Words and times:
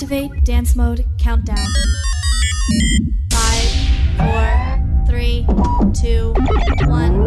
Activate 0.00 0.44
dance 0.44 0.76
mode 0.76 1.04
countdown. 1.18 1.56
Five, 3.32 3.70
four, 4.16 5.04
three, 5.08 5.44
two, 5.92 6.32
one. 6.86 7.18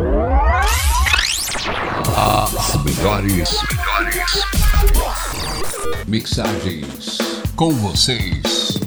As 2.16 2.78
melhores, 2.86 3.52
melhores 3.68 4.46
mixagens 6.08 7.18
com 7.58 7.72
vocês. 7.74 8.80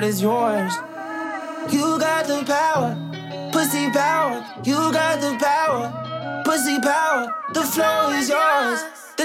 School. 0.00 0.40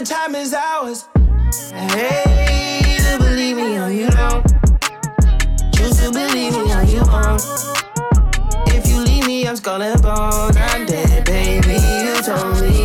time 0.05 0.35
is 0.35 0.53
ours. 0.53 1.07
Hey, 1.71 2.97
to 2.99 3.17
believe 3.17 3.57
me 3.57 3.77
or 3.77 3.89
you 3.89 4.07
don't. 4.09 4.45
Choose 5.73 5.97
to 6.01 6.11
believe 6.11 6.53
me 6.53 6.73
or 6.73 6.83
you 6.83 7.01
won't. 7.01 7.41
If 8.67 8.87
you 8.87 8.99
leave 8.99 9.25
me, 9.25 9.47
I'm 9.47 9.55
skull 9.55 9.81
and 9.81 10.01
bones. 10.01 10.57
I'm 10.57 10.85
dead, 10.85 11.25
baby. 11.25 11.79
You 12.05 12.21
told 12.21 12.61
me. 12.61 12.84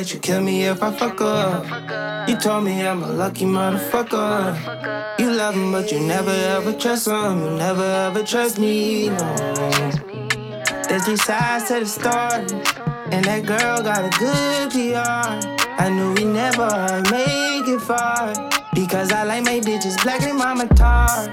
That 0.00 0.14
you 0.14 0.18
kill 0.18 0.40
me 0.40 0.64
if 0.64 0.82
I 0.82 0.90
fuck 0.92 1.20
up. 1.20 2.26
You 2.26 2.34
told 2.36 2.64
me 2.64 2.86
I'm 2.86 3.02
a 3.02 3.12
lucky 3.12 3.44
motherfucker. 3.44 4.56
You 5.18 5.30
love 5.30 5.54
him, 5.54 5.72
but 5.72 5.92
you 5.92 6.00
never 6.00 6.30
ever 6.30 6.72
trust 6.72 7.06
him. 7.06 7.42
You 7.44 7.50
never 7.50 7.84
ever 8.06 8.22
trust 8.22 8.58
me, 8.58 9.10
no. 9.10 9.34
There's 10.88 11.04
three 11.04 11.16
sides 11.16 11.68
to 11.68 11.80
the 11.80 11.90
story, 11.98 12.40
and 13.12 13.22
that 13.26 13.44
girl 13.44 13.82
got 13.82 14.00
a 14.08 14.12
good 14.18 14.70
PR. 14.72 15.36
I 15.84 15.90
knew 15.90 16.14
we 16.14 16.24
never 16.24 16.70
make 17.10 17.68
it 17.68 17.82
far 17.82 18.32
because 18.74 19.12
I 19.12 19.24
like 19.24 19.44
my 19.44 19.60
bitches 19.60 20.02
black 20.02 20.22
and 20.22 20.38
mama 20.38 20.66
tar. 20.68 21.28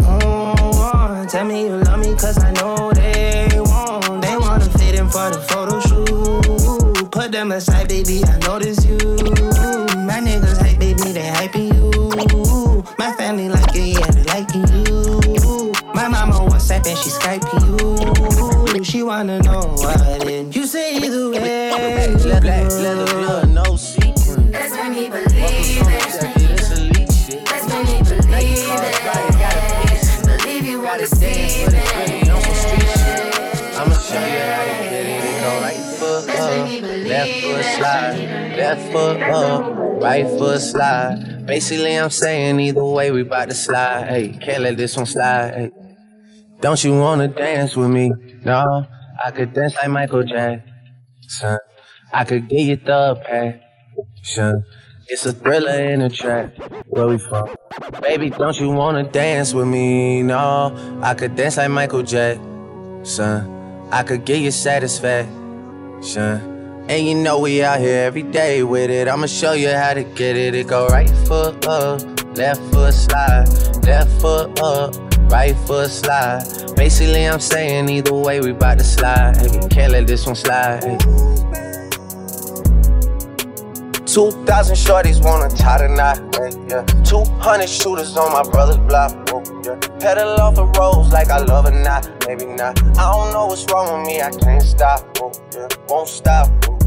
Oh, 0.00 0.56
oh, 0.58 0.90
oh, 0.92 1.26
tell 1.28 1.44
me 1.44 1.66
you 1.66 1.76
love 1.86 2.00
me, 2.00 2.16
cause 2.16 2.42
I 2.42 2.50
know 2.54 2.90
they 2.90 3.48
won't. 3.54 4.22
They 4.22 4.36
wanna 4.36 4.68
fit 4.78 4.98
in 4.98 5.08
for 5.08 5.30
the 5.30 5.40
photo 5.40 5.67
them 7.38 7.52
aside, 7.52 7.86
baby. 7.88 8.20
I 8.24 8.36
notice 8.38 8.84
you. 8.84 8.96
My 10.08 10.18
niggas 10.18 10.58
hype, 10.58 10.80
baby, 10.80 11.12
they 11.12 11.30
hyping 11.30 11.72
you. 11.72 12.84
My 12.98 13.12
family 13.12 13.48
like 13.48 13.76
it, 13.76 13.94
yeah, 13.94 14.10
they 14.10 14.24
liking 14.24 14.66
you. 14.74 15.72
My 15.94 16.08
mama 16.08 16.34
WhatsApp 16.50 16.86
and 16.88 16.98
she 16.98 17.10
Skyping 17.10 18.74
you. 18.74 18.84
She 18.84 19.02
wanna 19.04 19.38
know 19.40 19.60
what 19.78 20.26
it. 20.26 20.56
You 20.56 20.57
slide, 37.88 38.56
left 38.56 38.92
foot 38.92 39.22
up, 39.22 39.72
right 40.02 40.26
foot 40.26 40.60
slide. 40.60 41.46
Basically, 41.46 41.98
I'm 41.98 42.10
saying 42.10 42.60
either 42.60 42.84
way, 42.84 43.10
we 43.10 43.22
bout 43.22 43.48
to 43.48 43.54
slide. 43.54 44.08
Hey, 44.08 44.28
can't 44.28 44.62
let 44.62 44.76
this 44.76 44.94
one 44.96 45.06
slide. 45.06 45.54
Hey. 45.54 45.70
Don't 46.60 46.82
you 46.84 46.98
wanna 46.98 47.28
dance 47.28 47.76
with 47.76 47.90
me? 47.90 48.10
No, 48.44 48.86
I 49.24 49.30
could 49.30 49.54
dance 49.54 49.74
like 49.76 49.88
Michael 49.88 50.24
Jackson. 50.24 51.58
I 52.12 52.24
could 52.24 52.48
get 52.48 52.60
you 52.60 52.76
the 52.76 53.14
passion. 53.24 54.64
It's 55.10 55.24
a 55.24 55.32
thriller 55.32 55.90
in 55.90 56.02
a 56.02 56.10
track. 56.10 56.54
Where 56.88 57.06
we 57.06 57.16
from? 57.18 57.48
Baby, 58.02 58.28
don't 58.30 58.58
you 58.60 58.70
wanna 58.70 59.04
dance 59.04 59.54
with 59.54 59.66
me? 59.66 60.22
No, 60.22 60.76
I 61.02 61.14
could 61.14 61.34
dance 61.36 61.56
like 61.56 61.70
Michael 61.70 62.02
Jackson. 62.02 63.54
I 63.90 64.02
could 64.02 64.26
get 64.26 64.40
you 64.40 64.50
satisfaction. 64.50 66.47
And 66.88 67.06
you 67.06 67.14
know 67.14 67.38
we 67.38 67.62
out 67.62 67.80
here 67.80 68.04
every 68.04 68.22
day 68.22 68.62
with 68.62 68.88
it. 68.88 69.08
I'ma 69.08 69.26
show 69.26 69.52
you 69.52 69.68
how 69.68 69.92
to 69.92 70.04
get 70.04 70.36
it. 70.36 70.54
It 70.54 70.68
go 70.68 70.86
right 70.86 71.10
foot 71.26 71.66
up, 71.66 72.00
left 72.34 72.62
foot 72.72 72.94
slide, 72.94 73.46
left 73.84 74.10
foot 74.22 74.58
up, 74.62 74.94
right 75.30 75.54
foot 75.66 75.90
slide. 75.90 76.42
Basically, 76.76 77.28
I'm 77.28 77.40
saying 77.40 77.90
either 77.90 78.14
way, 78.14 78.40
we 78.40 78.52
bout 78.52 78.78
to 78.78 78.84
slide. 78.84 79.36
Hey, 79.36 79.68
can't 79.68 79.92
let 79.92 80.06
this 80.06 80.24
one 80.24 80.34
slide. 80.34 80.80
2,000 84.06 84.74
shorties 84.74 85.22
wanna 85.22 85.54
tie 85.54 85.86
the 85.86 85.88
knot. 85.94 86.18
Yeah. 86.70 86.84
200 87.04 87.68
shooters 87.68 88.16
on 88.16 88.32
my 88.32 88.50
brother's 88.50 88.78
block. 88.78 89.12
Oh, 89.30 89.42
yeah. 89.62 89.76
Pedal 90.00 90.40
off 90.40 90.54
the 90.54 90.64
roads 90.64 91.12
like 91.12 91.28
I 91.28 91.40
love 91.40 91.66
it 91.66 91.74
not. 91.84 92.08
Maybe 92.26 92.46
not. 92.46 92.78
I 92.98 93.12
don't 93.12 93.34
know 93.34 93.44
what's 93.44 93.66
wrong 93.70 94.00
with 94.00 94.08
me. 94.08 94.22
I 94.22 94.30
can't 94.30 94.62
stop. 94.62 95.04
Oh, 95.20 95.30
yeah. 95.54 95.68
Won't 95.88 96.08
stop. 96.08 96.48
Oh 96.66 96.77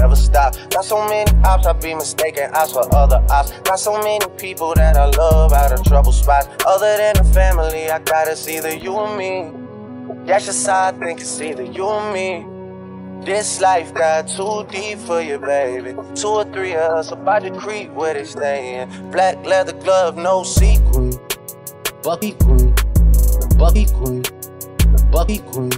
never 0.00 0.16
stop. 0.16 0.54
Got 0.70 0.84
so 0.84 1.06
many 1.06 1.30
ops, 1.44 1.66
I 1.66 1.72
be 1.74 1.94
mistaken 1.94 2.50
ops 2.54 2.72
for 2.72 2.94
other 2.94 3.24
ops. 3.30 3.52
Got 3.60 3.78
so 3.78 3.98
many 4.02 4.24
people 4.38 4.74
that 4.74 4.96
I 4.96 5.06
love 5.06 5.52
out 5.52 5.72
of 5.72 5.84
trouble 5.84 6.12
spots. 6.12 6.48
Other 6.66 6.96
than 6.96 7.14
the 7.16 7.24
family, 7.24 7.90
I 7.90 7.98
got 7.98 8.28
it's 8.28 8.48
either 8.48 8.74
you 8.74 8.92
or 8.94 9.16
me. 9.16 9.52
That's 10.26 10.46
just 10.46 10.66
how 10.66 10.88
I 10.88 10.92
think 10.92 11.20
it's 11.20 11.40
either 11.40 11.64
you 11.64 11.84
or 11.84 12.12
me. 12.12 12.46
This 13.24 13.60
life 13.60 13.92
got 13.92 14.28
too 14.28 14.66
deep 14.70 14.98
for 14.98 15.20
you, 15.20 15.38
baby. 15.38 15.94
Two 16.14 16.28
or 16.28 16.44
three 16.44 16.74
of 16.74 16.92
us 16.92 17.10
about 17.12 17.42
to 17.42 17.50
creep 17.50 17.90
where 17.90 18.14
they 18.14 18.24
stayin'. 18.24 19.10
Black 19.10 19.44
leather 19.44 19.74
glove, 19.74 20.16
no 20.16 20.42
sequin. 20.42 21.12
Bucky 22.02 22.32
queen, 22.32 22.74
Bucky 23.58 23.84
queen, 23.84 24.22
Bucky 25.10 25.38
queen. 25.38 25.70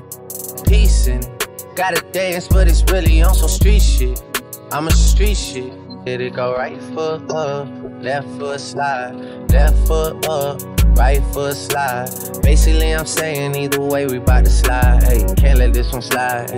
Peace 0.68 1.08
it. 1.08 1.41
Gotta 1.74 2.02
dance, 2.12 2.48
but 2.48 2.68
it's 2.68 2.84
really 2.92 3.22
on 3.22 3.34
some 3.34 3.48
street 3.48 3.80
shit. 3.80 4.22
I'm 4.70 4.88
a 4.88 4.90
street 4.90 5.36
shit. 5.36 5.72
Did 6.04 6.20
it 6.20 6.34
go 6.34 6.54
right 6.54 6.78
foot 6.94 7.30
up, 7.30 7.66
left 8.02 8.28
foot 8.38 8.60
slide, 8.60 9.14
left 9.50 9.78
foot 9.86 10.28
up, 10.28 10.60
right 10.98 11.22
foot 11.32 11.56
slide. 11.56 12.10
Basically, 12.42 12.94
I'm 12.94 13.06
saying 13.06 13.56
either 13.56 13.80
way, 13.80 14.06
we 14.06 14.18
bout 14.18 14.44
to 14.44 14.50
slide. 14.50 15.02
Hey, 15.04 15.24
can't 15.36 15.58
let 15.58 15.72
this 15.72 15.90
one 15.92 16.02
slide. 16.02 16.50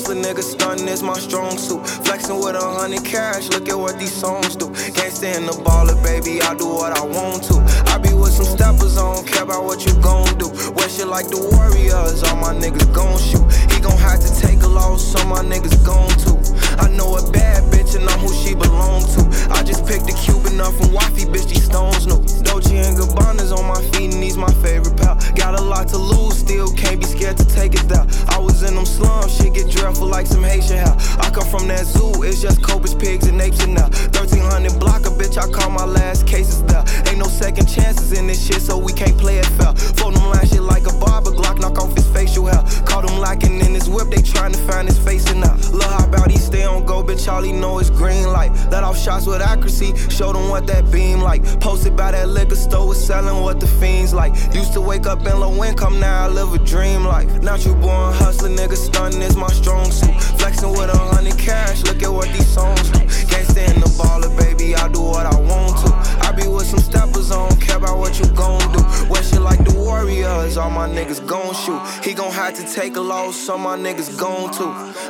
Hustling, 0.00 0.22
nigga, 0.22 0.42
stunting 0.42 0.88
is 0.88 1.02
my 1.02 1.18
strong 1.18 1.58
suit. 1.58 1.86
Flexing 2.04 2.38
with 2.38 2.56
a 2.56 2.60
hundred 2.60 3.04
cash, 3.04 3.48
look 3.50 3.68
at 3.68 3.78
what 3.78 3.98
these 3.98 4.12
songs 4.12 4.56
do. 4.56 4.66
Can't 4.96 5.12
stand 5.12 5.48
the 5.48 5.52
baller, 5.64 5.96
baby, 6.02 6.40
I 6.42 6.54
do 6.54 6.68
what 6.68 6.96
I 6.96 7.04
want 7.04 7.44
to. 7.44 7.56
I 7.92 7.98
be 7.98 8.12
with 8.14 8.32
some 8.32 8.46
steppers, 8.46 8.96
I 8.96 9.14
don't 9.14 9.26
care 9.26 9.44
about 9.44 9.64
what 9.64 9.84
you 9.84 9.92
gon' 10.00 10.38
do. 10.38 10.48
Wear 10.74 10.88
shit 10.88 11.06
like 11.06 11.28
the 11.28 11.40
Warriors, 11.52 12.22
all 12.24 12.36
my 12.36 12.54
niggas 12.54 12.92
gon' 12.94 13.18
shoot. 13.18 13.44
He 13.72 13.80
gon' 13.80 13.98
have 13.98 14.20
to 14.20 14.30
take 14.40 14.62
a 14.62 14.68
loss, 14.68 15.04
so 15.04 15.18
my 15.26 15.42
niggas 15.42 15.84
gon' 15.84 16.10
to. 16.24 16.32
I 16.80 16.88
know 16.88 17.16
a 17.16 17.30
bad 17.30 17.64
bitch 17.72 17.94
and 17.96 18.08
I'm 18.08 18.18
who 18.20 18.32
she 18.32 18.54
belong 18.54 19.02
to. 19.14 19.20
I 19.50 19.62
just 19.62 19.86
picked 19.86 20.08
a 20.08 20.14
Cuban 20.14 20.60
up 20.60 20.72
from 20.74 20.92
wifey, 20.92 21.24
bitch, 21.26 21.48
these 21.48 21.64
stones 21.64 22.06
new. 22.06 22.39
Dolce 22.50 22.76
and 22.78 22.96
Gabbana's 22.96 23.52
on 23.52 23.64
my 23.64 23.80
feet 23.92 24.12
and 24.12 24.22
he's 24.22 24.36
my 24.36 24.52
favorite 24.54 24.96
pal. 24.96 25.14
Got 25.36 25.58
a 25.58 25.62
lot 25.62 25.86
to 25.88 25.96
lose, 25.96 26.38
still 26.38 26.68
can't 26.72 26.98
be 26.98 27.06
scared 27.06 27.36
to 27.36 27.46
take 27.46 27.74
it 27.74 27.88
down. 27.88 28.08
I 28.28 28.38
was 28.38 28.64
in 28.64 28.74
them 28.74 28.86
slums, 28.86 29.36
shit 29.36 29.54
get 29.54 29.70
dreadful 29.70 30.08
like 30.08 30.26
some 30.26 30.42
Haitian 30.42 30.78
hell. 30.78 30.96
I 31.20 31.30
come 31.30 31.46
from 31.46 31.68
that 31.68 31.86
zoo, 31.86 32.10
it's 32.24 32.42
just 32.42 32.60
cobras, 32.60 32.94
pigs, 32.94 33.28
and 33.28 33.40
apes 33.40 33.62
and 33.62 33.74
now. 33.74 33.88
1300 34.30 34.78
block 34.78 35.06
a 35.06 35.10
bitch, 35.10 35.38
I 35.38 35.50
call 35.50 35.70
my 35.70 35.84
last 35.84 36.26
cases 36.26 36.62
there. 36.64 36.84
Ain't 37.08 37.18
no 37.18 37.24
second 37.24 37.66
chances 37.66 38.12
in 38.12 38.26
this 38.26 38.44
shit, 38.44 38.60
so 38.62 38.78
we 38.78 38.92
can't 38.92 39.16
play 39.18 39.38
it 39.38 39.46
fair. 39.46 39.74
Phone 39.98 40.14
them 40.14 40.24
line 40.30 40.46
shit 40.46 40.62
like 40.62 40.86
a 40.86 40.92
barber, 40.98 41.30
Glock 41.30 41.58
knock 41.60 41.78
off 41.78 41.94
his 41.94 42.06
facial 42.08 42.46
hair. 42.46 42.62
Caught 42.86 43.10
him 43.10 43.18
locking 43.18 43.60
in 43.60 43.74
his 43.74 43.88
whip, 43.88 44.08
they 44.10 44.22
trying 44.22 44.52
to 44.52 44.58
find 44.58 44.88
his 44.88 44.98
face 44.98 45.28
and 45.30 45.40
now. 45.40 45.56
Look 45.72 45.90
how 45.90 46.04
about 46.04 46.30
he 46.30 46.38
stay 46.38 46.64
on 46.64 46.84
go, 46.84 47.02
bitch, 47.02 47.30
all 47.30 47.42
he 47.42 47.52
know 47.52 47.78
is 47.78 47.90
green 47.90 48.28
light. 48.28 48.52
Let 48.70 48.84
off 48.84 48.98
shots 48.98 49.26
with 49.26 49.40
accuracy, 49.40 49.96
show 50.08 50.32
them 50.32 50.48
what 50.48 50.66
that 50.68 50.90
beam 50.90 51.20
like. 51.20 51.42
Posted 51.60 51.96
by 51.96 52.12
that 52.12 52.28
liquor 52.28 52.56
store, 52.56 52.88
was 52.88 53.04
selling 53.04 53.42
what 53.42 53.60
the 53.60 53.66
fiends 53.66 54.12
like. 54.14 54.34
Used 54.54 54.72
to 54.74 54.80
wake 54.80 55.06
up 55.06 55.26
in 55.26 55.40
low 55.40 55.64
income, 55.64 55.98
now 56.00 56.26
I 56.26 56.28
live 56.28 56.54
a 56.54 56.58
dream 56.58 57.04
life. 57.04 57.42
Not 57.42 57.64
you 57.64 57.74
born 57.74 58.14
hustling, 58.14 58.56
nigga, 58.56 58.76
stunting 58.76 59.22
is 59.22 59.36
my 59.36 59.48
strong 59.48 59.90
suit. 59.90 60.14
Flexing 60.38 60.70
with 60.72 60.90
a 60.90 60.98
hundred 60.98 61.38
cash, 61.38 61.82
look 61.84 62.02
at 62.02 62.12
what 62.12 62.28
these 62.28 62.46
songs 62.46 62.90
do. 62.90 62.99
Can't 63.28 63.46
stand 63.48 63.82
the 63.82 63.90
baller, 63.98 64.30
baby, 64.38 64.74
I 64.74 64.88
do 64.88 65.00
what 65.02 65.26
I 65.26 65.38
want 65.40 65.76
to. 65.86 65.99
Be 66.40 66.48
with 66.48 66.66
some 66.66 66.80
steppers, 66.80 67.30
I 67.30 67.36
don't 67.48 67.60
care 67.60 67.76
about 67.76 67.98
what 67.98 68.18
you 68.18 68.26
gon' 68.34 68.60
do. 68.72 68.80
Shit 69.20 69.42
like 69.42 69.62
the 69.64 69.74
Warriors, 69.78 70.56
all 70.56 70.70
my 70.70 70.88
niggas 70.88 71.20
gon' 71.26 71.54
shoot. 71.54 71.80
He 72.02 72.14
gon' 72.14 72.32
have 72.32 72.54
to 72.54 72.64
take 72.74 72.96
a 72.96 73.00
loss, 73.00 73.36
so 73.36 73.58
my 73.58 73.76
niggas 73.76 74.18
gon' 74.18 74.50
to. 74.54 74.64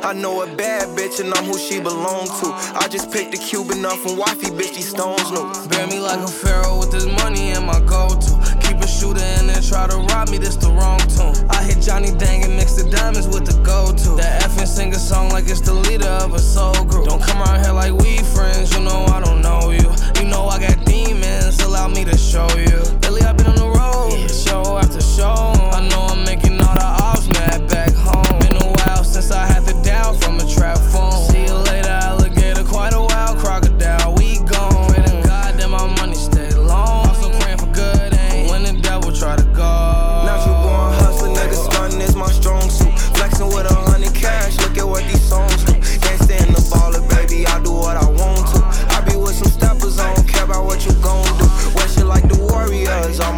I 0.05 0.11
know 0.11 0.41
a 0.43 0.47
bad 0.55 0.89
bitch 0.97 1.21
and 1.21 1.33
I'm 1.33 1.45
who 1.45 1.57
she 1.57 1.79
belong 1.79 2.27
to. 2.27 2.47
I 2.75 2.87
just 2.89 3.09
picked 3.09 3.33
a 3.33 3.37
Cuban 3.37 3.85
up 3.85 3.97
from 3.99 4.17
wifey, 4.17 4.51
bitch, 4.51 4.75
these 4.75 4.89
stones 4.89 5.31
new. 5.31 5.47
Bear 5.69 5.87
me 5.87 5.99
like 5.99 6.19
a 6.19 6.27
pharaoh 6.27 6.77
with 6.77 6.91
this 6.91 7.05
money 7.23 7.51
in 7.51 7.65
my 7.65 7.79
go-to. 7.87 8.33
Keep 8.67 8.83
a 8.83 8.87
shooter 8.87 9.23
and 9.39 9.47
then 9.47 9.63
try 9.63 9.87
to 9.87 9.95
rob 10.11 10.29
me, 10.29 10.37
this 10.37 10.57
the 10.57 10.67
wrong 10.69 10.99
tune. 11.15 11.33
I 11.49 11.63
hit 11.63 11.81
Johnny 11.81 12.11
Dang 12.11 12.43
and 12.43 12.57
mix 12.57 12.75
the 12.75 12.89
diamonds 12.89 13.27
with 13.27 13.45
the 13.45 13.55
go-to. 13.63 14.17
That 14.17 14.43
and 14.61 14.69
sing 14.69 14.91
a 14.93 14.99
song 14.99 15.29
like 15.29 15.49
it's 15.49 15.61
the 15.61 15.73
leader 15.73 16.13
of 16.21 16.33
a 16.33 16.39
soul 16.39 16.83
group. 16.85 17.07
Don't 17.07 17.23
come 17.23 17.41
around 17.41 17.63
here 17.63 17.73
like 17.73 17.93
we 17.93 18.17
friends, 18.35 18.75
you 18.75 18.83
know 18.83 19.05
I 19.05 19.19
don't 19.21 19.41
know 19.41 19.71
you. 19.71 19.89
You 20.19 20.27
know 20.27 20.45
I 20.45 20.59
got 20.59 20.90
demons, 21.51 21.61
allow 21.61 21.87
me 21.87 22.03
to 22.05 22.17
show 22.17 22.47
you. 22.57 22.77
Lately 23.01 23.21
I've 23.21 23.37
been 23.37 23.47
on 23.47 23.55
the 23.55 23.67
road, 23.67 24.29
show 24.29 24.77
after 24.77 25.01
show. 25.01 25.53
I 25.71 25.87
know 25.89 26.10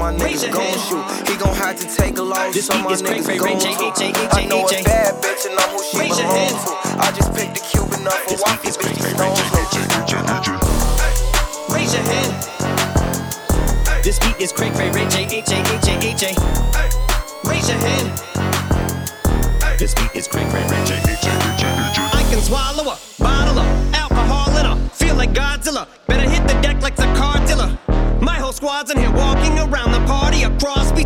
my 0.03 0.11
niggas 0.11 0.51
gon' 0.51 0.67
shoot. 0.83 1.05
He 1.31 1.37
gon' 1.39 1.55
have 1.55 1.79
to 1.79 1.87
take 1.87 2.17
a 2.17 2.21
loss, 2.21 2.53
This 2.53 2.67
so 2.67 2.73
beat 2.75 2.83
my 2.83 2.91
is 2.91 3.01
Craig 3.01 3.23
niggas 3.23 3.39
gon' 3.39 3.47
Ray 3.47 3.59
J, 3.63 3.71
to. 3.71 3.87
H, 3.87 3.95
J, 3.95 4.03
H, 4.11 4.15
J, 4.19 4.27
I 4.35 4.45
know 4.51 4.59
a 4.59 4.65
H, 4.67 4.69
J. 4.75 4.83
bad 4.83 5.15
bitch 5.23 5.45
and 5.47 5.55
I'm 5.55 5.69
who 5.71 5.79
she 5.79 5.95
Raise 5.99 6.19
your 6.19 6.27
hand. 6.27 6.55
to. 6.59 6.71
I 6.99 7.07
just 7.15 7.31
picked 7.31 7.55
a 7.55 7.63
Cuban 7.71 8.03
up 8.03 8.19
from 8.27 8.35
wifey, 8.43 8.67
bitch, 8.67 8.99
these 8.99 9.15
stones 9.15 9.39
new. 9.39 10.59
Raise 11.71 11.93
your 11.95 12.03
hand. 12.03 12.33
This 14.03 14.19
beat 14.19 14.35
is 14.43 14.51
Craig 14.51 14.75
Ray 14.75 14.91
Ray 14.91 15.07
J 15.07 15.23
H 15.23 15.45
J 15.47 15.63
H 15.63 15.79
J 15.87 15.95
H 16.03 16.17
J. 16.19 16.35
Raise 17.47 17.69
your 17.71 17.79
hand. 17.79 18.11
This 19.79 19.95
beat 19.95 20.11
is 20.19 20.27
Craig 20.27 20.51
Ray 20.51 20.67
Ray 20.67 20.83
J 20.83 20.99
H 20.99 21.23
J 21.23 21.31
H 21.31 21.59
J. 21.95 22.03
I 22.11 22.27
can 22.29 22.41
swallow 22.43 22.91
a 22.91 22.97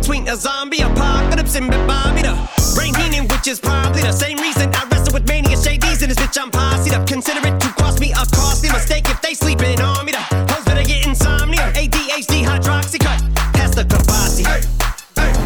between 0.08 0.26
a 0.28 0.36
zombie 0.36 0.80
apocalypse 0.80 1.54
and 1.54 1.70
Bobby 1.86 2.22
the 2.22 2.32
Brain 2.74 2.94
Heenan, 2.94 3.28
which 3.28 3.46
is 3.46 3.60
probably 3.60 4.00
the 4.00 4.10
same 4.12 4.38
reason 4.38 4.74
I 4.74 4.88
wrestle 4.90 5.12
with 5.12 5.28
mania 5.28 5.54
shadies 5.54 6.02
in 6.02 6.08
this 6.08 6.16
bitch. 6.16 6.40
I'm 6.40 6.50
posse 6.50 6.94
up. 6.94 7.06
Consider 7.06 7.46
it 7.46 7.60
to 7.60 7.68
cost 7.74 8.00
me 8.00 8.12
a 8.12 8.24
costly 8.32 8.70
mistake 8.72 9.04
if 9.10 9.20
they 9.20 9.34
sleeping 9.34 9.78
on 9.82 10.06
me. 10.06 10.12
The 10.12 10.22
hoes 10.48 10.64
better 10.64 10.82
get 10.82 11.06
insomnia. 11.06 11.60
ADHD 11.74 12.42
hydroxy 12.42 12.98
cut. 12.98 13.20
Pass 13.52 13.74
the 13.74 13.84
Kabasi. 13.84 14.48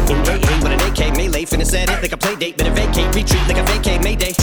In 0.09 0.19
AA 0.31 0.55
with 0.63 0.71
an 0.71 0.79
AK 0.79 1.17
melee, 1.17 1.43
finna 1.43 1.65
set 1.65 1.89
it 1.89 2.01
like 2.01 2.13
a 2.13 2.17
play 2.17 2.37
date, 2.37 2.55
better 2.55 2.71
vacate, 2.71 3.13
retreat 3.13 3.45
like 3.49 3.57
a 3.57 3.63
vacate 3.63 4.01
Mayday. 4.01 4.42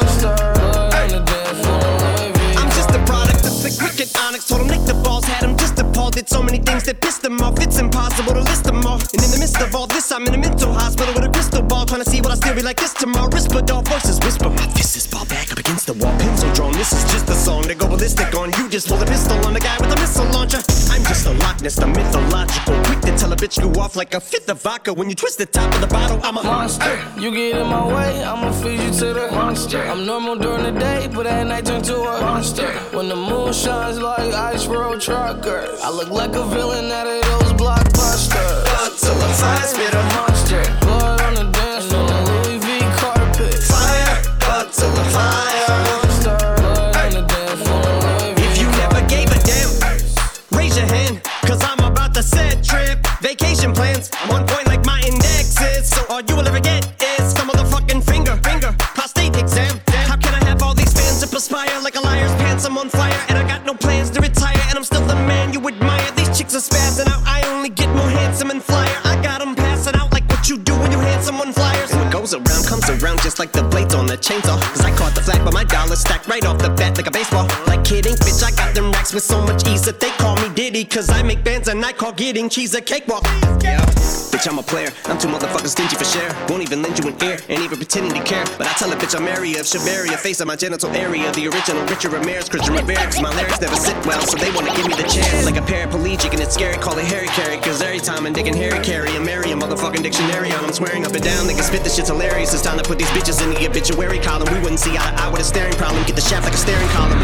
So 6.31 6.41
many 6.41 6.59
things 6.59 6.83
that 6.83 7.01
piss 7.01 7.17
them 7.17 7.41
off. 7.41 7.59
It's 7.59 7.77
impossible 7.77 8.33
to 8.33 8.41
list 8.41 8.63
them 8.63 8.79
all. 8.87 8.99
And 9.13 9.21
in 9.21 9.29
the 9.35 9.37
midst 9.37 9.59
of 9.59 9.75
all 9.75 9.85
this, 9.85 10.11
I'm 10.11 10.25
in 10.27 10.33
a 10.33 10.37
mental 10.37 10.71
hospital 10.71 11.13
with 11.13 11.25
a 11.25 11.29
crystal 11.29 11.61
ball. 11.61 11.85
Trying 11.85 12.03
to 12.03 12.09
see 12.09 12.21
what 12.21 12.31
I 12.31 12.35
still 12.35 12.55
be 12.55 12.61
like 12.61 12.79
this 12.79 12.93
tomorrow. 12.93 13.29
Risperdal 13.29 13.83
voices 13.85 14.17
whisper. 14.23 14.49
My 14.49 14.67
fist 14.71 14.95
is 14.95 15.05
ball 15.07 15.25
back 15.25 15.51
up 15.51 15.59
against 15.59 15.87
the 15.87 15.93
wall. 15.93 16.17
Pencil 16.19 16.51
drawn. 16.53 16.71
This 16.73 16.93
is 16.93 17.03
just 17.11 17.27
a 17.27 17.35
song 17.35 17.63
to 17.63 17.75
go 17.75 17.87
ballistic 17.87 18.33
on. 18.33 18.53
You 18.53 18.69
just 18.69 18.87
pull 18.87 19.01
a 19.01 19.05
pistol 19.05 19.37
on 19.45 19.53
the 19.53 19.59
guy 19.59 19.77
with 19.79 19.91
a 19.91 19.99
missile 19.99 20.25
launcher. 20.31 20.61
I'm 21.61 21.65
just 21.65 21.77
a 21.77 21.85
Loch 21.85 21.93
Ness, 21.93 21.93
the 21.93 22.01
mythological. 22.01 22.83
Quick 22.85 23.01
to 23.01 23.17
tell 23.19 23.31
a 23.31 23.35
bitch 23.35 23.61
you 23.61 23.69
off 23.79 23.95
like 23.95 24.15
a 24.15 24.19
fifth 24.19 24.49
of 24.49 24.63
vodka. 24.63 24.91
When 24.91 25.09
you 25.09 25.15
twist 25.15 25.37
the 25.37 25.45
top 25.45 25.71
of 25.75 25.79
the 25.79 25.85
bottle, 25.85 26.19
I'm 26.23 26.37
a 26.37 26.41
monster. 26.41 26.99
You 27.19 27.29
get 27.29 27.55
in 27.55 27.67
my 27.67 27.85
way, 27.85 28.23
I'ma 28.23 28.51
feed 28.51 28.79
you 28.79 28.89
to 28.89 29.13
the 29.13 29.29
monster. 29.31 29.77
I'm 29.77 30.03
normal 30.03 30.37
during 30.37 30.63
the 30.63 30.71
day, 30.71 31.07
but 31.13 31.27
at 31.27 31.45
night 31.45 31.67
turn 31.67 31.83
to 31.83 31.97
a 31.97 32.19
monster. 32.21 32.67
When 32.97 33.09
the 33.09 33.15
moon 33.15 33.53
shines 33.53 33.99
like 33.99 34.33
ice 34.33 34.65
road 34.65 35.01
truckers, 35.01 35.79
I 35.83 35.91
look 35.91 36.09
like 36.09 36.33
a 36.33 36.43
villain 36.45 36.91
out 36.91 37.05
of 37.05 37.21
those 37.21 37.53
blockbusters. 37.53 38.63
Blood 38.65 38.97
to 38.97 39.11
the 39.21 39.29
fire, 39.37 39.67
spit 39.67 39.93
a 39.93 40.03
monster. 40.17 40.63
Blood 40.81 41.21
on 41.21 41.33
the 41.35 41.51
dance 41.51 41.85
floor, 41.85 42.09
Louis 42.09 42.57
V 42.57 42.79
carpet. 42.97 43.53
fire, 43.61 44.23
blood 44.39 44.73
to 44.73 44.85
the 44.97 45.03
fire. 45.13 46.00
I'm 54.13 54.31
on 54.31 54.47
point 54.47 54.60
getting 82.33 82.47
cheese 82.47 82.73
a 82.73 82.79
cakewalk. 82.79 83.25
Yeah. 83.61 84.30
Bitch, 84.41 84.49
I'm 84.49 84.57
a 84.57 84.63
player. 84.63 84.89
I'm 85.05 85.19
too 85.19 85.27
motherfucking 85.27 85.69
stingy 85.69 85.95
for 85.95 86.03
share. 86.03 86.33
Won't 86.49 86.63
even 86.63 86.81
lend 86.81 86.97
you 86.97 87.05
an 87.07 87.13
ear, 87.21 87.37
ain't 87.47 87.61
even 87.61 87.77
pretending 87.77 88.11
to 88.17 88.23
care. 88.25 88.43
But 88.57 88.65
I 88.65 88.73
tell 88.73 88.91
a 88.91 88.95
bitch 88.95 89.13
I'm 89.13 89.27
area 89.27 89.59
of 89.59 89.67
Shiveria, 89.67 90.17
face 90.17 90.41
of 90.41 90.47
my 90.47 90.55
genital 90.55 90.89
area. 90.97 91.31
The 91.33 91.45
original 91.45 91.85
Richard 91.85 92.11
Ramirez, 92.11 92.49
Christian 92.49 92.73
Rivera. 92.73 93.05
Cause 93.05 93.21
my 93.21 93.29
lyrics 93.35 93.61
never 93.61 93.75
sit 93.75 93.93
well, 94.03 94.19
so 94.25 94.37
they 94.37 94.49
wanna 94.49 94.73
give 94.73 94.87
me 94.87 94.95
the 94.97 95.05
chance. 95.05 95.45
Like 95.45 95.57
a 95.57 95.61
paraplegic 95.61 96.33
and 96.33 96.41
it's 96.41 96.55
scary, 96.55 96.73
call 96.81 96.97
it 96.97 97.05
Harry 97.05 97.27
Carry. 97.37 97.57
Cause 97.57 97.83
every 97.83 97.99
time 97.99 98.25
I'm 98.25 98.33
digging 98.33 98.55
Harry 98.55 98.83
Carry, 98.83 99.15
I'm 99.15 99.23
marry 99.23 99.51
a 99.51 99.55
motherfucking 99.55 100.01
dictionary 100.01 100.51
on. 100.51 100.65
I'm 100.65 100.73
swearing 100.73 101.05
up 101.05 101.13
and 101.13 101.23
down, 101.23 101.45
they 101.45 101.53
can 101.53 101.61
spit 101.61 101.83
this 101.83 101.95
shit's 101.95 102.09
hilarious. 102.09 102.51
It's 102.51 102.63
time 102.63 102.79
to 102.79 102.83
put 102.83 102.97
these 102.97 103.13
bitches 103.13 103.43
in 103.43 103.53
the 103.53 103.69
obituary 103.69 104.17
column. 104.17 104.51
We 104.51 104.59
wouldn't 104.59 104.79
see 104.79 104.97
eye 104.97 105.13
to 105.13 105.21
eye 105.21 105.29
with 105.29 105.41
a 105.41 105.43
staring 105.43 105.77
problem. 105.77 106.03
Get 106.07 106.15
the 106.15 106.25
shaft 106.25 106.45
like 106.45 106.55
a 106.55 106.57
staring 106.57 106.89
column. 106.89 107.19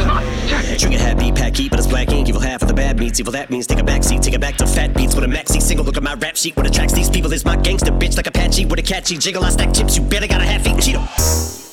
Trigger 0.77 0.99
happy, 0.99 1.31
pack 1.31 1.57
heat, 1.57 1.71
but 1.71 1.79
it's 1.79 1.87
black 1.87 2.11
ink. 2.11 2.29
Evil 2.29 2.41
half 2.41 2.61
of 2.61 2.67
the 2.67 2.75
bad 2.75 2.99
meats. 2.99 3.19
Evil 3.19 3.33
that 3.33 3.49
means 3.49 3.65
take 3.65 3.79
a 3.79 3.83
back 3.83 4.03
seat, 4.03 4.21
take 4.21 4.35
it 4.35 4.41
back 4.41 4.55
to 4.57 4.67
fat 4.67 4.93
beats 4.93 5.15
with 5.15 5.23
a 5.23 5.27
maxi 5.27 5.59
single. 5.59 5.83
Look 5.83 5.97
at 5.97 6.03
my 6.03 6.13
rap 6.13 6.37
sheet. 6.37 6.55
What 6.55 6.67
attracts 6.67 6.93
these 6.93 7.06
people 7.09 7.31
is 7.33 7.45
my 7.45 7.55
gangster 7.55 7.91
bitch 7.91 8.15
like 8.17 8.27
Apache 8.27 8.65
with 8.65 8.79
a 8.79 8.83
catchy 8.83 9.17
jiggle. 9.17 9.43
I 9.43 9.49
stack 9.49 9.73
chips. 9.73 9.97
You 9.97 10.03
better 10.03 10.27
got 10.27 10.41
a 10.41 10.45
half 10.45 10.65
eat 10.67 10.75
Cheeto. 10.75 11.66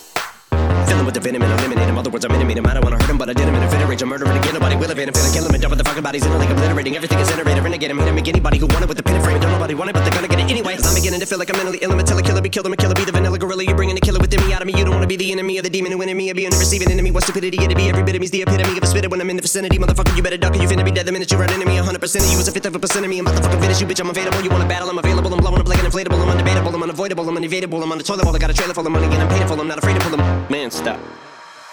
Filling 0.87 1.07
with 1.07 1.15
the 1.15 1.21
venom 1.21 1.43
and 1.43 1.53
eliminate 1.61 1.89
him. 1.89 1.99
Other 1.99 2.11
words, 2.11 2.25
I'm 2.25 2.33
intimate 2.33 2.59
him. 2.59 2.67
I 2.67 2.75
don't 2.75 2.85
wanna 2.85 2.97
hurt 2.97 3.11
him, 3.11 3.19
but 3.19 3.29
I 3.31 3.35
did 3.35 3.49
him 3.49 3.55
in 3.55 3.63
a 3.63 3.71
fit 3.71 3.83
of 3.83 3.89
rage. 3.89 4.03
I'm 4.03 4.09
murdering 4.09 4.37
again. 4.37 4.55
Nobody 4.55 4.77
will 4.77 4.91
evade 4.91 5.09
him. 5.09 5.15
Finna 5.15 5.33
kill 5.33 5.47
him 5.47 5.55
and 5.55 5.63
dump 5.63 5.77
the 5.77 5.85
fucking 5.85 6.03
bodies 6.03 6.25
in 6.25 6.33
a 6.33 6.39
lake 6.39 6.51
obliterating. 6.51 6.97
Everything 6.97 7.19
is 7.19 7.31
iterated. 7.31 7.63
Renegade 7.63 7.91
him. 7.91 7.99
Hit 7.99 8.09
him. 8.09 8.15
Make 8.15 8.29
anybody 8.29 8.59
who 8.59 8.67
want 8.67 8.83
it 8.85 8.89
with 8.89 8.97
the 8.97 9.03
pin 9.03 9.17
and 9.17 9.25
frame. 9.25 9.41
Don't 9.41 9.53
nobody 9.53 9.75
want 9.75 9.91
it, 9.91 9.95
but 9.95 10.03
they're 10.05 10.13
gonna 10.13 10.29
get 10.29 10.41
it 10.41 10.51
anyway. 10.51 10.77
I'm 10.77 10.95
beginning 10.95 11.21
to 11.21 11.27
feel 11.27 11.39
like 11.39 11.51
I'm 11.51 11.57
mentally 11.57 11.79
ill. 11.83 11.93
I'm 11.93 12.01
a 12.01 12.23
killer, 12.23 12.43
be 12.43 12.49
killed. 12.49 12.67
I'm 12.67 12.73
a 12.73 12.77
killer, 12.77 12.95
be 12.95 13.05
the 13.05 13.13
vanilla 13.13 13.39
gorilla. 13.39 13.65
You're 13.65 13.77
bringing 13.77 13.95
the 13.95 14.01
killer 14.01 14.21
within 14.21 14.41
me 14.47 14.53
out 14.53 14.63
of 14.63 14.67
me. 14.67 14.75
You 14.77 14.85
don't 14.85 14.95
wanna 14.95 15.07
be 15.07 15.17
the 15.17 15.33
enemy 15.33 15.59
of 15.59 15.65
the 15.65 15.71
demon 15.71 15.93
who 15.93 15.99
me. 15.99 16.31
Or 16.31 16.35
being 16.35 16.51
the 16.51 16.59
receiving 16.59 16.91
enemy. 16.91 17.11
What 17.11 17.25
stupidity 17.25 17.59
it'd 17.63 17.77
be. 17.77 17.89
Every 17.89 18.03
bit 18.03 18.15
of 18.17 18.21
me's 18.21 18.31
the 18.31 18.43
epitome 18.43 18.77
of 18.77 18.83
a 18.83 18.87
spitter 18.87 19.09
when 19.09 19.21
I'm 19.21 19.31
in 19.31 19.37
the 19.37 19.43
vicinity. 19.43 19.79
Motherfucker, 19.79 20.17
you 20.17 20.23
better 20.23 20.37
duck 20.37 20.55
or 20.55 20.61
you 20.61 20.69
finna 20.69 20.85
be 20.85 20.91
dead 20.91 21.07
the 21.07 21.13
minute 21.13 21.31
you 21.31 21.39
run 21.39 21.53
into 21.53 21.67
me. 21.67 21.77
100% 21.77 21.95
of 21.97 22.33
you 22.33 22.39
is 22.39 22.49
a 22.49 22.53
fifth 22.53 22.67
of 22.67 22.75
a 22.75 22.79
percent 22.79 23.05
of 23.05 23.11
me. 23.11 23.19
I'm 23.19 23.27
motherfucking 23.27 23.61
finish 23.61 23.81
you, 23.81 23.87
bitch. 23.87 24.01
I'm 24.01 24.11
available. 24.11 24.43
You 24.43 24.51
wanna 24.51 24.69
battle? 24.69 24.91
I'm 24.91 24.99
available. 24.99 25.33
I'm 25.33 25.41
blowing 25.41 25.61
up 25.61 25.69
like 25.69 25.79
an 25.79 25.91
inflatable. 25.91 26.21
I'm 26.21 26.37
undebatable. 26.37 26.75
I'm 26.75 26.83
unavoidable. 26.83 27.29
I'm 27.29 27.37
unevadable. 27.37 27.83
I'm 27.83 27.93
on 27.93 27.99
the 27.99 28.05
toilet 28.05 28.25
bowl. 28.25 28.35
I 28.35 28.39
got 28.39 28.51
a 28.51 28.55
trailer 28.55 28.75
full 28.75 28.87
of 28.87 28.93
money 28.93 29.07
and 29.07 29.23
I'm 29.23 29.29
paid 29.29 29.47
for. 29.49 29.59
I'm 29.59 29.69
not 29.69 29.79
afraid 29.79 29.95
to 29.95 30.01
pull 30.01 30.17
them. 30.17 30.47
Man, 30.51 30.71
stop. 30.75 30.99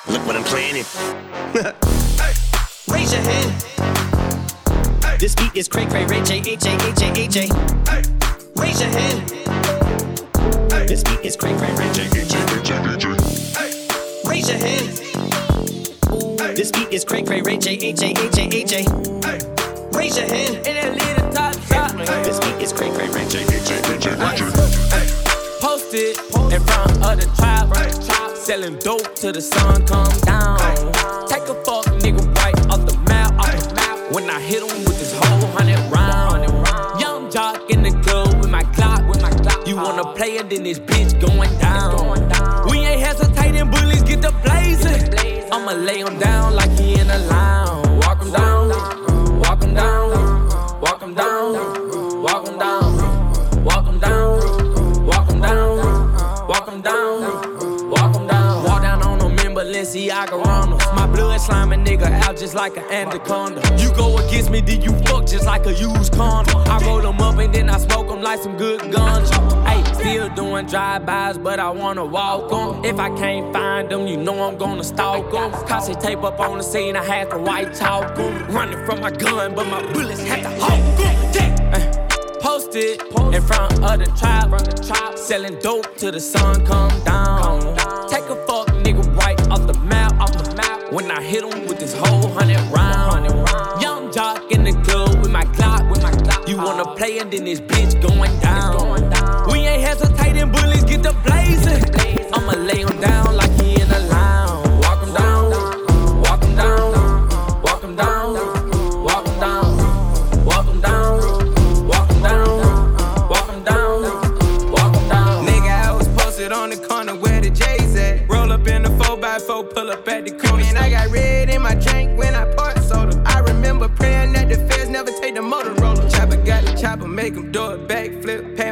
Look 0.07 0.25
what 0.27 0.35
I'm 0.35 0.43
planning. 0.43 0.85
Raise 2.87 3.11
your 3.13 3.21
hand. 3.21 3.65
This 5.19 5.33
beat 5.35 5.55
is 5.55 5.67
cray 5.67 5.85
cray, 5.87 6.05
Ray 6.05 6.23
J, 6.23 6.41
H 6.45 6.65
A, 6.65 6.73
H 6.87 7.01
A, 7.01 7.11
H 7.17 7.35
A. 7.37 7.47
Raise 8.55 8.79
your 8.79 8.89
hand. 8.89 9.29
This 10.87 11.03
beat 11.03 11.21
is 11.23 11.35
cray 11.35 11.55
cray, 11.57 11.73
Ray 11.75 11.91
J, 11.93 12.05
H 12.13 12.33
A, 12.33 12.41
H 12.59 12.69
A, 12.69 12.77
H 12.93 13.05
A. 13.05 14.29
Raise 14.29 14.49
your 14.49 14.59
hand. 14.59 14.87
This 16.55 16.71
beat 16.71 16.93
is 16.93 17.03
cray 17.03 17.23
cray, 17.23 17.41
Ray 17.41 17.57
J, 17.57 17.73
H 17.81 18.01
A, 18.03 18.09
H 18.11 18.37
A, 18.37 18.55
H 18.55 18.73
A. 18.73 18.83
Raise 19.97 20.17
your 20.17 20.27
hand. 20.27 20.67
In 20.67 20.75
that 20.75 20.93
little 20.93 21.31
top 21.31 21.55
top. 21.67 21.91
This 22.23 22.39
beat 22.39 22.61
is 22.61 22.71
cray 22.71 22.91
cray, 22.91 23.09
Ray 23.09 23.27
J, 23.27 23.43
H 23.45 23.71
A, 23.71 23.77
H 23.95 24.05
A, 24.05 24.33
H 24.33 24.41
A. 24.41 24.80
Posted 25.91 26.17
in 26.53 26.61
front 26.63 27.03
of 27.03 27.19
the 27.19 27.29
trap. 27.35 28.37
Selling 28.37 28.77
dope 28.77 29.13
till 29.13 29.33
the 29.33 29.41
sun 29.41 29.85
come 29.85 30.07
down. 30.21 30.57
Take 31.27 31.43
a 31.49 31.55
fuck 31.65 31.85
nigga 31.99 32.23
right 32.35 32.55
off 32.71 32.85
the 32.85 32.97
map. 33.09 33.33
Off 33.37 33.67
the 33.67 33.75
map. 33.75 34.13
When 34.13 34.29
I 34.29 34.39
hit 34.39 34.63
him 34.63 34.85
with 34.85 34.97
this 34.99 35.13
whole 35.13 35.47
hundred 35.51 35.79
round. 35.91 36.47
Young 37.01 37.29
jock 37.29 37.69
in 37.69 37.83
the 37.83 37.91
club 38.03 38.39
with 38.39 38.49
my 38.49 38.63
clock. 38.75 39.05
With 39.09 39.21
my 39.21 39.31
clock. 39.31 39.67
You 39.67 39.75
wanna 39.75 40.13
play 40.13 40.37
it, 40.37 40.49
then 40.49 40.63
this 40.63 40.79
bitch 40.79 41.19
going 41.19 41.57
down. 41.59 42.69
We 42.69 42.77
ain't 42.79 43.01
hesitating, 43.01 43.69
bullies 43.69 44.03
get 44.03 44.21
the 44.21 44.31
blazing. 44.43 45.51
I'ma 45.51 45.73
lay 45.73 45.99
him 45.99 46.17
down 46.19 46.55
like 46.55 46.71
he 46.79 46.99
in 46.99 47.09
a 47.09 47.17
lounge. 47.27 47.90
Runners. 60.29 60.81
My 60.93 61.07
blood 61.07 61.41
slime 61.41 61.71
a 61.71 61.75
nigga 61.75 62.11
out 62.23 62.37
just 62.37 62.53
like 62.53 62.77
an 62.77 62.83
anaconda. 62.91 63.61
You 63.79 63.89
go 63.95 64.17
against 64.19 64.51
me, 64.51 64.61
then 64.61 64.81
you 64.81 64.91
fuck 65.05 65.25
just 65.25 65.45
like 65.45 65.65
a 65.65 65.73
used 65.73 66.13
condom. 66.13 66.61
I 66.67 66.79
roll 66.85 67.01
them 67.01 67.19
up 67.19 67.37
and 67.39 67.53
then 67.53 67.69
I 67.69 67.77
smoke 67.79 68.07
them 68.07 68.21
like 68.21 68.41
some 68.41 68.57
good 68.57 68.81
ganja. 68.81 69.67
Hey, 69.67 69.83
still 69.93 70.29
doing 70.29 70.67
drive-bys, 70.67 71.37
but 71.39 71.59
I 71.59 71.69
wanna 71.69 72.05
walk 72.05 72.49
them. 72.49 72.85
If 72.85 72.99
I 72.99 73.09
can't 73.17 73.51
find 73.53 73.89
them, 73.89 74.05
you 74.07 74.17
know 74.17 74.43
I'm 74.43 74.57
gonna 74.57 74.83
stalk 74.83 75.31
them. 75.31 75.51
Cause 75.67 75.87
they 75.87 75.95
tape 75.95 76.23
up 76.23 76.39
on 76.39 76.57
the 76.59 76.63
scene, 76.63 76.95
I 76.95 77.03
had 77.03 77.31
to 77.31 77.37
white 77.37 77.73
talk 77.73 78.17
'em. 78.19 78.47
Running 78.53 78.85
from 78.85 79.01
my 79.01 79.11
gun, 79.11 79.55
but 79.55 79.67
my 79.67 79.81
bullets 79.93 80.21
had 80.21 80.43
to 80.43 80.49
hawk 80.61 80.99
'em. 80.99 81.33
Yeah. 81.33 81.73
Uh, 81.73 82.37
Posted 82.41 83.01
in 83.33 83.41
front 83.41 83.73
of 83.83 83.99
the 83.99 84.11
trap, 84.17 85.17
selling 85.17 85.57
dope 85.59 85.95
till 85.95 86.11
the 86.11 86.19
sun 86.19 86.65
come 86.65 86.91
down. 87.03 88.00
When 90.91 91.09
I 91.09 91.21
hit 91.21 91.43
him 91.45 91.67
with 91.67 91.79
this 91.79 91.93
whole 91.93 92.27
hundred 92.33 92.59
round. 92.69 93.81
Young 93.81 94.11
jock 94.11 94.51
in 94.51 94.65
the 94.65 94.73
club 94.83 95.21
with 95.21 95.31
my 95.31 95.45
Glock. 95.45 95.81
You 96.47 96.57
wanna 96.57 96.95
play 96.95 97.19
and 97.19 97.31
then 97.31 97.45
this 97.45 97.61
bitch 97.61 98.01
going 98.01 98.37
down. 98.41 99.47
We 99.49 99.59
ain't 99.59 99.81
hesitating, 99.81 100.51
bullies 100.51 100.83
get 100.83 101.01
the 101.03 101.13
blazing. 101.23 102.20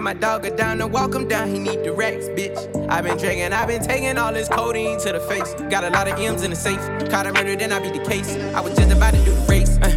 My 0.10 0.16
dog 0.16 0.58
down 0.58 0.82
and 0.82 0.92
walk 0.92 1.14
him 1.14 1.28
down, 1.28 1.48
he 1.50 1.60
need 1.60 1.84
the 1.84 1.94
racks, 1.94 2.26
bitch. 2.30 2.58
i 2.90 3.00
been 3.00 3.16
drinking, 3.16 3.54
i 3.54 3.64
been 3.68 3.80
taking 3.80 4.18
all 4.18 4.34
this 4.34 4.50
codeine 4.50 5.00
to 5.00 5.12
the 5.12 5.20
face. 5.20 5.54
Got 5.70 5.84
a 5.84 5.92
lot 5.92 6.08
of 6.08 6.18
M's 6.18 6.42
in 6.42 6.50
the 6.50 6.56
safe. 6.56 6.80
Caught 7.12 7.28
a 7.28 7.34
murder, 7.34 7.56
then 7.56 7.72
I 7.72 7.78
beat 7.78 7.94
the 7.94 8.04
case. 8.04 8.36
I 8.56 8.60
was 8.60 8.76
just 8.76 8.92
about 8.92 9.14
to 9.14 9.24
do 9.24 9.32
the 9.32 9.46
race. 9.48 9.78
Uh, 9.78 9.92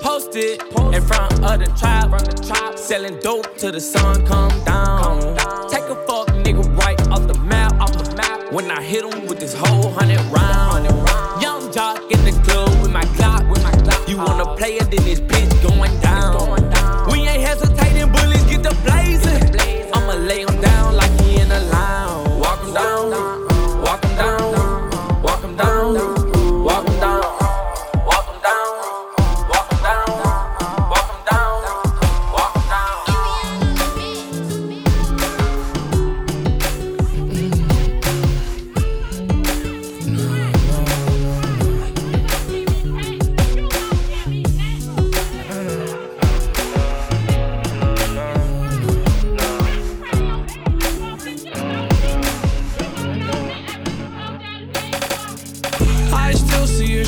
Posted 0.00 0.62
in 0.94 1.02
front 1.02 1.44
of 1.44 1.60
the 1.60 1.66
trap, 1.76 2.78
selling 2.78 3.18
dope 3.18 3.54
till 3.58 3.72
the 3.72 3.82
sun 3.82 4.24
come 4.24 4.48
down. 4.64 5.20
Take 5.68 5.84
a 5.84 5.96
fuck 6.06 6.28
nigga 6.40 6.64
right 6.78 6.98
off 7.08 7.26
the 7.26 7.38
map, 7.40 7.74
off 7.82 7.92
the 7.92 8.16
map. 8.16 8.50
When 8.54 8.70
I 8.70 8.80
hit 8.80 9.04
him 9.04 9.26
with 9.26 9.40
this 9.40 9.52
whole 9.52 9.90
hundred 9.90 10.22
round. 10.32 10.86
Young 11.42 11.70
jock 11.70 12.00
in 12.10 12.24
the 12.24 12.32
club 12.44 12.70
with 12.80 12.92
my 12.92 13.04
Glock, 13.16 13.46
with 13.50 13.62
my 13.62 13.72
Glock. 13.72 14.08
You 14.08 14.16
wanna 14.16 14.56
play 14.56 14.76
it, 14.76 14.90
then 14.90 15.04
this 15.04 15.20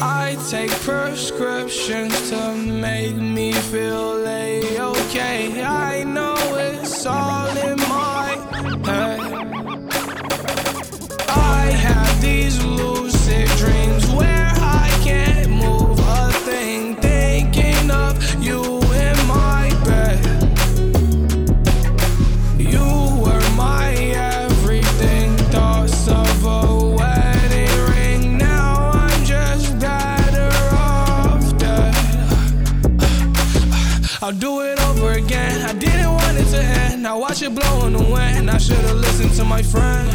I 0.00 0.36
take 0.48 0.70
prescriptions 0.82 2.30
to 2.30 2.54
make 2.54 3.16
me 3.16 3.52
feel 3.52 4.18
okay. 4.78 5.62
I 5.62 5.97
watch 37.42 37.54
blow 37.54 37.86
in 37.86 37.92
the 37.92 38.02
wind. 38.02 38.50
I 38.50 38.58
should've 38.58 38.96
listened 38.96 39.32
to 39.34 39.44
my 39.44 39.62
friend 39.62 40.08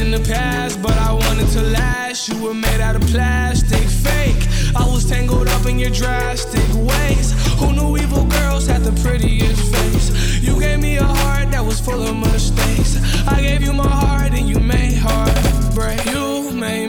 in 0.00 0.10
the 0.10 0.20
past, 0.20 0.80
but 0.82 0.92
I 0.92 1.12
wanted 1.12 1.48
to 1.48 1.62
last. 1.62 2.28
You 2.28 2.42
were 2.42 2.54
made 2.54 2.80
out 2.80 2.96
of 2.96 3.02
plastic, 3.02 3.86
fake. 3.88 4.42
I 4.74 4.84
was 4.86 5.08
tangled 5.08 5.48
up 5.48 5.66
in 5.66 5.78
your 5.78 5.90
drastic 5.90 6.66
ways. 6.74 7.32
Who 7.58 7.72
knew 7.72 7.96
evil 7.96 8.24
girls 8.24 8.66
had 8.66 8.82
the 8.82 8.92
prettiest 9.02 9.74
face? 9.74 10.42
You 10.42 10.58
gave 10.60 10.80
me 10.80 10.96
a 10.96 11.04
heart 11.04 11.50
that 11.50 11.64
was 11.64 11.80
full 11.80 12.02
of 12.02 12.16
mistakes. 12.16 12.96
I 13.26 13.40
gave 13.42 13.62
you 13.62 13.72
my 13.72 13.88
heart 13.88 14.32
and 14.32 14.48
you 14.48 14.58
made 14.58 14.96
heartbreak. 14.96 16.04
You 16.06 16.52
made 16.52 16.88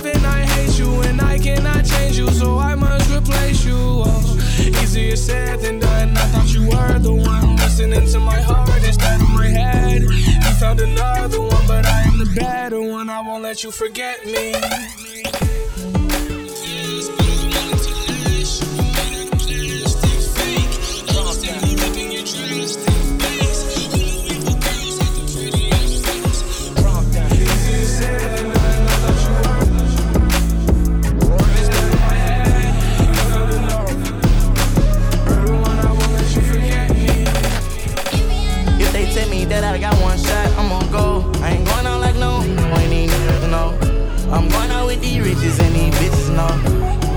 you, 2.21 2.31
so 2.31 2.57
I 2.57 2.75
must 2.75 3.09
replace 3.09 3.65
you. 3.65 3.77
Oh, 3.77 4.37
easier 4.81 5.15
said 5.15 5.59
than 5.61 5.79
done. 5.79 6.17
I 6.17 6.25
thought 6.31 6.53
you 6.53 6.63
were 6.69 6.99
the 6.99 7.13
one 7.13 7.55
listening 7.57 8.05
to 8.13 8.19
my 8.19 8.39
heart 8.41 8.83
instead 8.83 9.21
of 9.21 9.29
my 9.29 9.47
head. 9.47 10.01
You 10.03 10.51
found 10.59 10.79
another 10.79 11.41
one, 11.41 11.67
but 11.67 11.85
I 11.85 12.01
am 12.03 12.17
the 12.19 12.31
better 12.35 12.81
one. 12.81 13.09
I 13.09 13.21
won't 13.21 13.43
let 13.43 13.63
you 13.63 13.71
forget 13.71 14.25
me. 14.25 14.53
Got 39.81 39.99
one 39.99 40.15
shot, 40.15 40.45
I'm 40.59 40.69
gonna 40.69 40.91
go. 40.91 41.25
I 41.41 41.57
ain't 41.57 41.65
going 41.65 41.87
out 41.87 42.01
like 42.01 42.15
no, 42.15 42.43
ain't 42.77 42.93
even 42.93 43.49
know. 43.49 43.73
I'm 44.29 44.47
going 44.47 44.69
out 44.69 44.85
with 44.85 45.01
these 45.01 45.19
riches 45.19 45.57
and 45.57 45.73
these 45.73 45.93
bitches 45.97 46.29
know. 46.37 46.53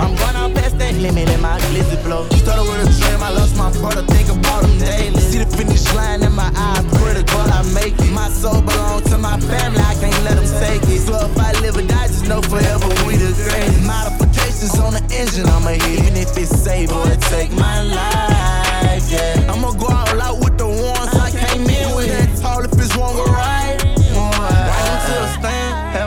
I'm 0.00 0.16
going 0.16 0.34
out 0.34 0.54
past 0.54 0.78
that 0.78 0.94
limit 0.94 1.28
and 1.28 1.42
my 1.42 1.60
glizzy 1.60 2.02
blow. 2.02 2.26
Started 2.40 2.64
with 2.64 2.80
a 2.80 2.88
dream, 2.88 3.22
I 3.22 3.30
lost 3.36 3.54
my 3.58 3.70
brother, 3.80 4.02
think 4.06 4.30
about 4.30 4.62
them 4.62 4.78
daily. 4.78 5.20
See 5.20 5.44
the 5.44 5.46
finish 5.56 5.84
line 5.92 6.22
in 6.22 6.32
my 6.32 6.50
eye, 6.56 6.80
God 7.28 7.50
I 7.50 7.60
make 7.74 8.00
it. 8.00 8.12
My 8.12 8.30
soul 8.30 8.62
belongs 8.62 9.10
to 9.10 9.18
my 9.18 9.38
family, 9.40 9.80
I 9.80 9.94
can't 10.00 10.24
let 10.24 10.36
them 10.40 10.48
take 10.64 10.88
it. 10.88 11.00
So 11.00 11.20
if 11.20 11.36
I 11.36 11.52
live 11.60 11.76
or 11.76 11.86
die, 11.86 12.08
just 12.08 12.26
know 12.26 12.40
forever 12.40 12.88
we 13.04 13.20
the 13.20 13.28
greatest. 13.44 13.84
Modifications 13.84 14.78
on 14.80 14.94
the 14.94 15.04
engine, 15.12 15.46
I'ma 15.52 15.76
hit. 15.76 16.00
Even 16.00 16.16
if 16.16 16.32
it's 16.38 16.48
save 16.48 16.92
or 16.92 17.04
take 17.28 17.52
my 17.52 17.82
life, 17.82 19.04
yeah. 19.12 19.52
I'ma 19.52 19.72
go 19.72 19.88
out 19.90 20.40
with 20.40 20.53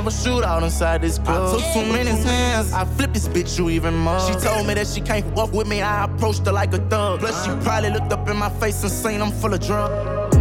a 0.07 0.09
shootout 0.09 0.63
inside 0.63 1.01
this 1.01 1.19
club. 1.19 1.53
I 1.53 1.57
took 1.57 1.73
too 1.73 1.91
many 1.91 2.11
hands, 2.11 2.71
I 2.71 2.85
flipped 2.85 3.13
this 3.13 3.27
bitch, 3.27 3.57
you 3.59 3.69
even 3.69 3.93
more. 3.93 4.19
She 4.21 4.33
told 4.39 4.65
me 4.65 4.73
that 4.73 4.87
she 4.87 5.01
can't 5.01 5.25
walk 5.35 5.51
with 5.51 5.67
me, 5.67 5.81
I 5.81 6.05
approached 6.05 6.45
her 6.45 6.53
like 6.53 6.73
a 6.73 6.77
thug. 6.87 7.19
Plus, 7.19 7.45
she 7.45 7.51
probably 7.63 7.89
looked 7.89 8.13
up 8.13 8.27
in 8.29 8.37
my 8.37 8.49
face 8.49 8.81
and 8.83 8.91
seen 8.91 9.21
I'm 9.21 9.31
full 9.31 9.53
of 9.53 9.59
drugs. 9.59 10.37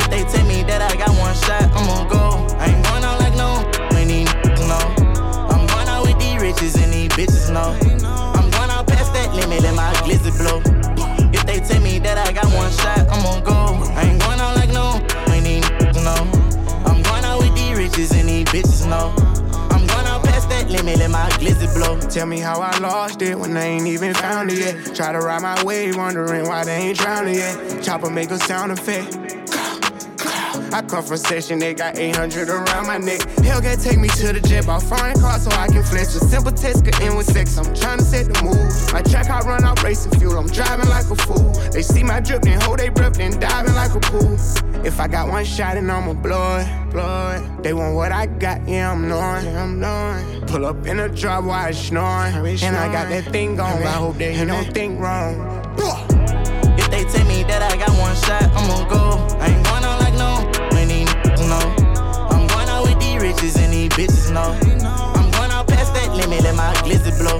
If 0.00 0.08
they 0.08 0.24
tell 0.24 0.46
me 0.46 0.62
that 0.64 0.80
I 0.80 0.96
got 0.96 1.10
one 1.20 1.34
shot, 1.44 1.64
I'ma 1.76 2.08
go. 2.08 2.56
I 2.56 2.66
ain't 2.72 2.84
going 2.86 3.04
out 3.04 3.20
like 3.20 3.36
no, 3.36 3.50
ain't 3.98 4.10
even 4.10 4.68
know. 4.68 4.86
I'm 5.52 5.66
going 5.66 5.88
out 5.88 6.06
with 6.06 6.18
these 6.18 6.40
riches 6.40 6.74
and 6.76 6.90
these 6.90 7.10
bitches 7.10 7.52
know. 7.52 7.76
I'm 8.34 8.50
going 8.50 8.70
out 8.70 8.86
past 8.86 9.12
that 9.12 9.34
limit 9.34 9.64
and 9.64 9.76
my 9.76 9.92
glizzy 10.04 10.32
blow. 10.38 10.62
If 11.30 11.44
they 11.44 11.60
tell 11.60 11.82
me 11.82 11.98
that 11.98 12.16
I 12.16 12.32
got 12.32 12.46
one 12.54 12.72
shot, 12.72 13.06
I'ma 13.12 13.40
go. 13.40 13.84
I 13.92 14.08
ain't 14.08 14.23
riches 17.96 18.12
and 18.12 18.28
these 18.28 18.44
bitches 18.46 18.88
know. 18.88 19.14
I'm 19.70 19.86
going 19.86 20.06
out 20.06 20.24
past 20.24 20.48
that 20.48 20.68
limit 20.68 20.98
let 20.98 21.10
my 21.10 21.28
glizzy 21.30 21.72
blow. 21.74 21.98
Tell 22.00 22.26
me 22.26 22.38
how 22.38 22.60
I 22.60 22.76
lost 22.78 23.22
it 23.22 23.38
when 23.38 23.56
I 23.56 23.64
ain't 23.64 23.86
even 23.86 24.14
found 24.14 24.50
it 24.50 24.58
yet. 24.58 24.94
Try 24.94 25.12
to 25.12 25.18
ride 25.18 25.42
my 25.42 25.62
wave, 25.64 25.96
wondering 25.96 26.46
why 26.46 26.64
they 26.64 26.76
ain't 26.76 26.98
drowning 26.98 27.34
yet. 27.34 27.82
Chopper 27.82 28.10
make 28.10 28.30
a 28.30 28.38
sound 28.38 28.72
effect. 28.72 29.43
I 30.74 30.82
come 30.82 31.04
from 31.04 31.18
session, 31.18 31.60
they 31.60 31.72
got 31.72 31.98
800 31.98 32.48
around 32.48 32.88
my 32.88 32.98
neck. 32.98 33.20
Hellcat 33.46 33.80
take 33.80 33.96
me 33.96 34.08
to 34.08 34.32
the 34.32 34.40
jet, 34.40 34.66
bought 34.66 34.82
foreign 34.82 35.16
car 35.20 35.38
so 35.38 35.48
I 35.52 35.68
can 35.68 35.84
flex. 35.84 36.16
A 36.16 36.18
simple 36.18 36.50
test 36.50 36.84
could 36.84 37.00
end 37.00 37.16
with 37.16 37.26
sex. 37.26 37.56
I'm 37.56 37.72
trying 37.76 37.98
to 37.98 38.04
set 38.04 38.26
the 38.26 38.42
mood. 38.42 38.58
My 38.92 39.00
track, 39.00 39.30
I 39.30 39.38
run 39.46 39.62
out 39.62 39.80
racing 39.84 40.18
fuel. 40.18 40.36
I'm 40.36 40.48
driving 40.48 40.88
like 40.88 41.08
a 41.08 41.14
fool. 41.14 41.52
They 41.70 41.82
see 41.82 42.02
my 42.02 42.18
drip, 42.18 42.42
then 42.42 42.60
hold 42.60 42.80
they 42.80 42.88
breath, 42.88 43.14
then 43.14 43.38
diving 43.38 43.72
like 43.74 43.94
a 43.94 44.00
pool. 44.00 44.34
If 44.84 44.98
I 44.98 45.06
got 45.06 45.28
one 45.28 45.44
shot 45.44 45.76
and 45.76 45.92
I'ma 45.92 46.14
blow 46.14 46.56
it, 46.56 46.90
blow 46.90 47.30
it. 47.36 47.62
They 47.62 47.72
want 47.72 47.94
what 47.94 48.10
I 48.10 48.26
got, 48.26 48.68
yeah, 48.68 48.90
I'm 48.90 49.08
knowing, 49.08 49.44
yeah, 49.44 49.62
I'm 49.62 49.78
knowing. 49.78 50.40
Pull 50.48 50.66
up 50.66 50.84
in 50.88 50.98
a 50.98 51.08
drop 51.08 51.44
while 51.44 51.68
it's 51.68 51.78
snoring. 51.78 52.34
And 52.34 52.76
I 52.76 52.90
got 52.90 53.10
that 53.10 53.30
thing 53.30 53.54
going, 53.54 53.84
I 53.84 53.92
hope 53.92 54.16
they 54.16 54.34
he 54.34 54.44
don't 54.44 54.74
think 54.74 54.98
wrong. 54.98 55.38
If 56.76 56.90
they 56.90 57.04
tell 57.04 57.24
me 57.28 57.44
that 57.44 57.62
I 57.62 57.76
got 57.76 57.90
one 57.96 58.16
shot, 58.16 58.42
I'ma 58.56 58.88
go. 58.88 59.23
Bitches 63.94 64.30
know. 64.32 64.50
I'm 65.14 65.30
going 65.30 65.50
out 65.50 65.68
past 65.68 65.94
that 65.94 66.10
limit 66.14 66.42
let 66.42 66.54
my 66.56 66.74
glizzy 66.82 67.14
blow. 67.18 67.38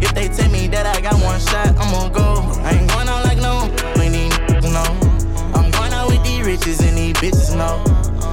If 0.00 0.14
they 0.14 0.28
tell 0.28 0.50
me 0.50 0.68
that 0.68 0.86
I 0.86 1.00
got 1.00 1.14
one 1.22 1.40
shot, 1.40 1.74
I'ma 1.76 2.08
go. 2.08 2.42
I 2.62 2.78
ain't 2.78 2.90
going 2.90 3.08
out 3.08 3.24
like 3.24 3.38
no, 3.38 3.66
ain't 4.00 4.14
even 4.14 4.72
know. 4.72 4.90
I'm 5.54 5.70
going 5.72 5.92
out 5.92 6.08
with 6.08 6.22
these 6.22 6.46
riches 6.46 6.80
and 6.80 6.96
these 6.96 7.14
bitches 7.14 7.56
know. 7.56 7.82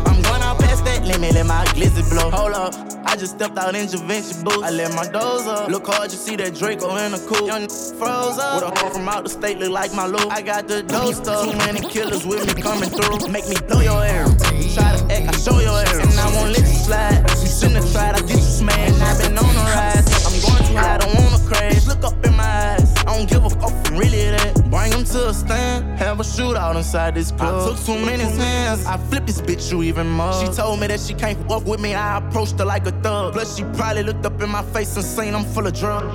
I'm 0.06 0.22
going 0.22 0.42
out 0.42 0.60
past 0.60 0.86
that 0.86 1.04
limit 1.06 1.34
let 1.34 1.48
my 1.48 1.66
glizzy 1.74 2.08
blow. 2.10 2.30
Hold 2.30 2.54
up. 2.54 2.74
I 3.06 3.16
just 3.16 3.36
stepped 3.36 3.58
out 3.58 3.74
in 3.74 3.88
Javinci 3.88 4.44
boots. 4.44 4.62
I 4.62 4.70
let 4.70 4.94
my 4.94 5.08
doors 5.08 5.48
up. 5.48 5.70
Look 5.70 5.88
hard, 5.88 6.12
you 6.12 6.18
see 6.18 6.36
that 6.36 6.54
Draco 6.54 6.96
in 6.98 7.14
the 7.14 7.18
coupe. 7.18 7.48
Young 7.48 7.68
froze 7.98 8.38
up. 8.38 8.62
With 8.62 8.78
a 8.78 8.80
hoe 8.80 8.94
from 8.94 9.10
out 9.10 9.24
the 9.24 9.30
state, 9.30 9.58
look 9.58 9.72
like 9.72 9.92
my 9.96 10.06
loop. 10.06 10.32
I 10.32 10.44
got 10.44 10.68
the 10.68 10.84
dope 10.84 11.16
stuff. 11.16 11.50
Too 11.50 11.58
many 11.58 11.82
killers 11.82 12.26
with 12.28 12.46
me 12.46 12.62
coming 12.62 12.90
through. 12.90 13.28
Make 13.30 13.50
me 13.50 13.56
blow 13.68 13.82
your 13.82 14.06
air. 14.06 14.26
Try 14.74 14.96
to 14.96 15.04
act, 15.14 15.36
I 15.36 15.40
show 15.40 15.60
your 15.60 15.78
ass. 15.80 15.98
And 15.98 16.20
I 16.20 16.36
won't 16.36 16.52
let 16.52 16.62
you 16.62 16.80
slide. 16.88 17.26
You 17.42 17.48
shouldn't 17.48 17.84
have 17.84 17.92
tried, 17.92 18.16
I 18.16 18.22
get 18.22 18.38
you 18.38 18.54
smashed. 18.60 19.02
I've 19.02 19.18
been 19.22 19.38
on 19.38 19.54
the 19.54 19.64
rise. 19.74 20.08
I'm 20.26 20.36
going 20.42 20.64
too 20.70 20.78
high, 20.78 20.96
I 20.96 20.98
don't 20.98 21.16
wanna 21.16 21.48
crash. 21.48 21.86
Look 21.88 22.04
up 22.04 22.26
in 22.26 22.36
my 22.36 22.44
eyes. 22.44 22.94
I 23.00 23.18
don't 23.18 23.30
give 23.30 23.44
a 23.46 23.50
fuck 23.50 23.74
from 23.86 23.98
really 23.98 24.30
that. 24.32 24.70
Bring 24.70 24.94
him 24.94 25.04
to 25.04 25.30
a 25.30 25.34
stand, 25.34 25.98
have 25.98 26.20
a 26.20 26.24
shootout 26.24 26.76
inside 26.76 27.16
this 27.16 27.32
club. 27.32 27.56
I 27.56 27.70
took 27.70 27.86
too 27.86 28.06
many 28.06 28.24
hands, 28.24 28.86
I 28.86 28.98
flipped 28.98 29.26
this 29.26 29.42
bitch, 29.42 29.72
you 29.72 29.82
even 29.82 30.08
more. 30.08 30.34
She 30.34 30.48
told 30.54 30.80
me 30.80 30.88
that 30.88 31.00
she 31.00 31.16
can't 31.16 31.38
fuck 31.50 31.66
with 31.66 31.80
me, 31.80 31.96
I 31.96 32.20
approached 32.20 32.60
her 32.60 32.66
like 32.66 32.86
a 32.86 32.92
thug. 32.92 33.34
Plus, 33.34 33.58
she 33.58 33.64
probably 33.74 34.04
looked 34.04 34.26
up 34.26 34.40
in 34.42 34.50
my 34.50 34.62
face 34.62 34.96
and 34.96 35.04
seen 35.04 35.34
I'm 35.34 35.44
full 35.44 35.66
of 35.66 35.74
drugs. 35.74 36.14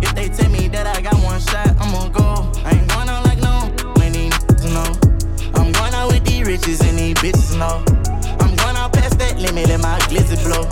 If 0.00 0.14
they 0.14 0.28
tell 0.28 0.50
me 0.50 0.68
that 0.68 0.86
I 0.86 1.00
got 1.00 1.16
one 1.24 1.40
shot, 1.40 1.74
I'ma 1.80 2.08
go. 2.08 2.52
I 2.64 2.70
ain't 2.76 2.88
going 2.88 2.97
riches 6.48 6.80
and 6.80 6.98
these 6.98 7.14
bitches 7.16 7.58
know. 7.58 7.84
I'm 8.40 8.56
going 8.56 8.76
out 8.76 8.94
past 8.94 9.18
that 9.18 9.38
limit, 9.38 9.68
let 9.68 9.80
my 9.80 9.98
glizzy 10.08 10.42
blow. 10.42 10.64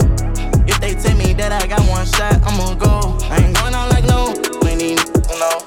If 0.65 0.81
they 0.81 0.95
tell 0.95 1.15
me 1.15 1.33
that 1.33 1.51
I 1.51 1.67
got 1.67 1.81
one 1.87 2.03
shot, 2.07 2.41
I'ma 2.49 2.73
go. 2.73 3.15
I 3.29 3.37
ain't 3.37 3.55
going 3.55 3.75
out 3.75 3.91
like 3.91 4.05
no, 4.05 4.33
when 4.65 4.79
these 4.79 4.97
niggas 5.05 5.37
know. 5.37 5.61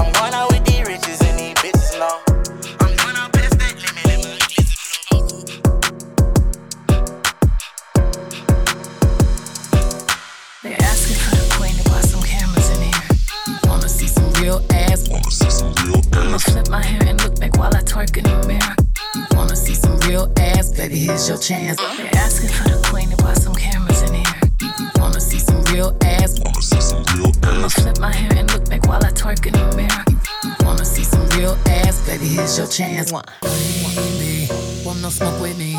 I'm 0.00 0.10
going 0.16 0.32
out 0.32 0.48
with 0.50 0.64
these 0.64 0.80
riches 0.88 1.20
and 1.20 1.38
these 1.38 1.52
bitches 1.60 1.92
know. 2.00 2.16
I'm 2.80 2.96
going 2.96 3.14
out 3.14 3.30
past 3.34 3.58
that 3.60 3.76
limit, 3.76 4.08
let 4.08 4.24
my 4.24 4.40
glizzy 4.48 4.76
blow. 5.12 5.28
They're 10.64 10.80
asking 10.80 11.20
for 11.20 11.36
the 11.36 11.44
queen 11.60 11.76
to 11.76 11.84
buy 11.92 12.00
some 12.00 12.24
cameras 12.24 12.70
in 12.72 12.88
here. 12.88 13.04
You 13.48 13.56
wanna 13.68 13.88
see 13.90 14.08
some 14.08 14.32
real 14.40 14.64
ass? 14.72 15.10
Wanna 15.10 15.30
see 15.30 15.50
some 15.50 15.74
real 15.84 16.00
ass? 16.00 16.24
I'ma 16.24 16.38
flip 16.38 16.70
my 16.70 16.82
hair 16.82 17.04
and 17.04 17.20
look 17.22 17.38
back 17.38 17.58
while 17.58 17.76
I 17.76 17.82
twerk 17.82 18.16
in 18.16 18.24
the 18.24 18.48
mirror. 18.48 18.81
Real 20.12 20.32
ass? 20.38 20.70
Baby, 20.76 20.98
here's 20.98 21.26
your 21.26 21.38
chance. 21.38 21.78
They're 21.96 22.16
asking 22.16 22.50
for 22.50 22.68
the 22.68 22.80
queen 22.88 23.08
to 23.10 23.16
buy 23.16 23.32
some 23.32 23.54
cameras 23.54 24.02
in 24.02 24.14
here. 24.14 24.40
You, 24.60 24.68
you 24.78 24.88
wanna 24.96 25.20
see 25.20 25.38
some 25.38 25.62
real 25.72 25.96
ass? 26.02 26.38
Wanna 26.38 26.62
see 26.62 26.80
some 26.80 27.02
real 27.16 27.32
ass? 27.42 27.56
I'ma 27.56 27.68
flip 27.68 27.98
my 27.98 28.12
hair 28.12 28.32
and 28.36 28.52
look 28.52 28.68
back 28.68 28.86
while 28.86 29.02
I 29.02 29.10
twerk 29.10 29.46
in 29.46 29.54
the 29.54 29.64
mirror. 29.74 30.04
You, 30.10 30.18
you 30.44 30.54
wanna 30.66 30.84
see 30.84 31.04
some 31.04 31.26
real 31.38 31.56
ass? 31.66 32.06
Baby, 32.06 32.26
here's 32.26 32.58
your 32.58 32.66
chance. 32.66 33.10
Baby, 33.10 34.48
want 34.84 35.00
no 35.00 35.08
smoke 35.08 35.40
with 35.40 35.58
me? 35.58 35.72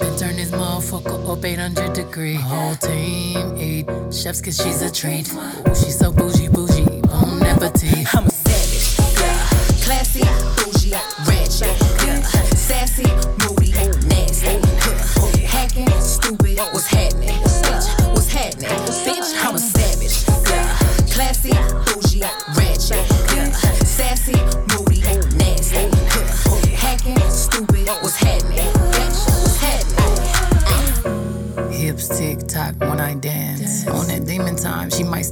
Then 0.00 0.16
turn 0.18 0.36
this 0.36 0.50
motherfucker 0.50 1.18
up 1.30 1.44
800 1.44 1.92
degree. 1.92 2.34
Whole 2.34 2.74
team 2.74 3.56
eat 3.56 3.86
chefs 4.12 4.40
cause 4.40 4.56
she's 4.56 4.82
a 4.82 4.90
treat. 4.90 5.32
Ooh, 5.32 5.74
she's 5.80 5.96
so 5.98 6.10
bougie, 6.10 6.48
bougie, 6.48 7.02
bon 7.02 7.40
appetit. 7.44 8.12
I'm 8.14 8.26
a 8.26 8.30
savage, 8.30 8.98
yeah. 9.20 9.84
Classy, 9.84 10.24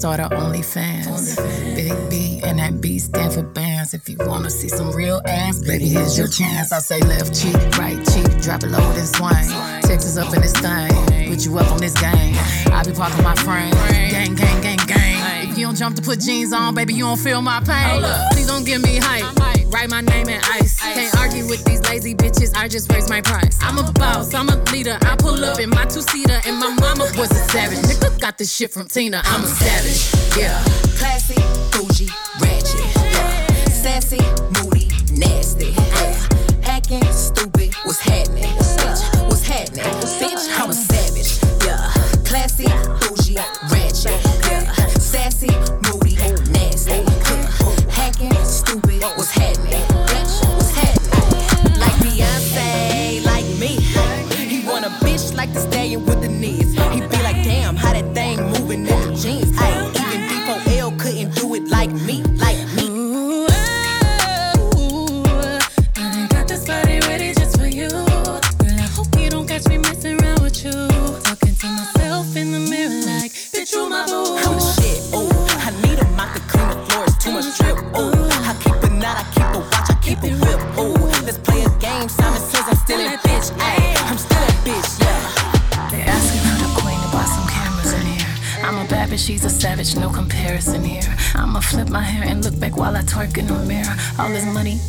start 0.04 0.20
her 0.20 0.36
OnlyFans. 0.36 1.36
Big 1.74 2.10
B 2.10 2.38
and 2.44 2.58
that 2.58 2.78
B 2.78 2.98
stand 2.98 3.32
for 3.32 3.42
bands. 3.42 3.94
If 3.94 4.06
you 4.06 4.18
wanna 4.20 4.50
see 4.50 4.68
some 4.68 4.90
real 4.90 5.22
ass, 5.24 5.62
baby, 5.62 5.86
here's 5.86 6.18
your 6.18 6.28
chance. 6.28 6.72
I 6.72 6.80
say 6.80 7.00
left 7.00 7.34
cheek, 7.34 7.56
right 7.78 7.96
cheek, 8.12 8.28
drop 8.42 8.62
it 8.64 8.68
low 8.68 8.84
and 9.00 9.08
swing. 9.08 9.48
Texas 9.80 10.18
up 10.18 10.34
in 10.34 10.42
this 10.42 10.52
thing, 10.52 10.92
put 11.30 11.46
you 11.46 11.58
up 11.58 11.72
on 11.72 11.78
this 11.78 11.98
game. 11.98 12.36
I 12.70 12.82
be 12.84 12.92
parking 12.92 13.24
my 13.24 13.34
frame, 13.36 13.70
gang, 14.10 14.34
gang, 14.34 14.60
gang, 14.60 14.76
gang. 14.86 15.48
If 15.48 15.56
you 15.56 15.64
don't 15.64 15.76
jump 15.76 15.96
to 15.96 16.02
put 16.02 16.20
jeans 16.20 16.52
on, 16.52 16.74
baby, 16.74 16.92
you 16.92 17.04
don't 17.04 17.18
feel 17.18 17.40
my 17.40 17.60
pain. 17.60 18.02
Please 18.32 18.46
don't 18.46 18.66
give 18.66 18.82
me 18.82 18.98
hype. 19.00 19.24
Write 19.72 19.88
my 19.88 20.02
name 20.02 20.28
in 20.28 20.40
ice. 20.60 20.80
Can't 20.82 21.16
argue 21.16 21.48
with 21.48 21.64
these 21.64 21.73
lazy 21.94 22.14
bitches. 22.14 22.52
I 22.56 22.66
just 22.66 22.90
raise 22.92 23.08
my 23.08 23.20
price. 23.20 23.56
I'm 23.62 23.78
a 23.78 23.92
boss. 23.92 24.34
I'm 24.34 24.48
a 24.48 24.56
leader. 24.72 24.98
I 25.02 25.14
pull 25.16 25.44
up 25.44 25.60
in 25.60 25.70
my 25.70 25.84
two 25.84 26.02
seater, 26.02 26.40
and 26.46 26.58
my 26.58 26.70
mama 26.80 27.04
was 27.16 27.30
a 27.30 27.42
savage. 27.52 27.78
Nigga 27.78 28.20
got 28.20 28.36
this 28.36 28.52
shit 28.52 28.72
from 28.72 28.88
Tina. 28.88 29.20
I'm 29.24 29.44
a 29.44 29.46
savage. 29.46 30.00
Yeah. 30.36 30.58
Classy, 30.98 31.40
bougie, 31.72 32.10
ratchet. 32.40 32.80
Yeah. 32.96 33.68
Sassy, 33.82 34.22
moody, 34.54 34.88
nasty. 35.12 35.70
Yeah. 35.70 36.28
Hacking, 36.62 37.04
stupid. 37.12 37.53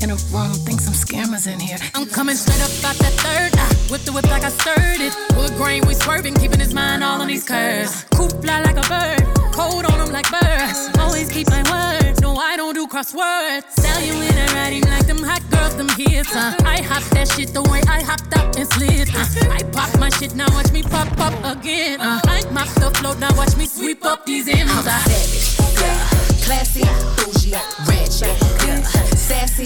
In 0.01 0.09
a 0.09 0.17
room, 0.33 0.53
think 0.65 0.81
some 0.81 0.93
scammers 0.93 1.45
in 1.51 1.59
here. 1.59 1.77
I'm 1.93 2.07
coming 2.07 2.35
straight 2.35 2.61
up 2.61 2.73
out 2.89 2.97
that 2.97 3.13
third. 3.21 3.51
I 3.53 3.65
whip 3.91 4.01
the 4.01 4.11
whip 4.11 4.25
like 4.29 4.43
I 4.43 4.49
stirred 4.49 5.01
it. 5.01 5.13
Wood 5.37 5.53
grain, 5.57 5.85
we 5.85 5.93
swerving, 5.93 6.33
keeping 6.35 6.59
his 6.59 6.73
mind 6.73 7.03
all 7.03 7.21
on 7.21 7.27
these 7.27 7.43
curves. 7.43 8.03
Coop 8.15 8.31
fly 8.41 8.61
like 8.61 8.77
a 8.77 8.85
bird, 8.89 9.21
cold 9.53 9.85
on 9.85 9.99
him 10.01 10.11
like 10.11 10.29
birds. 10.31 10.89
Always 10.97 11.29
keep 11.29 11.47
my 11.49 11.61
word, 11.69 12.19
no, 12.21 12.35
I 12.35 12.57
don't 12.57 12.73
do 12.73 12.87
crosswords. 12.87 13.75
Tell 13.77 14.01
you 14.01 14.13
when 14.13 14.33
I 14.33 14.47
ride 14.53 14.73
him 14.73 14.89
like 14.89 15.05
them 15.05 15.21
hot 15.21 15.43
girls, 15.51 15.75
them 15.75 15.89
hits. 15.89 16.35
Uh. 16.35 16.55
I 16.65 16.81
hop 16.81 17.03
that 17.15 17.27
shit 17.29 17.53
the 17.53 17.63
way 17.63 17.81
I 17.87 18.01
hopped 18.01 18.35
up 18.37 18.55
and 18.55 18.67
slid. 18.67 19.09
Uh. 19.13 19.53
I 19.53 19.61
pop 19.71 19.99
my 19.99 20.09
shit, 20.09 20.35
now 20.35 20.49
watch 20.53 20.71
me 20.71 20.81
pop 20.81 21.09
up 21.19 21.35
again. 21.57 22.01
Uh. 22.01 22.19
I 22.25 22.41
mop 22.51 22.69
the 22.81 22.89
float, 22.97 23.19
now 23.19 23.35
watch 23.37 23.55
me 23.55 23.65
sweep 23.65 24.03
up 24.05 24.25
these 24.25 24.47
M's. 24.47 24.71
I'm 24.71 24.83
savage, 24.83 25.57
yeah. 25.81 26.09
Classy, 26.45 26.85
bougie, 27.17 27.53
ratchet. 27.87 29.14
Sassy, 29.27 29.65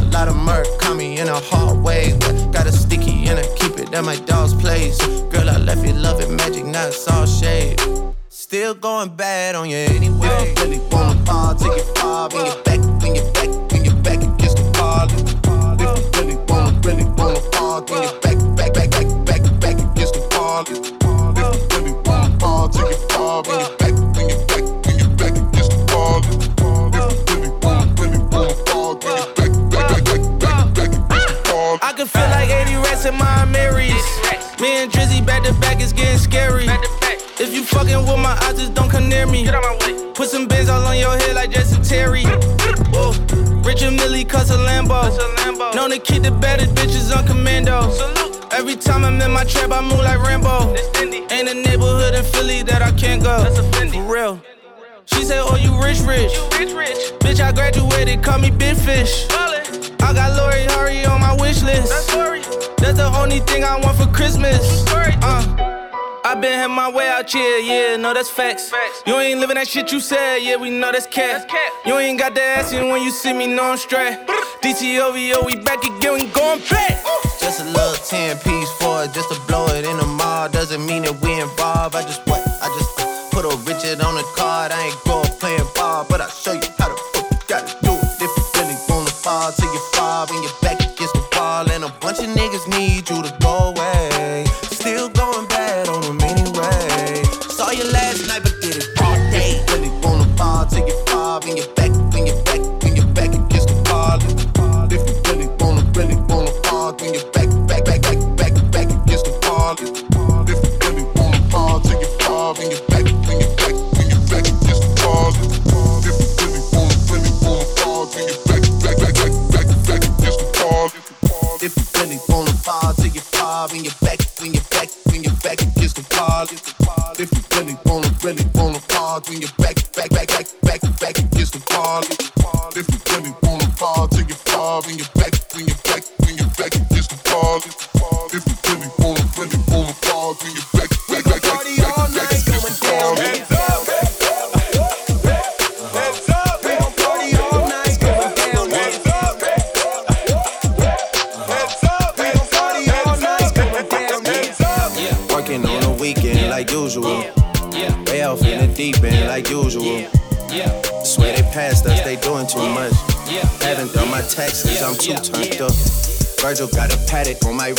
lot 0.11 0.27
of 0.27 0.35
murk 0.35 0.67
caught 0.79 0.97
me 0.97 1.19
in 1.19 1.27
a 1.27 1.39
hard 1.39 1.81
way. 1.81 2.17
Got 2.51 2.67
a 2.67 2.71
sticky 2.71 3.27
and 3.27 3.39
I 3.39 3.43
keep 3.55 3.79
it 3.79 3.93
at 3.93 4.03
my 4.03 4.17
dog's 4.25 4.53
place. 4.53 4.97
Girl, 5.31 5.49
I 5.49 5.57
left 5.57 5.85
you 5.85 5.93
loving 5.93 6.35
magic, 6.35 6.65
not 6.65 6.89
it's 6.89 7.07
all 7.07 7.25
shade. 7.25 7.79
Still 8.29 8.73
going 8.73 9.15
bad 9.15 9.55
on 9.55 9.69
you 9.69 9.77
anyway. 9.77 10.53
You 10.55 10.63
really 10.63 10.79
wanna 10.91 11.25
fall, 11.25 11.55
take 11.55 11.77
it 11.77 11.97
far, 11.97 12.29
bring 12.29 12.45
it 12.45 12.63
back, 12.65 12.79
bring 12.99 13.15
it 13.15 13.33
back, 13.33 13.49
bring 13.69 13.85
it 13.85 14.03
back 14.03 14.21
against 14.21 14.57
the 14.57 14.65
wall. 14.77 15.07
If 15.09 15.81
you 15.81 16.21
really 16.21 16.37
wanna, 16.47 16.79
really 16.83 17.05
wanna 17.17 17.39
fall, 17.53 17.81
bring 17.81 18.03
it 18.03 18.21
back, 18.21 18.37
back, 18.55 18.73
back, 18.73 18.91
back, 18.91 19.25
back, 19.25 19.59
back 19.59 19.91
against 19.91 20.13
the 20.13 20.27
wall. 20.37 21.00
In 33.11 33.17
my 33.17 33.45
Marys. 33.45 34.05
Me 34.59 34.83
and 34.83 34.91
Drizzy 34.91 35.25
back 35.25 35.43
to 35.43 35.53
back 35.59 35.81
is 35.81 35.93
getting 35.93 36.17
scary. 36.17 36.65
If 37.39 37.53
you 37.53 37.63
fucking 37.63 37.97
with 37.97 38.19
my 38.19 38.37
eyes, 38.43 38.57
just 38.59 38.73
don't 38.73 38.89
come 38.89 39.09
near 39.09 39.25
me. 39.25 39.47
Put 40.13 40.29
some 40.29 40.47
bins 40.47 40.69
all 40.69 40.83
on 40.83 40.97
your 40.97 41.17
head 41.17 41.35
like 41.35 41.51
Jesse 41.51 41.81
Terry. 41.81 42.23
Whoa. 42.93 43.11
Richard 43.63 43.93
Millie 43.93 44.25
cuss 44.25 44.51
a 44.51 44.57
Lambo. 44.57 45.01
Known 45.75 45.91
to 45.91 45.99
keep 45.99 46.23
the 46.23 46.31
better 46.31 46.65
bitches 46.65 47.15
on 47.15 47.25
commando. 47.25 47.89
Salute. 47.91 48.45
Every 48.51 48.75
time 48.75 49.05
I'm 49.05 49.21
in 49.21 49.31
my 49.31 49.43
trap, 49.45 49.71
I 49.71 49.81
move 49.81 49.99
like 49.99 50.21
Rambo. 50.21 50.75
Ain't 51.31 51.49
a 51.49 51.53
neighborhood 51.53 52.13
in 52.13 52.23
Philly 52.23 52.63
that 52.63 52.81
I 52.81 52.91
can't 52.91 53.23
go. 53.23 53.45
For 53.91 54.13
real. 54.13 54.41
She 55.05 55.23
said, 55.23 55.41
Oh, 55.41 55.55
you 55.55 55.71
rich, 55.83 55.99
rich. 56.01 56.31
Bitch, 57.19 57.39
I 57.39 57.51
graduated, 57.51 58.23
call 58.23 58.39
me 58.39 58.51
Big 58.51 58.77
Fish. 58.77 59.25
I 59.31 60.13
got 60.13 60.37
Lori 60.37 60.65
Hurry 60.73 61.05
on 61.05 61.21
my 61.21 61.33
wish 61.33 61.63
list. 61.63 61.89
That's 61.89 62.50
the 62.81 63.11
only 63.21 63.39
thing 63.39 63.63
I 63.63 63.79
want 63.79 63.97
for 63.97 64.07
Christmas. 64.07 64.85
Uh. 64.91 65.61
I 66.23 66.35
been 66.35 66.53
had 66.53 66.67
my 66.67 66.89
way 66.89 67.09
out 67.09 67.29
here, 67.29 67.57
yeah, 67.59 67.97
no, 67.97 68.13
that's 68.13 68.29
facts. 68.29 68.69
facts. 68.69 69.03
You 69.05 69.15
ain't 69.19 69.39
living 69.39 69.55
that 69.55 69.67
shit 69.67 69.91
you 69.91 69.99
said, 69.99 70.37
yeah, 70.37 70.55
we 70.55 70.69
know 70.69 70.91
that's 70.91 71.07
cat. 71.07 71.49
You 71.85 71.97
ain't 71.97 72.19
got 72.19 72.35
the 72.35 72.41
ass 72.41 72.71
in 72.71 72.89
when 72.89 73.03
you 73.03 73.11
see 73.11 73.33
me, 73.33 73.47
no, 73.47 73.71
I'm 73.71 73.77
straight. 73.77 74.17
DTOVO, 74.61 75.45
we 75.45 75.55
back 75.57 75.83
again, 75.83 76.13
we 76.13 76.27
going 76.27 76.61
back. 76.69 77.03
Just 77.39 77.61
a 77.61 77.65
little 77.65 77.95
10 78.05 78.37
piece 78.37 78.71
for 78.79 79.03
it, 79.03 79.13
just 79.13 79.29
to 79.33 79.39
blow 79.47 79.67
it 79.67 79.83
in 79.83 79.97
the 79.97 80.05
mall. 80.05 80.47
Doesn't 80.47 80.85
mean 80.85 81.03
that 81.03 81.19
we 81.21 81.33
involved. 81.41 81.95
I 81.95 82.03
just 82.03 82.25
what? 82.27 82.39
I 82.61 82.67
just 82.77 83.01
uh, 83.01 83.29
put 83.31 83.43
a 83.43 83.57
Richard 83.67 83.99
on 83.99 84.15
the 84.15 84.23
card. 84.37 84.71
I 84.71 84.87
ain't 84.87 85.03
go 85.03 85.23
playing 85.39 85.67
ball, 85.75 86.05
but 86.07 86.21
I'll 86.21 86.29
show 86.29 86.53
you 86.53 86.69
how 86.77 86.89
the 86.89 87.01
fuck 87.13 87.31
you 87.31 87.37
gotta 87.47 87.75
do 87.83 87.91
it. 87.91 88.21
If 88.21 88.31
you 88.37 88.61
really 88.61 88.77
wanna 88.87 89.09
fall 89.09 89.51
till 89.51 89.73
you 89.73 89.79
fall 89.91 90.27
and 90.29 90.43
you're 90.43 90.61
back 90.61 90.90
And 91.51 91.83
a 91.83 91.89
bunch 91.99 92.19
of 92.19 92.27
niggas 92.27 92.65
need 92.79 93.09
you 93.09 93.21
to 93.21 93.37
go 93.41 93.73
away. 93.75 94.45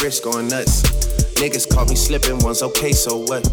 Wrist 0.03 0.25
going 0.25 0.49
nuts. 0.49 0.83
Niggas 1.39 1.73
caught 1.73 1.89
me 1.89 1.95
slipping 1.95 2.39
once, 2.41 2.63
okay, 2.63 2.93
so 2.93 3.19
what? 3.19 3.47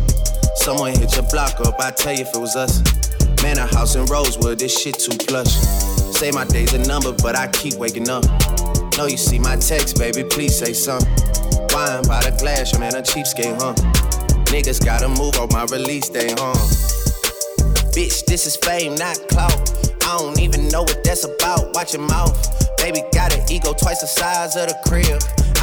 Someone 0.56 0.92
hit 0.94 1.16
your 1.16 1.26
block 1.30 1.60
up, 1.62 1.80
I 1.80 1.92
tell 1.92 2.14
you 2.14 2.22
if 2.22 2.36
it 2.36 2.40
was 2.40 2.56
us. 2.56 2.82
Man, 3.44 3.60
a 3.60 3.68
house 3.68 3.96
in 3.96 4.06
Rosewood, 4.08 4.58
this 4.58 4.76
shit 4.76 4.98
too 4.98 5.16
plush. 5.28 5.54
Say 6.18 6.32
my 6.32 6.46
day's 6.46 6.74
a 6.74 6.80
number, 6.80 7.14
but 7.22 7.38
I 7.38 7.48
keep 7.50 7.76
waking 7.76 8.10
up. 8.10 8.26
Know 8.98 9.06
you 9.06 9.18
see 9.18 9.38
my 9.38 9.58
text, 9.58 10.00
baby, 10.00 10.24
please 10.24 10.58
say 10.58 10.74
something. 10.74 11.08
Wine 11.70 12.04
by 12.08 12.20
the 12.26 12.36
glass, 12.40 12.78
man 12.80 12.96
a 12.96 13.02
cheapskate, 13.02 13.56
huh? 13.62 13.74
Niggas 14.50 14.84
gotta 14.84 15.08
move 15.08 15.38
on 15.38 15.50
my 15.52 15.66
release 15.72 16.10
day, 16.10 16.34
huh? 16.38 16.58
Bitch, 17.94 18.26
this 18.26 18.48
is 18.48 18.56
fame, 18.58 18.96
not 18.96 19.18
clout. 19.30 19.54
I 20.04 20.18
don't 20.18 20.40
even 20.40 20.68
know 20.70 20.82
what 20.82 21.04
that's 21.04 21.26
about. 21.26 21.76
Watch 21.76 21.94
your 21.94 22.08
mouth. 22.08 22.36
Baby 22.78 23.04
got 23.14 23.38
an 23.38 23.46
ego 23.52 23.74
twice 23.74 24.02
the 24.02 24.08
size 24.08 24.56
of 24.56 24.68
the 24.68 24.78
crib. 24.88 25.39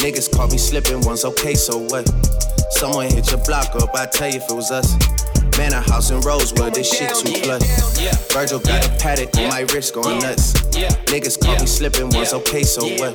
Niggas 0.00 0.34
caught 0.34 0.50
me 0.50 0.56
slipping 0.56 1.02
once, 1.02 1.26
okay, 1.26 1.52
so 1.52 1.76
what? 1.76 2.08
Someone 2.70 3.10
hit 3.10 3.30
your 3.30 3.44
block 3.44 3.76
up, 3.76 3.94
I 3.94 4.06
tell 4.06 4.30
you 4.30 4.36
if 4.36 4.50
it 4.50 4.54
was 4.54 4.70
us. 4.70 4.96
Man, 5.60 5.74
a 5.74 5.80
house 5.82 6.10
in 6.10 6.18
Rosewood, 6.22 6.72
this 6.72 6.90
shit 6.90 7.14
too 7.14 7.38
plush. 7.42 7.60
Virgil 8.32 8.60
got 8.60 8.82
a 8.82 8.88
Patek 8.96 9.36
on 9.36 9.50
my 9.50 9.60
wrist 9.68 9.92
going 9.92 10.18
nuts. 10.20 10.54
Niggas 11.12 11.38
caught 11.38 11.60
me 11.60 11.66
slipping 11.66 12.08
once, 12.08 12.32
okay, 12.32 12.62
so 12.62 12.88
what? 12.96 13.12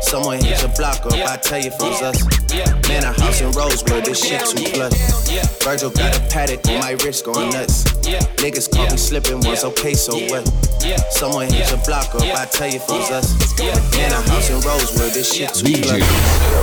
Someone 0.00 0.38
hit 0.38 0.62
your 0.62 0.70
block 0.76 1.04
up, 1.06 1.14
I 1.14 1.36
tell 1.38 1.58
you 1.58 1.66
if 1.66 1.74
it 1.74 1.82
was 1.82 2.00
us. 2.00 2.22
Man, 2.86 3.02
a 3.02 3.12
house 3.20 3.40
in 3.40 3.50
Rosewood, 3.50 4.04
this 4.04 4.22
shit 4.22 4.46
too 4.46 4.62
plush. 4.70 4.94
Virgil 5.64 5.90
got 5.90 6.16
a 6.16 6.20
Patek 6.30 6.72
on 6.72 6.78
my 6.78 6.92
wrist 7.02 7.24
going 7.24 7.50
nuts. 7.50 7.82
Niggas 8.38 8.70
caught 8.70 8.92
me 8.92 8.96
slipping 8.96 9.40
once, 9.40 9.64
okay, 9.64 9.94
so 9.94 10.14
what? 10.30 10.46
Someone 11.10 11.50
hit 11.50 11.68
your 11.68 11.82
block 11.84 12.14
up, 12.14 12.22
I 12.22 12.46
tell 12.46 12.68
you 12.68 12.76
if 12.76 12.84
it 12.84 12.92
was 12.92 13.10
us. 13.10 13.58
Man, 13.58 14.12
a 14.12 14.22
house 14.30 14.50
in 14.50 14.60
Rosewood, 14.60 15.14
this 15.14 15.34
shit 15.34 15.52
too 15.52 15.82
plush. 15.82 15.98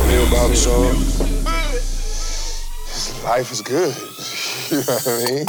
Real 0.08 0.30
barbershop. 0.32 0.96
Life 3.26 3.52
is 3.52 3.62
good. 3.62 3.94
You 4.70 4.86
know 4.86 5.02
what 5.02 5.08
I 5.10 5.26
mean? 5.26 5.46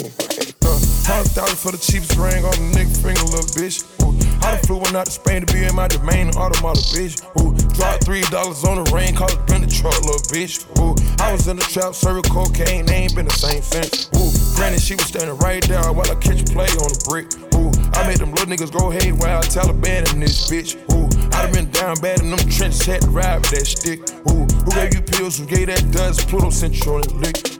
Hundred 1.04 1.28
thousand 1.36 1.60
for 1.60 1.76
the 1.76 1.82
cheapest 1.82 2.16
ring 2.16 2.40
on 2.40 2.56
the 2.56 2.72
nigga 2.72 2.88
finger, 3.04 3.20
little 3.28 3.52
bitch. 3.52 3.84
Ooh, 4.00 4.16
I 4.40 4.56
done 4.56 4.64
flew 4.64 4.80
one 4.80 4.96
out 4.96 5.06
to 5.06 5.12
Spain 5.12 5.44
to 5.44 5.52
be 5.52 5.60
in 5.64 5.76
my 5.76 5.88
domain, 5.88 6.32
automata, 6.40 6.80
bitch. 6.96 7.20
Ooh, 7.36 7.52
dropped 7.76 8.04
three 8.08 8.24
dollars 8.32 8.64
on 8.64 8.80
the 8.80 8.88
rain, 8.96 9.12
called 9.14 9.36
it 9.36 9.44
been 9.44 9.60
the 9.60 9.68
truck, 9.68 9.92
little 10.08 10.24
bitch. 10.32 10.64
Ooh, 10.80 10.96
I 11.20 11.32
was 11.32 11.48
in 11.48 11.60
the 11.60 11.66
trap, 11.68 11.92
serving 11.92 12.32
cocaine, 12.32 12.86
they 12.86 13.04
ain't 13.04 13.14
been 13.14 13.28
the 13.28 13.36
same 13.36 13.60
since. 13.60 14.08
Ooh, 14.16 14.32
granted, 14.56 14.80
she 14.80 14.96
was 14.96 15.04
standing 15.04 15.36
right 15.44 15.60
there 15.68 15.84
while 15.92 16.08
I 16.08 16.16
catch 16.16 16.40
play 16.48 16.72
on 16.80 16.88
the 16.88 17.00
brick. 17.04 17.28
Ooh, 17.60 17.68
I 17.92 18.08
made 18.08 18.24
them 18.24 18.32
little 18.32 18.48
niggas 18.48 18.72
go 18.72 18.88
haywire, 18.88 19.44
Taliban 19.52 20.08
in 20.14 20.20
this 20.24 20.48
bitch. 20.48 20.80
Ooh, 20.96 21.04
I 21.36 21.44
done 21.44 21.52
been 21.52 21.68
down 21.76 22.00
bad 22.00 22.24
in 22.24 22.32
them 22.32 22.40
trenches, 22.48 22.88
had 22.88 23.04
to 23.04 23.10
ride 23.12 23.44
with 23.44 23.52
that 23.52 23.68
stick. 23.68 24.00
Ooh, 24.32 24.48
who 24.64 24.70
gave 24.72 24.96
you 24.96 25.04
pills, 25.04 25.36
who 25.36 25.44
gave 25.44 25.68
that 25.68 25.84
dust, 25.92 26.24
Pluto 26.24 26.48
sent 26.48 26.72
you 26.80 26.96
on 26.96 27.04
lick. 27.20 27.59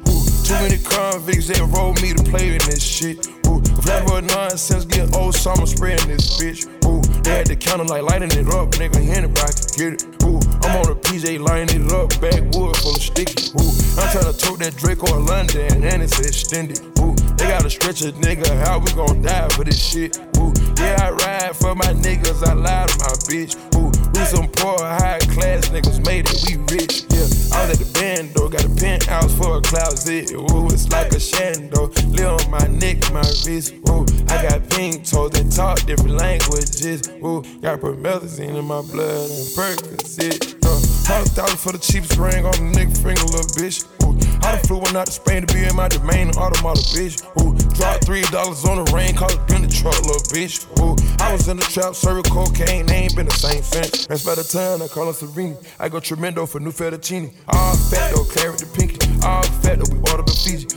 Too 0.50 0.56
many 0.56 0.78
convicts 0.78 1.46
that 1.46 1.62
rolled 1.62 2.02
me 2.02 2.12
to 2.12 2.24
play 2.24 2.50
in 2.50 2.58
this 2.66 2.82
shit. 2.82 3.24
Ooh, 3.46 3.62
flavor 3.86 4.20
nonsense, 4.20 4.84
get 4.84 5.14
old 5.14 5.36
summer 5.36 5.64
spraying 5.64 6.02
this 6.10 6.42
bitch. 6.42 6.66
Ooh, 6.82 6.98
they 7.22 7.38
had 7.38 7.46
the 7.46 7.54
counter 7.54 7.84
like 7.84 8.02
lighting 8.02 8.34
it 8.34 8.51
up, 8.51 8.74
nigga, 8.74 8.98
anybody 9.14 9.55
can 9.55 9.70
get 9.78 9.90
it. 9.94 10.03
Ooh, 10.26 10.42
I'm 10.66 10.74
on 10.82 10.90
a 10.90 10.98
PJ 10.98 11.38
lighting 11.38 11.86
it 11.86 11.92
up, 11.94 12.11
backwood 12.18 12.74
full 12.82 12.98
of 12.98 13.01
sticky. 13.01 13.55
Ooh, 13.62 13.70
I'm 13.94 14.11
trying 14.11 14.26
to 14.26 14.34
tote 14.34 14.59
that 14.59 14.74
Drake 14.74 15.07
or 15.07 15.22
London, 15.22 15.86
and 15.86 16.03
it's 16.03 16.18
extended. 16.18 16.82
Ooh, 16.98 17.14
they 17.38 17.46
gotta 17.46 17.70
stretch 17.70 18.03
a 18.03 18.11
nigga, 18.18 18.51
how 18.66 18.82
we 18.82 18.90
gon' 18.98 19.22
die 19.22 19.48
for 19.51 19.62
this 19.62 19.78
shit? 19.78 20.18
Ooh, 20.34 20.51
yeah, 20.82 20.98
I 20.98 21.14
ride 21.14 21.55
for 21.55 21.76
my 21.76 21.94
niggas, 21.94 22.42
I 22.42 22.59
lie 22.59 22.90
to 22.90 22.98
my 22.98 23.14
bitch. 23.30 23.55
Ooh, 23.78 23.94
we 24.20 24.26
some 24.26 24.48
poor, 24.48 24.78
high 24.78 25.18
class 25.32 25.68
niggas 25.70 26.04
made 26.04 26.26
it, 26.28 26.38
we 26.44 26.56
rich. 26.76 27.04
Yeah, 27.08 27.56
I 27.56 27.66
was 27.66 27.70
at 27.72 27.78
the 27.80 27.90
band 27.94 28.34
though, 28.34 28.48
got 28.48 28.64
a 28.64 28.68
penthouse 28.68 29.32
for 29.36 29.56
a 29.56 29.60
closet. 29.62 30.32
Ooh, 30.32 30.66
it's 30.66 30.88
like 30.90 31.12
a 31.12 31.16
shando, 31.16 31.88
live 32.12 32.44
on 32.44 32.50
my 32.50 32.66
neck, 32.66 32.98
my 33.12 33.24
wrist. 33.46 33.74
Ooh, 33.88 34.04
I 34.28 34.42
got 34.42 34.68
pink 34.70 35.08
toes 35.08 35.30
that 35.32 35.50
talk 35.50 35.80
different 35.86 36.16
languages. 36.16 37.08
Ooh, 37.24 37.42
got 37.60 37.80
promethazine 37.80 38.56
in 38.56 38.64
my 38.64 38.82
blood 38.82 39.30
and 39.30 39.46
Percocet. 39.56 40.59
Uh, 40.70 40.78
hundred 41.10 41.34
thousand 41.34 41.58
for 41.58 41.72
the 41.72 41.82
cheapest 41.82 42.16
ring 42.16 42.46
on 42.46 42.54
the 42.54 42.70
nigga 42.70 42.94
finger, 42.94 43.26
little 43.26 43.50
bitch. 43.58 43.82
Ooh, 44.06 44.14
I 44.46 44.54
done 44.54 44.62
flew 44.62 44.78
one 44.78 44.94
out 44.94 45.06
to 45.06 45.12
Spain 45.12 45.42
to 45.42 45.52
be 45.52 45.64
in 45.66 45.74
my 45.74 45.88
domain, 45.88 46.30
automata, 46.38 46.78
bitch. 46.94 47.26
Ooh, 47.42 47.58
dropped 47.74 48.04
three 48.06 48.22
dollars 48.30 48.64
on 48.64 48.78
the 48.78 48.86
rain, 48.94 49.16
called 49.16 49.32
it 49.32 49.42
been 49.48 49.62
the 49.62 49.68
truck, 49.68 49.98
little 50.06 50.22
bitch. 50.30 50.62
Ooh, 50.78 50.94
I 51.18 51.32
was 51.32 51.48
in 51.48 51.56
the 51.56 51.66
trap, 51.66 51.96
serving 51.96 52.30
cocaine, 52.30 52.86
they 52.86 53.10
ain't 53.10 53.16
been 53.16 53.26
the 53.26 53.34
same 53.34 53.62
since. 53.64 54.06
That's 54.06 54.24
by 54.24 54.36
the 54.36 54.44
time 54.46 54.80
I 54.80 54.86
call 54.86 55.06
her 55.06 55.12
Serene. 55.12 55.56
I 55.80 55.88
go 55.88 55.98
tremendo 55.98 56.46
for 56.46 56.60
new 56.60 56.70
fettuccine. 56.70 57.34
All 57.48 57.74
fat 57.90 58.14
though, 58.14 58.22
claret 58.30 58.62
the 58.62 58.70
pinky. 58.70 59.02
All 59.26 59.42
fat 59.66 59.82
though, 59.82 59.90
we 59.90 59.98
order 60.06 60.22
the 60.22 60.38
Fiji. 60.38 60.70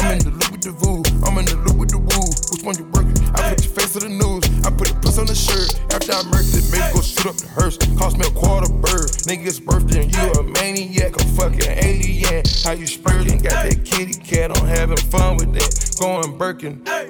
I'm 0.00 0.16
in 0.16 0.24
the 0.24 0.32
loop 0.32 0.50
with 0.52 0.64
the 0.64 0.72
voo, 0.72 1.04
I'm 1.28 1.36
in 1.36 1.44
the 1.44 1.56
loop 1.60 1.76
with 1.76 1.90
the 1.92 2.00
woo. 2.00 2.24
Which 2.56 2.64
one 2.64 2.76
you 2.80 2.88
working? 2.88 3.15
Face 3.76 3.92
to 3.92 3.98
the 3.98 4.08
news, 4.08 4.40
I 4.64 4.70
put 4.70 4.88
the 4.88 4.96
puss 5.02 5.18
on 5.18 5.26
the 5.26 5.34
shirt. 5.34 5.68
After 5.92 6.12
I 6.12 6.24
murked 6.32 6.56
it, 6.56 6.64
maybe 6.72 6.88
go 6.96 7.02
shoot 7.04 7.26
up 7.28 7.36
the 7.36 7.46
hearse. 7.48 7.76
Cost 8.00 8.16
me 8.16 8.24
a 8.26 8.30
quarter 8.30 8.72
bird. 8.72 9.12
Nigga's 9.28 9.60
birthday 9.60 10.04
and 10.04 10.16
you 10.16 10.32
a 10.32 10.42
maniac, 10.42 11.12
a 11.20 11.24
fucking 11.36 11.76
alien. 11.84 12.40
How 12.64 12.72
you 12.72 12.86
spurting? 12.86 13.44
Got 13.44 13.68
that 13.68 13.84
kitty 13.84 14.16
cat, 14.16 14.56
I'm 14.56 14.64
having 14.64 14.96
fun 14.96 15.36
with 15.36 15.52
that. 15.52 15.68
Going 16.00 16.38
Birkin. 16.38 16.80
Uh, 16.88 17.04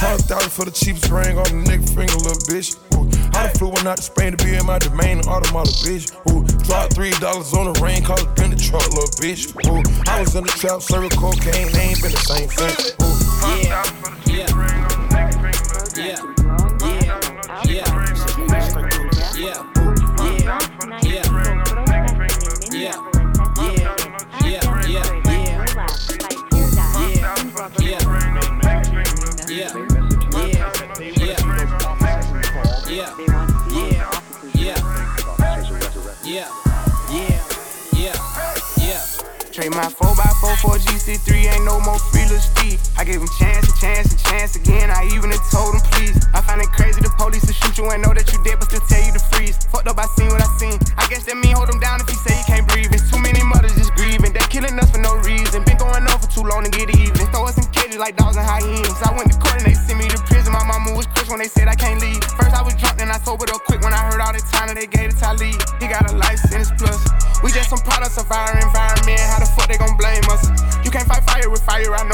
Hundred 0.00 0.24
thousand 0.24 0.50
for 0.50 0.64
the 0.64 0.72
cheapest 0.72 1.12
ring 1.12 1.36
on 1.36 1.44
the 1.44 1.60
nigga 1.68 1.84
finger, 1.94 2.16
little 2.24 2.40
bitch. 2.48 2.74
Ooh, 2.96 3.06
I 3.36 3.46
done 3.46 3.54
flew 3.54 3.68
one 3.68 3.86
out 3.86 3.98
to 3.98 4.02
Spain 4.02 4.34
to 4.34 4.42
be 4.42 4.56
in 4.56 4.64
my 4.64 4.78
domain, 4.80 5.20
automata, 5.28 5.70
bitch. 5.84 6.08
Ooh, 6.32 6.42
dropped 6.64 6.94
three 6.94 7.12
dollars 7.20 7.52
on 7.52 7.70
the 7.70 7.78
rain, 7.84 8.02
called 8.02 8.24
it 8.24 8.34
been 8.34 8.50
the 8.50 8.56
truck, 8.56 8.82
little 8.96 9.12
bitch. 9.20 9.52
Ooh, 9.68 9.84
I 10.10 10.20
was 10.20 10.34
in 10.34 10.42
the 10.42 10.50
trap, 10.56 10.80
serving 10.80 11.10
cocaine, 11.10 11.70
they 11.70 11.92
ain't 11.92 12.02
been 12.02 12.10
the 12.10 12.24
same 12.24 12.48
since. 12.48 12.96
Ooh, 12.98 13.11
yeah. 13.42 13.82
Yeah. 14.26 14.46
Yeah. 36.22 36.48
Yeah. 37.10 37.42
Yeah. 37.92 38.14
Yeah. 38.78 39.00
Trade 39.52 39.70
my 39.72 39.84
4x4 39.84 40.56
for 40.60 40.78
GC3, 40.78 41.52
ain't 41.52 41.64
no 41.64 41.80
more 41.80 41.98
feelers 41.98 42.48
deep. 42.54 42.80
I 43.02 43.04
gave 43.04 43.18
him 43.18 43.34
chance 43.34 43.66
and 43.66 43.74
chance 43.82 44.14
and 44.14 44.20
chance 44.30 44.54
again. 44.54 44.86
I 44.86 45.02
even 45.10 45.34
told 45.50 45.74
him 45.74 45.82
please. 45.90 46.14
I 46.30 46.38
find 46.38 46.62
it 46.62 46.70
crazy 46.70 47.02
the 47.02 47.10
police 47.18 47.42
to 47.50 47.52
shoot 47.52 47.74
you 47.74 47.90
and 47.90 47.98
know 47.98 48.14
that 48.14 48.30
you 48.30 48.38
dead, 48.46 48.62
but 48.62 48.70
still 48.70 48.78
tell 48.86 49.02
you 49.02 49.10
to 49.10 49.18
freeze. 49.34 49.58
Fucked 49.74 49.90
up, 49.90 49.98
I 49.98 50.06
seen 50.14 50.30
what 50.30 50.38
I 50.38 50.46
seen. 50.62 50.78
I 50.94 51.10
guess 51.10 51.26
that 51.26 51.34
mean 51.34 51.50
hold 51.58 51.66
him 51.66 51.82
down 51.82 51.98
if 51.98 52.06
he 52.06 52.14
say 52.14 52.30
you 52.30 52.46
can't 52.46 52.62
breathe. 52.70 52.94
It's 52.94 53.10
too 53.10 53.18
many 53.18 53.42
mothers 53.42 53.74
just 53.74 53.90
grieving. 53.98 54.30
They 54.30 54.46
killing 54.46 54.78
us 54.78 54.94
for 54.94 55.02
no 55.02 55.18
reason. 55.26 55.66
Been 55.66 55.82
going 55.82 56.06
on 56.06 56.14
for 56.14 56.30
too 56.30 56.46
long 56.46 56.62
to 56.62 56.70
get 56.70 56.94
even. 56.94 57.26
Throw 57.34 57.42
us 57.42 57.58
in 57.58 57.66
cages 57.74 57.98
like 57.98 58.14
dogs 58.14 58.38
and 58.38 58.46
hyenas. 58.46 58.94
I 59.02 59.10
went 59.18 59.34
to 59.34 59.38
court 59.42 59.58
and 59.58 59.66
they 59.66 59.74
sent 59.74 59.98
me 59.98 60.06
to 60.06 60.22
prison. 60.30 60.54
My 60.54 60.62
mama 60.62 60.94
was 60.94 61.10
crushed 61.10 61.34
when 61.34 61.42
they 61.42 61.50
said 61.50 61.66
I 61.66 61.74
can't 61.74 61.98
leave. 61.98 62.22
First 62.38 62.54
I 62.54 62.62
was 62.62 62.78
drunk, 62.78 63.02
then 63.02 63.10
I 63.10 63.18
sobered 63.26 63.50
up 63.50 63.66
quick 63.66 63.82
when 63.82 63.90
I 63.90 64.02
heard 64.14 64.22
all 64.22 64.30
the 64.30 64.44
time 64.54 64.70
that 64.70 64.78
they 64.78 64.86
gave 64.86 65.10
it 65.10 65.18
to 65.18 65.26
Talib. 65.32 65.58
He 65.82 65.90
got 65.90 66.06
a 66.06 66.14
sentence 66.38 66.70
plus. 66.78 67.02
We 67.42 67.50
just 67.50 67.72
some 67.72 67.82
products 67.82 68.14
of 68.14 68.30
our 68.30 68.52
environment. 68.62 69.18
How 69.32 69.42
the 69.42 69.50
fuck 69.58 69.66
they 69.66 69.74
gon' 69.74 69.96
blame 69.96 70.11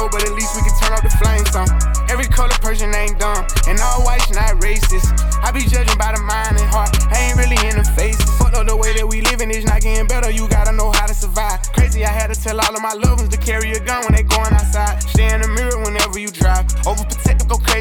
know, 0.09 0.17
but 0.17 0.29
at 0.29 0.35
least 0.35 0.57
we 0.57 0.63
can 0.63 0.73
turn 0.81 0.93
up 0.93 1.03
the 1.03 1.11
flames 1.11 1.51
some. 1.51 1.69
Every 2.09 2.27
color 2.27 2.55
person 2.61 2.95
ain't 2.95 3.19
dumb, 3.19 3.47
and 3.67 3.79
all 3.81 4.05
whites 4.05 4.31
not 4.33 4.61
racist. 4.61 5.07
I 5.43 5.53
be 5.53 5.61
judging 5.61 5.97
by 5.99 6.13
the 6.13 6.23
mind 6.23 6.57
and 6.59 6.69
heart, 6.69 6.91
I 7.13 7.29
ain't 7.29 7.37
really 7.37 7.61
in 7.69 7.77
the 7.77 7.85
faces. 7.97 8.25
Fuck 8.39 8.55
up 8.55 8.67
the 8.67 8.77
way 8.77 8.95
that 8.97 9.07
we 9.07 9.21
living 9.21 9.51
is 9.51 9.65
not 9.65 9.81
getting 9.83 10.07
better, 10.07 10.31
you 10.31 10.49
gotta 10.49 10.73
know 10.73 10.91
how 10.93 11.07
to 11.07 11.15
survive. 11.15 11.61
Crazy, 11.73 12.05
I 12.05 12.11
had 12.11 12.33
to 12.33 12.41
tell 12.41 12.59
all 12.61 12.75
of 12.75 12.83
my 12.83 12.95
loved 12.95 13.21
ones 13.21 13.33
to 13.37 13.41
carry 13.41 13.73
a 13.73 13.81
gun 13.81 14.05
when 14.05 14.15
they 14.15 14.23
going 14.23 14.53
outside. 14.53 15.03
Stay 15.03 15.33
in 15.33 15.41
the 15.43 15.49
mirror 15.49 15.79
whenever 15.85 16.19
you 16.19 16.29
drive. 16.29 16.67
Overprotective, 16.85 17.18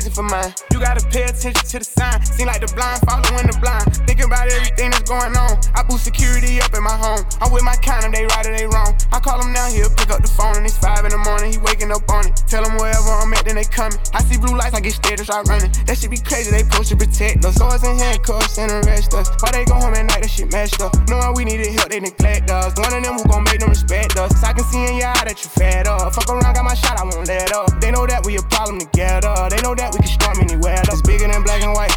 for 0.10 0.24
mine. 0.24 0.53
You 0.72 0.80
gotta 0.80 1.05
pay 1.08 1.24
attention 1.24 1.66
to 1.66 1.80
the 1.80 1.88
sign. 1.88 2.24
Seem 2.26 2.47
like 2.47 2.62
the 2.62 2.72
blind 2.74 3.01
following 3.08 3.47
the 3.47 3.58
blind. 3.60 3.88
Thinking 4.08 4.26
about 4.26 4.47
everything 4.51 4.91
that's 4.91 5.10
going 5.10 5.36
on. 5.36 5.58
I 5.76 5.84
boost 5.84 6.05
security 6.05 6.62
up 6.62 6.74
in 6.74 6.84
my 6.84 6.95
home. 6.95 7.26
I'm 7.41 7.51
with 7.51 7.64
my 7.64 7.76
kind 7.82 8.05
of 8.05 8.12
they 8.14 8.26
right 8.26 8.45
or 8.45 8.55
they 8.55 8.68
wrong. 8.68 8.95
I 9.12 9.20
call 9.20 9.41
him 9.41 9.53
down 9.53 9.72
here, 9.72 9.89
pick 9.97 10.10
up 10.10 10.22
the 10.22 10.32
phone, 10.32 10.58
and 10.58 10.66
it's 10.66 10.78
five 10.78 11.03
in 11.03 11.12
the 11.12 11.22
morning. 11.22 11.51
He 11.51 11.58
waking 11.58 11.91
up 11.91 12.08
on 12.10 12.28
it. 12.28 12.36
Tell 12.47 12.64
him 12.64 12.78
wherever 12.78 13.10
I'm 13.10 13.34
at, 13.34 13.45
then 13.45 13.55
they 13.55 13.68
coming. 13.68 13.99
I 14.14 14.24
see 14.24 14.38
blue 14.38 14.55
lights, 14.55 14.76
I 14.76 14.82
get 14.82 14.93
scared 14.93 15.20
and 15.20 15.28
start 15.28 15.47
running. 15.47 15.72
That 15.86 15.97
shit 15.97 16.12
be 16.12 16.22
crazy, 16.22 16.51
they 16.51 16.64
supposed 16.64 16.89
to 16.89 16.97
protect 16.97 17.45
us. 17.45 17.55
Swords 17.55 17.84
and 17.84 17.99
handcuffs 17.99 18.58
and 18.58 18.72
arrest 18.72 19.14
us. 19.14 19.30
Why 19.41 19.51
they 19.51 19.66
go 19.66 19.76
home 19.76 19.93
at 19.93 20.05
night, 20.05 20.22
that 20.22 20.32
shit 20.32 20.51
messed 20.51 20.82
up. 20.82 20.93
Knowing 21.10 21.34
we 21.36 21.43
needed 21.45 21.74
help, 21.74 21.89
they 21.89 21.99
neglect 21.99 22.49
us. 22.49 22.78
One 22.78 22.93
of 22.93 23.01
them 23.03 23.16
who 23.16 23.24
gon' 23.26 23.43
make 23.43 23.60
them 23.60 23.70
respect 23.70 24.18
us. 24.18 24.32
I 24.43 24.53
can 24.53 24.64
see 24.66 24.84
in 24.84 24.97
your 24.97 25.10
eye 25.10 25.26
that 25.26 25.38
you 25.41 25.49
fed 25.49 25.88
up. 25.88 26.14
Fuck 26.14 26.30
around, 26.30 26.53
got 26.53 26.64
my 26.64 26.76
shot, 26.76 26.99
I 26.99 27.03
won't 27.03 27.28
let 27.28 27.51
up. 27.53 27.82
They 27.82 27.91
know 27.91 28.05
that 28.08 28.26
we 28.26 28.38
a 28.38 28.41
problem 28.43 28.80
together. 28.80 29.34
They 29.49 29.62
know 29.62 29.76
that 29.76 29.93
we 29.93 29.97
can 29.98 30.08
storm 30.08 30.38
anywhere. 30.39 30.80
It's 30.84 31.02
bigger 31.02 31.28
than 31.28 31.43
black 31.43 31.62
and 31.64 31.74
white. 31.74 31.95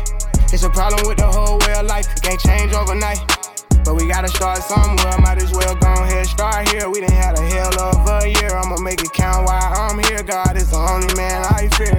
It's 0.52 0.64
a 0.64 0.70
problem 0.70 1.06
with 1.06 1.18
the 1.18 1.26
whole 1.26 1.58
way 1.58 1.74
of 1.74 1.86
life. 1.86 2.06
Can't 2.22 2.40
change 2.40 2.72
overnight. 2.72 3.20
But 3.84 3.94
we 3.94 4.08
gotta 4.08 4.28
start 4.28 4.58
somewhere. 4.58 5.18
Might 5.20 5.42
as 5.42 5.52
well 5.52 5.74
go 5.74 5.92
ahead, 5.92 6.26
start 6.26 6.68
here. 6.68 6.88
We 6.88 7.00
done 7.00 7.12
had 7.12 7.38
a 7.38 7.42
hell 7.42 7.74
of 7.80 8.06
a 8.08 8.28
year. 8.28 8.56
I'ma 8.56 8.76
make 8.80 9.00
it 9.00 9.12
count 9.12 9.46
while 9.46 9.72
I'm 9.74 9.98
here. 10.04 10.22
God 10.22 10.56
is 10.56 10.70
the 10.70 10.78
only 10.78 11.12
man 11.14 11.44
I 11.44 11.68
fear. 11.78 11.98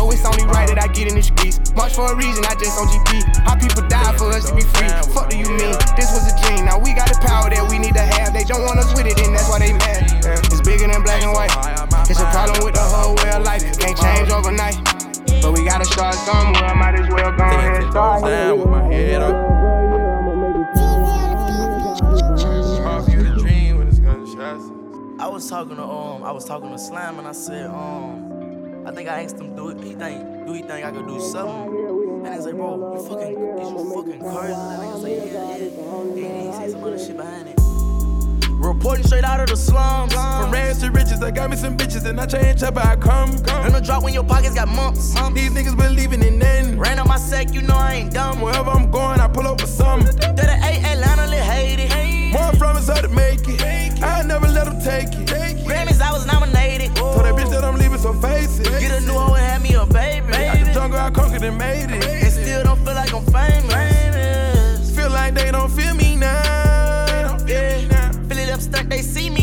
so 0.00 0.08
it's 0.08 0.24
only 0.24 0.48
right 0.48 0.64
that 0.64 0.80
I 0.80 0.88
get 0.88 1.12
in 1.12 1.14
the 1.14 1.20
streets. 1.20 1.60
March 1.76 1.92
for 1.92 2.08
a 2.08 2.16
reason, 2.16 2.40
I 2.48 2.56
just 2.56 2.72
on 2.80 2.88
GP. 2.88 3.20
How 3.44 3.52
people 3.52 3.84
die 3.84 4.16
for 4.16 4.32
us 4.32 4.48
to 4.48 4.56
be 4.56 4.64
free. 4.64 4.88
Fuck 5.12 5.28
do 5.28 5.36
you 5.36 5.44
mean? 5.44 5.76
This 5.92 6.08
was 6.16 6.24
a 6.24 6.34
dream. 6.40 6.64
Now 6.64 6.80
we 6.80 6.96
got 6.96 7.12
the 7.12 7.20
power 7.20 7.52
that 7.52 7.68
we 7.68 7.76
need 7.76 7.92
to 7.92 8.06
have. 8.16 8.32
They 8.32 8.48
don't 8.48 8.64
want 8.64 8.80
us 8.80 8.88
with 8.96 9.04
it, 9.04 9.20
and 9.20 9.36
that's 9.36 9.52
why 9.52 9.60
they 9.60 9.76
mad. 9.76 10.24
It's 10.24 10.64
bigger 10.64 10.88
than 10.88 11.04
black 11.04 11.20
and 11.20 11.36
white. 11.36 11.52
It's 12.08 12.16
a 12.16 12.24
problem 12.32 12.64
with 12.64 12.80
the 12.80 12.86
whole 12.88 13.12
way 13.20 13.28
of 13.28 13.44
life. 13.44 13.60
Can't 13.76 13.92
change 13.92 14.32
overnight. 14.32 14.80
But 15.44 15.52
we 15.52 15.68
gotta 15.68 15.84
start 15.84 16.16
somewhere. 16.16 16.72
Might 16.80 16.96
as 16.96 17.08
well 17.12 17.36
go 17.36 17.44
ahead, 17.44 17.84
start 17.92 18.24
with 18.56 18.72
my 18.72 18.84
head 18.88 19.20
up. 19.20 19.36
Hard 22.88 23.04
for 23.04 23.10
you 23.12 23.22
to 23.24 23.36
dream 23.36 23.78
when 23.78 23.88
it's 23.88 24.00
gunshots. 24.00 24.64
I 25.20 25.28
was 25.28 25.44
talking 25.44 25.76
to 25.76 25.84
um, 25.84 26.24
I 26.24 26.32
was 26.32 26.46
talking 26.46 26.72
to 26.72 26.78
Slam 26.78 27.18
and 27.18 27.28
I 27.28 27.32
said 27.32 27.68
um, 27.68 28.30
I 28.90 28.92
think 28.92 29.08
I 29.08 29.22
asked 29.22 29.38
him 29.38 29.54
do 29.54 29.68
it. 29.68 29.80
He 29.84 29.94
think 29.94 30.46
do 30.46 30.52
he 30.52 30.62
think 30.62 30.84
I 30.84 30.90
could 30.90 31.06
do 31.06 31.20
something? 31.20 32.26
And 32.26 32.34
he's 32.34 32.44
like, 32.44 32.56
bro, 32.56 32.96
you 32.96 33.08
fucking 33.08 33.40
is 33.60 33.70
you 33.70 33.94
fucking 33.94 34.18
crazy? 34.18 34.52
And 34.52 34.82
I 34.82 34.98
say, 34.98 35.32
yeah, 35.32 35.56
yeah. 35.56 36.26
And 36.26 36.46
he 36.48 36.52
said 36.52 36.70
some 36.72 36.82
other 36.82 36.98
shit 36.98 37.16
behind 37.16 37.50
it. 37.50 37.60
Reporting 38.50 39.06
straight 39.06 39.22
out 39.22 39.38
of 39.38 39.48
the 39.48 39.56
slums. 39.56 40.12
From 40.12 40.50
rags 40.50 40.80
to 40.80 40.90
riches, 40.90 41.22
I 41.22 41.30
got 41.30 41.50
me 41.50 41.56
some 41.56 41.76
bitches 41.76 42.04
and 42.04 42.20
I 42.20 42.26
change 42.26 42.64
up 42.64 42.78
how 42.78 42.90
I 42.90 42.96
come. 42.96 43.30
And 43.30 43.72
the 43.72 43.80
drop 43.80 44.02
when 44.02 44.12
your 44.12 44.24
pockets 44.24 44.56
got 44.56 44.66
mumps. 44.66 45.14
These 45.34 45.52
niggas 45.52 45.76
believing 45.76 46.24
in 46.24 46.40
nothing. 46.40 46.76
Ran 46.76 46.98
on 46.98 47.06
my 47.06 47.16
sack, 47.16 47.54
you 47.54 47.62
know 47.62 47.76
I 47.76 47.92
ain't 47.92 48.12
dumb. 48.12 48.40
Wherever 48.40 48.70
I'm 48.70 48.90
going, 48.90 49.20
I 49.20 49.28
pull 49.28 49.46
up 49.46 49.60
with 49.60 49.70
something. 49.70 50.16
That 50.16 50.48
a 50.48 50.66
eight 50.66 50.84
Atlanta, 50.84 51.28
lit 51.28 51.38
hate 51.38 51.78
it. 51.78 52.19
More 52.30 52.52
from 52.54 52.76
us 52.76 52.88
how 52.88 53.00
to 53.00 53.08
make 53.08 53.40
it. 53.46 53.62
I 54.02 54.22
never 54.22 54.48
let 54.48 54.66
them 54.66 54.80
take 54.80 55.08
it. 55.18 55.26
Grammys, 55.66 56.00
I 56.00 56.12
was 56.12 56.26
nominated. 56.26 56.94
Told 56.96 57.24
that 57.24 57.34
bitch 57.34 57.50
that 57.50 57.64
I'm 57.64 57.76
leaving, 57.76 57.98
so 57.98 58.12
face 58.14 58.58
it. 58.60 58.70
Get 58.80 58.92
a 58.92 59.00
new 59.06 59.12
hoe 59.12 59.34
and 59.34 59.44
have 59.44 59.62
me 59.62 59.74
a 59.74 59.84
baby. 59.86 60.32
Out 60.32 60.58
the 60.64 60.72
jungle, 60.72 60.98
I 60.98 61.10
conquered 61.10 61.42
and 61.42 61.58
made 61.58 61.90
it. 61.90 62.04
And 62.06 62.32
still 62.32 62.62
don't 62.64 62.78
feel 62.84 62.94
like 62.94 63.12
I'm 63.12 63.24
famous. 63.26 64.96
Feel 64.96 65.10
like 65.10 65.34
they 65.34 65.50
don't 65.50 65.70
feel 65.70 65.94
me 65.94 66.16
now. 66.16 67.36
Yeah. 67.46 68.12
Fill 68.28 68.38
it 68.38 68.50
up, 68.50 68.60
stuck, 68.60 68.86
they 68.86 69.02
see 69.02 69.28
me 69.28 69.39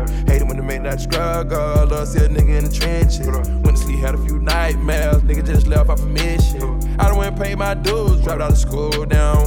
envy. 0.00 0.30
Hate 0.30 0.42
it 0.42 0.46
when 0.46 0.56
they 0.56 0.64
make 0.64 0.82
that 0.82 1.00
struggle. 1.00 1.86
Love 1.86 2.08
see 2.08 2.18
a 2.24 2.28
nigga 2.28 2.58
in 2.58 2.64
the 2.64 2.72
trenches. 2.72 3.26
Went 3.26 3.76
to 3.76 3.82
sleep, 3.82 3.98
had 4.00 4.14
a 4.14 4.18
few 4.18 4.38
nightmares. 4.38 5.22
Nigga 5.22 5.44
just 5.44 5.66
left 5.66 5.90
off 5.90 6.00
a 6.00 6.06
mission. 6.06 6.80
I 7.00 7.08
done 7.08 7.16
went 7.16 7.32
and 7.32 7.42
paid 7.42 7.56
my 7.56 7.74
dues. 7.74 8.22
Dropped 8.22 8.42
out 8.42 8.52
of 8.52 8.58
school 8.58 9.06
down. 9.06 9.40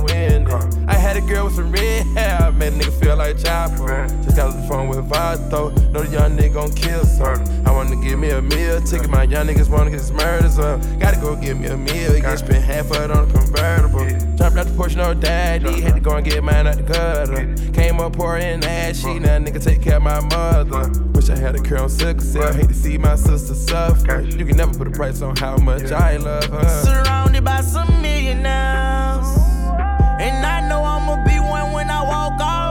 I 0.88 0.96
had 0.96 1.18
a 1.18 1.22
girl 1.22 1.46
with 1.46 1.56
some 1.56 1.72
red 1.72 2.06
hair. 2.08 2.52
Made 2.52 2.74
a 2.74 2.78
nigga 2.78 3.00
feel 3.00 3.16
like 3.16 3.38
Chopper. 3.38 4.08
Just 4.24 4.36
got 4.36 4.50
off 4.50 4.56
the 4.56 4.68
phone 4.68 4.88
with 4.90 5.08
Vato. 5.10 5.72
Know 5.92 6.04
the 6.04 6.12
young 6.12 6.38
nigga 6.38 6.54
gon' 6.54 6.72
kill 6.74 7.06
some. 7.06 7.44
I 7.66 7.72
wanna 7.72 7.96
give 8.02 8.20
me 8.20 8.32
a 8.32 8.42
meal 8.42 8.82
ticket. 8.82 9.10
My 9.10 9.24
young 9.24 9.48
niggas 9.48 9.70
wanna 9.70 9.92
get 9.92 10.00
his 10.00 10.12
murders 10.12 10.60
up. 10.60 10.82
Gotta 11.00 11.20
go 11.20 11.36
get 11.36 11.58
me 11.58 11.68
a 11.68 11.78
meal. 11.78 12.14
Get 12.14 12.40
spent 12.40 12.64
half 12.64 12.92
of 12.92 12.98
it 12.98 13.12
on 13.12 13.30
a 13.30 13.32
convertible. 13.32 14.06
Jumped 14.36 14.58
out 14.58 14.66
the 14.66 14.74
Porsche, 14.76 14.98
no 14.98 15.14
daddy. 15.14 15.82
Had 15.82 15.96
to 15.96 16.00
go 16.02 16.16
and 16.16 16.26
get 16.26 16.44
mine 16.44 16.68
out 16.68 16.78
the 16.78 16.84
gutter. 16.84 17.56
Came 17.72 18.00
up 18.00 18.14
pouring 18.14 18.64
ass 18.64 19.00
shit. 19.00 19.22
Now 19.22 19.38
nigga 19.38 19.64
take 19.64 19.82
care 19.82 19.98
of 19.98 20.04
my 20.04 20.20
mother. 20.20 20.90
Wish 21.14 21.30
I 21.30 21.38
had 21.38 21.56
a 21.56 21.60
girl 21.60 21.84
on 21.84 21.90
cell. 21.90 22.54
Hate 22.54 22.68
to 22.68 22.74
see 22.74 22.98
my 22.98 23.16
sister 23.16 23.54
suffer. 23.54 24.22
You 24.22 24.46
can 24.46 24.58
never 24.58 24.74
put 24.74 24.88
a 24.88 24.92
price 24.92 25.22
on 25.22 25.36
how 25.36 25.58
much 25.58 25.92
I 25.92 26.18
love 26.18 26.46
her. 26.46 26.84
Surrounded 26.84 27.43
by 27.44 27.62
some 27.62 28.02
millionaires. 28.02 29.28
And 30.20 30.46
I 30.46 30.66
know 30.68 30.84
I'ma 30.84 31.24
be 31.26 31.40
one 31.40 31.74
when 31.74 31.90
I 31.90 32.02
walk 32.04 32.40
off. 32.40 32.63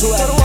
Too 0.00 0.37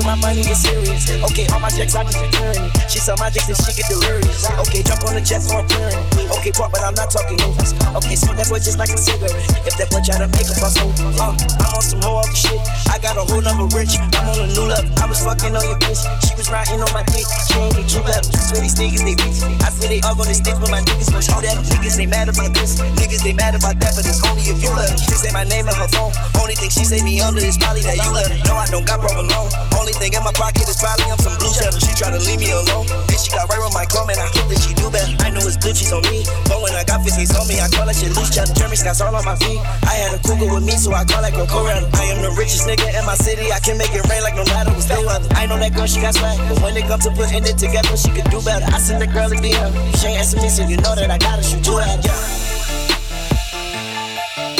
Swear 0.00 0.16
my 0.16 0.32
money 0.32 0.40
is 0.40 0.56
serious. 0.64 1.12
Okay, 1.28 1.44
all 1.52 1.60
my 1.60 1.68
checks 1.68 1.94
I 1.94 2.04
just 2.04 2.16
return. 2.16 2.56
She 2.88 2.96
sell 2.96 3.20
my 3.20 3.28
checks 3.28 3.52
and 3.52 3.60
she 3.60 3.76
get 3.76 3.84
delirious. 3.92 4.48
Okay, 4.64 4.80
jump 4.80 5.04
on 5.04 5.12
the 5.12 5.20
jet 5.20 5.44
so 5.44 5.60
I'm 5.60 5.68
clearing. 5.68 6.00
Okay, 6.40 6.52
pop, 6.56 6.72
but 6.72 6.80
I'm 6.80 6.96
not 6.96 7.12
talking 7.12 7.36
movies. 7.36 7.76
Okay, 7.92 8.16
smoke 8.16 8.40
that 8.40 8.48
boy 8.48 8.64
just 8.64 8.80
like 8.80 8.88
a 8.88 8.96
cigarette. 8.96 9.36
If 9.68 9.76
that 9.76 9.92
boy 9.92 10.00
try 10.00 10.16
to 10.16 10.24
make 10.32 10.48
a 10.48 10.56
fuss, 10.56 10.80
oh, 10.80 10.88
uh, 11.20 11.36
I'm 11.36 11.76
on 11.76 11.84
some 11.84 12.00
whole 12.00 12.16
other 12.16 12.32
shit. 12.32 12.56
I 12.88 12.96
got 12.96 13.20
a 13.20 13.28
whole 13.28 13.44
number 13.44 13.68
rich. 13.76 14.00
I'm 14.00 14.24
on 14.24 14.40
a 14.40 14.48
new 14.48 14.64
level. 14.72 14.88
I 14.96 15.04
was 15.04 15.20
fucking 15.20 15.52
on 15.52 15.64
your 15.68 15.76
bitch. 15.84 16.00
She 16.24 16.32
was 16.32 16.48
riding 16.48 16.80
on 16.80 16.88
my 16.96 17.04
dick. 17.12 17.28
She 17.52 17.60
ain't 17.60 17.76
get 17.76 17.84
true 17.84 18.00
level. 18.08 18.32
Swear 18.40 18.64
these 18.64 18.80
niggas, 18.80 19.04
they 19.04 19.16
bitch. 19.20 19.44
I 19.60 19.68
swear 19.68 19.92
they 19.92 20.00
all 20.00 20.16
gonna 20.16 20.32
stick 20.32 20.56
with 20.56 20.72
my 20.72 20.80
niggas. 20.80 21.12
But 21.12 21.28
all 21.28 21.44
that 21.44 21.60
niggas, 21.60 22.00
they 22.00 22.08
mad 22.08 22.32
about 22.32 22.56
this. 22.56 22.80
Niggas, 22.96 23.20
they 23.20 23.36
mad 23.36 23.52
about 23.52 23.76
that, 23.84 23.92
but 23.92 24.08
it's 24.08 24.24
only 24.24 24.48
if 24.48 24.64
you 24.64 24.72
love. 24.72 24.96
She 24.96 25.12
say 25.12 25.28
my 25.36 25.44
name 25.44 25.68
on 25.68 25.76
her 25.76 25.92
phone. 25.92 26.16
Only 26.40 26.56
thing 26.56 26.72
she 26.72 26.88
say 26.88 27.04
me 27.04 27.20
under 27.20 27.44
is 27.44 27.60
probably 27.60 27.84
that 27.84 28.00
you 28.00 28.08
love. 28.16 28.32
No, 28.48 28.56
I 28.56 28.64
don't 28.72 28.88
got 28.88 29.04
broke 29.04 29.20
alone. 29.20 29.52
Only 29.76 29.89
thing 29.96 30.12
in 30.12 30.22
my 30.22 30.32
pocket 30.36 30.68
is 30.68 30.76
probably 30.76 31.08
I'm 31.08 31.18
some 31.18 31.34
blue 31.40 31.50
cheddar. 31.50 31.80
She 31.80 31.92
try 31.96 32.12
to 32.12 32.20
leave 32.20 32.38
me 32.38 32.52
alone. 32.52 32.86
Then 33.08 33.18
she 33.18 33.32
got 33.32 33.48
right 33.48 33.62
on 33.62 33.72
my 33.72 33.86
comment. 33.88 34.20
I 34.20 34.28
hope 34.28 34.46
that 34.52 34.60
she 34.60 34.76
do 34.76 34.92
better. 34.92 35.10
I 35.24 35.32
know 35.32 35.42
it's 35.42 35.56
she's 35.74 35.92
on 35.92 36.04
me. 36.06 36.22
But 36.46 36.60
when 36.62 36.76
I 36.76 36.84
got 36.84 37.00
50s 37.00 37.32
on 37.34 37.48
me, 37.48 37.58
I 37.58 37.66
call 37.72 37.86
that 37.88 37.96
shit 37.96 38.12
loose 38.14 38.30
cheddar. 38.30 38.52
Jeremy 38.52 38.76
Scott's 38.76 39.00
all 39.00 39.14
on 39.14 39.24
my 39.24 39.34
feet. 39.40 39.58
I 39.88 39.94
had 39.98 40.14
a 40.14 40.20
cougar 40.20 40.52
with 40.52 40.62
me, 40.62 40.76
so 40.76 40.92
I 40.92 41.08
call 41.08 41.22
like 41.22 41.34
girl 41.34 41.48
Coretta. 41.48 41.88
I 41.96 42.12
am 42.12 42.22
the 42.22 42.30
richest 42.36 42.68
nigga 42.68 42.92
in 42.92 43.04
my 43.08 43.16
city. 43.16 43.50
I 43.50 43.58
can 43.58 43.78
make 43.78 43.94
it 43.96 44.04
rain 44.06 44.22
like 44.22 44.36
no 44.36 44.44
matter 44.52 44.70
what's 44.70 44.86
the 44.86 45.00
weather. 45.00 45.26
I 45.34 45.46
know 45.46 45.58
that 45.58 45.74
girl, 45.74 45.86
she 45.86 46.00
got 46.00 46.14
swag. 46.14 46.38
But 46.48 46.60
when 46.62 46.76
it 46.76 46.84
comes 46.84 47.08
to 47.08 47.12
putting 47.16 47.42
it 47.42 47.56
together, 47.56 47.96
she 47.96 48.10
could 48.12 48.28
do 48.28 48.42
better. 48.44 48.66
I 48.68 48.78
send 48.78 49.00
the 49.00 49.08
girl 49.08 49.32
a 49.32 49.36
DM. 49.36 49.70
She 49.98 50.12
ain't 50.12 50.20
answer 50.20 50.38
me, 50.38 50.48
so 50.48 50.62
you 50.68 50.76
know 50.78 50.94
that 50.94 51.10
I 51.10 51.18
gotta 51.18 51.42
shoot 51.42 51.64
two 51.64 51.78
at 51.78 51.88
her. 51.88 52.14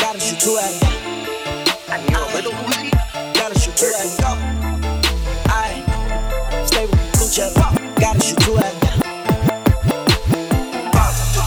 Gotta 0.01 0.21
shoot 0.21 0.41
two 0.41 0.57
at 0.57 0.73
her. 0.83 1.00
Gotta. 8.01 8.41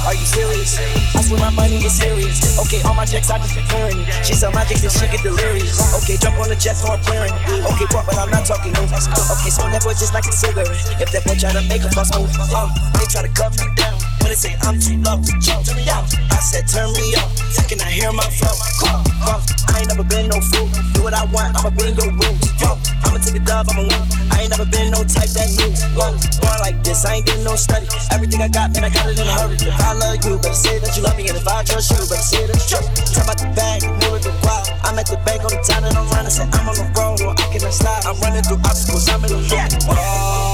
Are 0.06 0.14
you 0.14 0.26
serious? 0.26 0.78
I 1.16 1.22
swear 1.22 1.40
my 1.40 1.50
money 1.50 1.78
is 1.78 1.98
serious. 1.98 2.60
Okay, 2.60 2.82
all 2.84 2.94
my 2.94 3.06
checks 3.06 3.32
I 3.32 3.40
just 3.40 3.58
clearing. 3.70 4.06
She 4.24 4.34
sell 4.36 4.52
my 4.52 4.64
checks 4.64 4.84
and 4.84 4.92
she 4.92 5.08
get 5.10 5.24
delirious. 5.24 5.82
Okay, 6.04 6.16
jump 6.18 6.38
on 6.38 6.50
the 6.50 6.56
jet 6.56 6.76
so 6.76 6.90
I'm 6.94 7.02
clearing. 7.02 7.34
Okay, 7.34 7.88
pop, 7.90 8.06
but 8.06 8.18
I'm 8.18 8.30
not 8.30 8.46
talking 8.46 8.72
movies. 8.74 9.08
Okay, 9.10 9.50
so 9.50 9.66
that 9.66 9.82
boy 9.84 9.98
just 9.98 10.14
like 10.14 10.26
a 10.26 10.32
cigarette. 10.32 10.70
If 11.02 11.12
that 11.12 11.26
boy 11.26 11.34
try 11.34 11.54
to 11.54 11.62
make 11.68 11.82
a 11.82 11.90
fuss 11.90 12.14
move, 12.14 12.30
uh, 12.38 12.70
they 13.00 13.06
try 13.10 13.24
to 13.26 13.34
cut 13.34 13.58
me 13.58 13.74
down. 13.74 14.13
When 14.24 14.32
they 14.32 14.40
say 14.40 14.56
I'm 14.64 14.80
too 14.80 14.96
low, 15.04 15.20
turn 15.44 15.76
me 15.76 15.84
out. 15.92 16.08
I 16.32 16.40
said 16.40 16.64
turn 16.72 16.96
me 16.96 17.12
up. 17.20 17.28
Can 17.68 17.82
I 17.82 17.90
hear 17.90 18.14
my 18.14 18.24
flow? 18.30 18.54
Come, 18.80 19.04
come. 19.20 19.42
I 19.74 19.82
ain't 19.82 19.90
never 19.90 20.06
been 20.06 20.30
no 20.30 20.38
fool. 20.40 20.70
Do 20.94 21.04
what 21.04 21.18
I 21.18 21.26
want, 21.34 21.58
I'ma 21.58 21.74
be 21.74 21.90
in 21.90 21.98
your 21.98 22.14
room. 22.14 22.38
Yo, 22.62 22.78
I'ma 23.02 23.18
take 23.18 23.36
a 23.36 23.44
dub, 23.44 23.66
I'ma 23.66 23.84
win. 23.84 24.02
I 24.30 24.46
ain't 24.46 24.52
never 24.54 24.64
been 24.70 24.94
no 24.94 25.02
type 25.04 25.34
that 25.34 25.50
new. 25.58 25.74
Born, 25.98 26.14
like 26.62 26.78
this, 26.86 27.04
I 27.04 27.18
ain't 27.18 27.26
did 27.26 27.42
no 27.44 27.58
study. 27.58 27.90
Everything 28.14 28.46
I 28.46 28.48
got, 28.48 28.72
man, 28.78 28.86
I 28.86 28.94
got 28.94 29.10
it 29.10 29.18
in 29.18 29.26
a 29.26 29.34
hurry. 29.42 29.58
If 29.58 29.74
I 29.82 29.98
love 29.98 30.22
you, 30.22 30.38
better 30.38 30.54
say 30.54 30.78
that 30.80 30.94
you 30.96 31.02
love 31.02 31.18
me. 31.18 31.28
And 31.28 31.38
if 31.38 31.48
I 31.48 31.66
trust 31.66 31.90
you, 31.92 31.98
better 32.06 32.22
say 32.22 32.46
that 32.46 32.56
you 32.56 32.68
trust 32.70 32.88
me. 32.94 33.02
Talk 33.10 33.26
about 33.26 33.38
the 33.42 33.50
bag, 33.58 33.82
move 33.84 34.22
it 34.22 34.24
the 34.24 34.32
crowd. 34.46 34.70
I'm 34.86 35.00
at 35.02 35.10
the 35.10 35.18
bank 35.26 35.42
on 35.44 35.52
the 35.52 35.66
time 35.66 35.84
and 35.84 35.98
I'm 35.98 36.06
running. 36.14 36.30
Say 36.30 36.46
I'm 36.46 36.70
on 36.70 36.78
the 36.78 36.86
road, 36.94 37.26
or 37.26 37.34
I 37.34 37.46
cannot 37.50 37.74
slide. 37.74 38.06
I'm 38.06 38.22
running 38.22 38.46
through 38.46 38.62
obstacles, 38.70 39.10
I'm 39.10 39.26
in 39.26 39.34
the 39.34 39.42
yeah. 39.50 39.68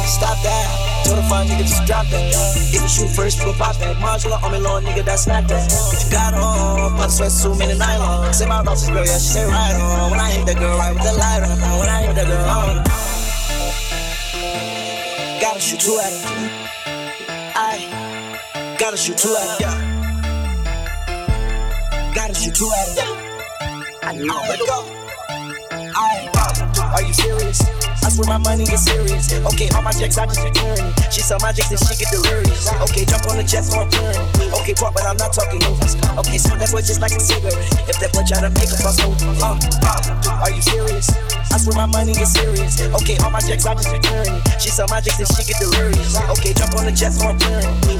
Stop 0.07 0.39
that. 0.47 0.98
Told 1.05 1.17
the 1.17 1.23
fun 1.29 1.47
nigga, 1.47 1.65
just 1.67 1.85
drop 1.85 2.05
that. 2.07 2.33
If 2.55 2.81
you 2.81 2.87
shoot 2.87 3.09
first, 3.09 3.43
we'll 3.43 3.53
pop 3.53 3.75
that. 3.77 3.95
Modular 3.97 4.41
on 4.43 4.51
me, 4.51 4.59
long 4.59 4.83
nigga, 4.83 5.03
that's 5.05 5.27
not 5.27 5.47
that. 5.47 5.71
What 5.71 6.03
you 6.03 6.09
got 6.11 6.33
on? 6.33 6.97
But 6.97 7.09
sweatsuit, 7.09 7.57
many 7.57 7.77
nylon. 7.77 8.33
Say 8.33 8.45
my 8.45 8.63
boss 8.63 8.87
girl, 8.87 9.05
yeah, 9.05 9.17
she 9.17 9.29
say 9.35 9.45
right 9.45 9.75
on. 9.75 10.11
When 10.11 10.19
I 10.19 10.31
hit 10.31 10.45
that 10.47 10.57
girl, 10.57 10.77
right 10.77 10.93
with 10.93 11.03
the 11.03 11.13
light 11.13 11.43
on. 11.43 11.57
When 11.79 11.89
I 11.89 12.01
hit 12.03 12.15
that 12.15 12.27
girl, 12.27 12.49
on. 12.49 12.83
Gotta 15.41 15.59
shoot 15.59 15.79
two 15.79 15.97
at 15.99 16.13
her. 16.13 16.69
I 17.55 18.75
gotta 18.79 18.97
shoot 18.97 19.17
two 19.17 19.35
at 19.35 19.61
her. 19.61 19.99
Gotta 22.13 22.33
shoot 22.33 22.55
two 22.55 22.69
at 22.77 22.97
her. 22.99 23.15
I 24.03 24.13
know. 24.15 24.35
Let 24.47 24.59
go. 24.59 24.85
I, 25.71 26.29
are 26.93 27.03
you 27.03 27.13
serious? 27.13 27.61
I 28.03 28.09
swear 28.09 28.27
my 28.27 28.37
money 28.37 28.63
is 28.63 28.83
serious. 28.85 29.33
Okay, 29.53 29.69
all 29.75 29.81
my 29.81 29.91
checks 29.91 30.17
I 30.17 30.25
just 30.25 30.41
clearing. 30.41 30.89
She 31.11 31.21
sell 31.21 31.37
my 31.41 31.51
checks 31.51 31.69
and 31.69 31.79
she 31.79 31.93
get 31.99 32.09
delirious. 32.09 32.65
Okay, 32.89 33.05
jump 33.05 33.27
on 33.29 33.37
the 33.37 33.43
jet 33.43 33.61
so 33.61 33.77
I'm. 33.77 33.89
Okay, 34.61 34.73
pop, 34.73 34.93
but 34.93 35.05
I'm 35.05 35.17
not 35.17 35.33
talking 35.33 35.61
movies. 35.61 35.93
Okay, 36.17 36.39
so 36.39 36.55
that 36.57 36.69
boy 36.71 36.81
just 36.81 37.01
like 37.01 37.13
a 37.13 37.19
cigarette. 37.19 37.59
If 37.85 37.99
that 38.01 38.09
boy 38.09 38.25
try 38.25 38.41
to 38.41 38.49
make 38.49 38.71
a 38.71 38.77
fuss 38.79 38.97
move, 39.05 39.19
uh, 39.43 39.59
uh, 39.59 40.43
are 40.43 40.51
you 40.51 40.61
serious? 40.61 41.11
I 41.51 41.57
swear 41.61 41.75
my 41.75 41.85
money 41.85 42.17
is 42.17 42.33
serious. 42.33 42.81
Okay, 43.01 43.17
all 43.21 43.29
my 43.29 43.41
checks 43.43 43.65
I 43.65 43.75
just 43.75 43.89
clearing. 43.89 44.39
She 44.57 44.69
sell 44.73 44.87
my 44.89 45.01
checks 45.03 45.19
and 45.21 45.29
she 45.35 45.45
get 45.45 45.59
delirious. 45.61 46.17
Okay, 46.39 46.53
jump 46.57 46.73
on 46.79 46.89
the 46.89 46.93
jet 46.95 47.13
so 47.13 47.29
I'm. 47.29 47.37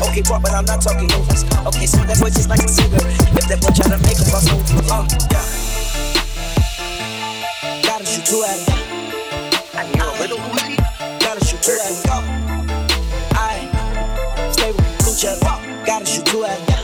Okay, 0.09 0.23
pop, 0.23 0.41
but 0.41 0.55
I'm 0.55 0.65
not 0.65 0.81
talking 0.81 1.09
movies. 1.13 1.45
Okay, 1.69 1.85
so 1.85 2.01
that 2.07 2.17
boy 2.17 2.33
just 2.33 2.49
like 2.49 2.63
a 2.63 2.69
cigarette. 2.69 3.05
If 3.37 3.45
that 3.51 3.59
boy 3.61 3.69
try 3.75 3.85
to 3.91 3.99
make 4.01 4.17
a 4.17 4.25
fuss 4.25 4.49
move, 4.49 4.65
uh, 4.89 5.05
yeah. 5.29 5.78
Shoot 8.20 8.28
two 8.28 8.43
at 8.43 8.59
her. 8.59 8.76
Gotta 11.22 11.45
shoot 11.45 11.61
two 11.63 11.72
at 11.72 11.80
her. 12.05 12.20
I 13.32 14.51
stay 14.51 14.72
with 14.74 14.97
blue. 14.99 15.86
Gotta 15.86 16.05
shoot 16.05 16.26
two 16.26 16.43
at. 16.43 16.78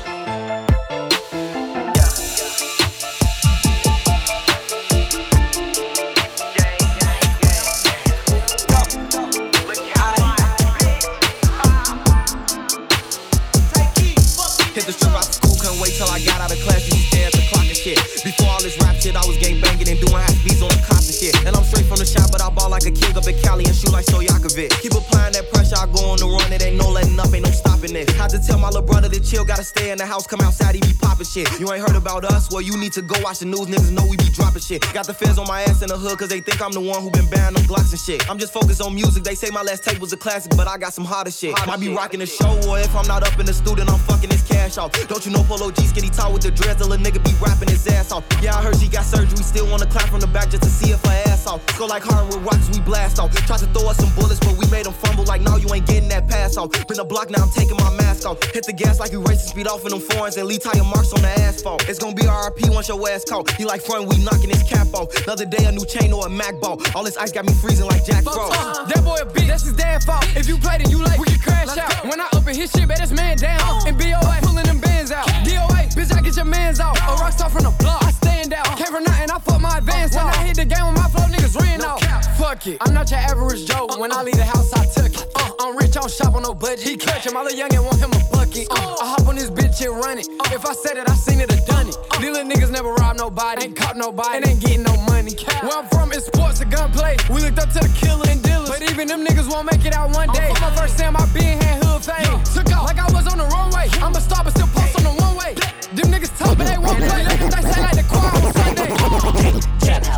Stay 29.86 29.92
in 29.92 29.98
the 29.98 30.06
house, 30.06 30.26
come 30.26 30.42
outside, 30.42 30.74
he 30.74 30.82
be 30.82 30.94
popping 31.00 31.26
shit. 31.26 31.48
You 31.60 31.72
ain't 31.72 31.86
heard 31.86 31.96
about 31.96 32.26
us? 32.26 32.50
Well, 32.52 32.62
you 32.62 32.76
need 32.78 32.94
to 32.94 33.02
go 33.02 33.16
watch 33.22 33.40
the 33.40 33.46
news, 33.46 33.68
niggas 33.68 33.92
know 33.92 34.06
we 34.10 34.18
be 34.18 34.30
dropping 34.34 34.62
shit. 34.62 34.82
Got 34.94 35.06
the 35.06 35.14
feds 35.14 35.38
on 35.38 35.48
my 35.48 35.62
ass 35.62 35.82
in 35.82 35.90
the 35.90 35.98
hood, 35.98 36.18
cause 36.18 36.30
they 36.30 36.42
think 36.42 36.62
I'm 36.62 36.72
the 36.72 36.82
one 36.82 37.02
who 37.04 37.12
been 37.12 37.30
banning 37.30 37.54
them 37.54 37.66
Glocks 37.70 37.92
and 37.92 38.00
shit. 38.00 38.28
I'm 38.30 38.40
just 38.40 38.52
focused 38.52 38.82
on 38.82 38.96
music, 38.96 39.24
they 39.24 39.36
say 39.36 39.50
my 39.52 39.62
last 39.62 39.84
tape 39.84 40.00
was 40.00 40.12
a 40.14 40.18
classic, 40.18 40.54
but 40.58 40.68
I 40.68 40.78
got 40.78 40.94
some 40.94 41.06
harder 41.06 41.32
shit. 41.32 41.54
Might 41.68 41.80
be 41.80 41.94
rocking 41.94 42.20
the 42.20 42.26
show, 42.26 42.58
or 42.68 42.80
if 42.80 42.96
I'm 42.96 43.08
not 43.08 43.22
up 43.28 43.40
in 43.40 43.46
the 43.46 43.54
studio, 43.54 43.86
I'm 43.86 44.00
fucking 44.00 44.30
this 44.30 44.42
cash 44.56 44.78
off. 44.78 44.92
Don't 45.08 45.26
you 45.26 45.32
know 45.32 45.44
Polo 45.44 45.70
G 45.72 45.86
skinny 45.86 46.10
tall 46.10 46.32
with 46.34 46.44
the 46.44 46.52
dreads, 46.52 46.80
little 46.80 46.98
nigga 46.98 47.20
be 47.24 47.34
rapping 47.44 47.70
his 47.70 47.86
ass 47.88 48.12
off. 48.12 48.24
Yeah, 48.42 48.56
I 48.56 48.62
heard 48.64 48.78
she 48.78 48.88
got 48.88 49.04
surgery, 49.04 49.44
still 49.44 49.68
wanna 49.70 49.86
clap 49.86 50.10
from 50.10 50.22
the 50.22 50.28
back 50.28 50.50
just 50.50 50.64
to 50.64 50.70
see 50.70 50.92
if 50.92 51.02
her 51.04 51.18
ass 51.28 51.46
off. 51.48 51.60
Go 51.78 51.86
like 51.86 52.04
hard 52.04 52.28
with 52.28 52.42
rocks, 52.48 52.70
we 52.72 52.80
blast 52.82 53.20
off. 53.20 53.32
Tried 53.48 53.60
to 53.60 53.68
throw 53.74 53.90
us 53.90 53.98
some 53.98 54.14
bullets, 54.16 54.40
but 54.40 54.56
we 54.58 54.66
made 54.72 54.86
them 54.86 54.94
fumble 54.94 55.26
like, 55.26 55.42
no, 55.42 55.58
you 55.58 55.68
ain't 55.74 55.86
getting 55.86 56.10
that 56.10 56.28
pass 56.28 56.58
off. 56.58 56.72
Been 56.88 57.00
a 57.00 57.06
block, 57.06 57.30
now 57.30 57.44
I'm 57.44 57.50
taking 57.50 57.78
my 57.78 57.92
mask 57.96 58.26
off. 58.26 58.42
Hit 58.54 58.66
the 58.66 58.74
gas 58.74 59.00
like 59.00 59.12
you 59.12 59.22
racing 59.22 59.50
speed 59.50 59.68
off 59.68 59.84
in 59.84 59.92
them 59.92 60.00
foreigns 60.00 60.38
and 60.38 60.48
leave 60.48 60.64
tire 60.64 60.84
marks 60.84 61.12
on 61.14 61.22
the 61.22 61.34
asphalt. 61.46 61.88
It's 61.90 62.00
gonna 62.00 62.16
be 62.16 62.24
RP 62.24 62.74
once 62.74 62.88
your 62.88 63.00
ass 63.10 63.26
caught. 63.26 63.50
He 63.52 63.66
like 63.66 63.82
front, 63.82 64.08
we 64.08 64.18
knocking 64.24 64.50
his 64.50 64.64
cap 64.64 64.88
off. 64.94 65.08
Another 65.28 65.46
day, 65.46 65.64
a 65.66 65.72
new 65.72 65.86
chain 65.86 66.14
or 66.14 66.26
a 66.28 66.30
Mac 66.30 66.60
ball. 66.62 66.82
All 66.96 67.04
this 67.04 67.18
ice 67.18 67.32
got 67.32 67.46
me 67.46 67.54
freezing 67.54 67.88
like 67.88 68.06
Jack 68.06 68.24
Frost. 68.24 68.90
That 68.90 69.04
boy 69.04 69.18
a 69.22 69.26
bitch, 69.26 69.48
that's 69.48 69.64
his 69.64 69.74
dad 69.74 70.04
fault. 70.04 70.26
If 70.36 70.48
you 70.48 70.58
played 70.58 70.82
it, 70.82 70.90
you 70.90 71.04
like, 71.04 71.20
we 71.20 71.28
can 71.28 71.40
crash 71.40 71.78
out. 71.78 72.06
When 72.06 72.20
I 72.20 72.28
open 72.34 72.56
his 72.56 72.72
shit, 72.72 72.88
bet 72.88 73.00
this 73.00 73.12
man 73.12 73.38
down. 73.38 73.60
Oh. 73.62 73.84
And 73.88 73.98
BOA, 73.98 74.45
pulling 74.46 74.66
them 74.66 74.80
bands 74.80 75.12
out. 75.12 75.28
DOA, 75.44 75.90
bitch, 75.96 76.16
I 76.16 76.22
get 76.22 76.36
your 76.36 76.46
mans 76.46 76.80
out. 76.80 76.98
A 76.98 77.16
rock 77.22 77.34
star 77.34 77.50
from 77.50 77.64
the 77.64 77.72
block, 77.80 78.04
I 78.04 78.12
stand 78.12 78.54
out. 78.54 78.78
Came 78.78 78.88
from 78.88 79.04
nothing, 79.04 79.32
I 79.32 79.40
fuck 79.40 79.62
my 79.62 79.78
advance 79.78 80.16
When 80.16 80.26
I 80.26 80.38
hit 80.46 80.56
the 80.58 80.66
game 80.66 80.86
with 80.88 80.96
my 80.96 81.10
flow, 81.10 81.26
niggas 81.26 81.60
ran 81.60 81.82
out. 81.82 82.02
Fuck 82.38 82.68
it, 82.68 82.78
I'm 82.82 82.94
not 82.94 83.10
your 83.12 83.20
average 83.20 83.66
Joe. 83.66 83.88
When 83.98 84.12
I 84.12 84.22
leave 84.24 84.38
the 84.38 84.46
house, 84.46 84.72
I 84.74 84.86
took 84.86 85.14
it. 85.14 85.28
Uh. 85.36 85.45
Uh, 85.58 85.68
I'm 85.68 85.78
rich, 85.78 85.96
I 85.98 86.02
don't 86.02 86.12
shop 86.12 86.34
on 86.36 86.44
no 86.44 86.54
budget. 86.54 86.82
He 86.82 86.98
clutching, 86.98 87.34
my 87.34 87.42
little 87.42 87.58
youngin' 87.58 87.84
want 87.84 88.00
him 88.00 88.12
a 88.12 88.20
bucket. 88.32 88.68
Uh, 88.72 88.96
I 89.02 89.16
hop 89.16 89.28
on 89.28 89.36
this 89.36 89.50
bitch 89.50 89.82
and 89.86 89.96
run 89.96 90.18
it. 90.20 90.28
If 90.52 90.66
I 90.66 90.74
said 90.74 90.98
it, 90.98 91.10
I 91.10 91.16
seen 91.16 91.40
it, 91.40 91.52
I 91.52 91.60
done 91.66 91.90
it. 91.90 91.98
These 92.20 92.32
little 92.32 92.50
niggas 92.50 92.72
never 92.72 92.94
rob 92.94 93.18
nobody, 93.18 93.66
ain't 93.66 93.76
caught 93.76 93.96
nobody, 93.96 94.38
and 94.38 94.48
ain't 94.48 94.60
getting 94.62 94.84
no 94.84 94.96
money. 95.06 95.36
Where 95.62 95.78
I'm 95.78 95.88
from, 95.88 96.12
it's 96.12 96.26
sports 96.26 96.62
and 96.62 96.72
gunplay. 96.72 97.18
We 97.30 97.42
looked 97.42 97.60
up 97.60 97.70
to 97.72 97.80
the 97.80 97.92
killer 97.96 98.26
and 98.30 98.42
dealers, 98.44 98.70
but 98.70 98.82
even 98.90 99.08
them 99.08 99.26
niggas 99.26 99.50
won't 99.50 99.70
make 99.72 99.86
it 99.86 99.94
out 99.94 100.12
one 100.16 100.30
day. 100.34 100.50
On 100.50 100.62
my 100.62 100.76
first 100.76 100.98
time, 100.98 101.16
I 101.16 101.26
been 101.34 101.60
had 101.62 101.84
hood 101.84 102.04
fame. 102.04 102.44
Took 102.54 102.72
off 102.76 102.86
like 102.86 103.00
I 103.00 103.12
was 103.12 103.28
on 103.28 103.38
the 103.38 103.46
runway. 103.46 103.88
I'm 104.02 104.16
a 104.16 104.22
star, 104.22 104.44
but 104.44 104.52
still 104.52 104.68
post 104.68 104.98
on 104.98 105.04
the 105.04 105.14
one 105.22 105.36
way. 105.38 105.54
Them 105.96 106.12
niggas 106.12 106.36
talk, 106.38 106.58
but 106.58 106.68
they 106.68 106.78
won't 106.78 107.00
play. 107.00 107.24
They 107.24 107.64
say 107.64 107.82
like 107.82 107.96
the 107.96 108.06
choir 108.10 108.32
on 108.34 108.52
Sunday. 108.54 108.92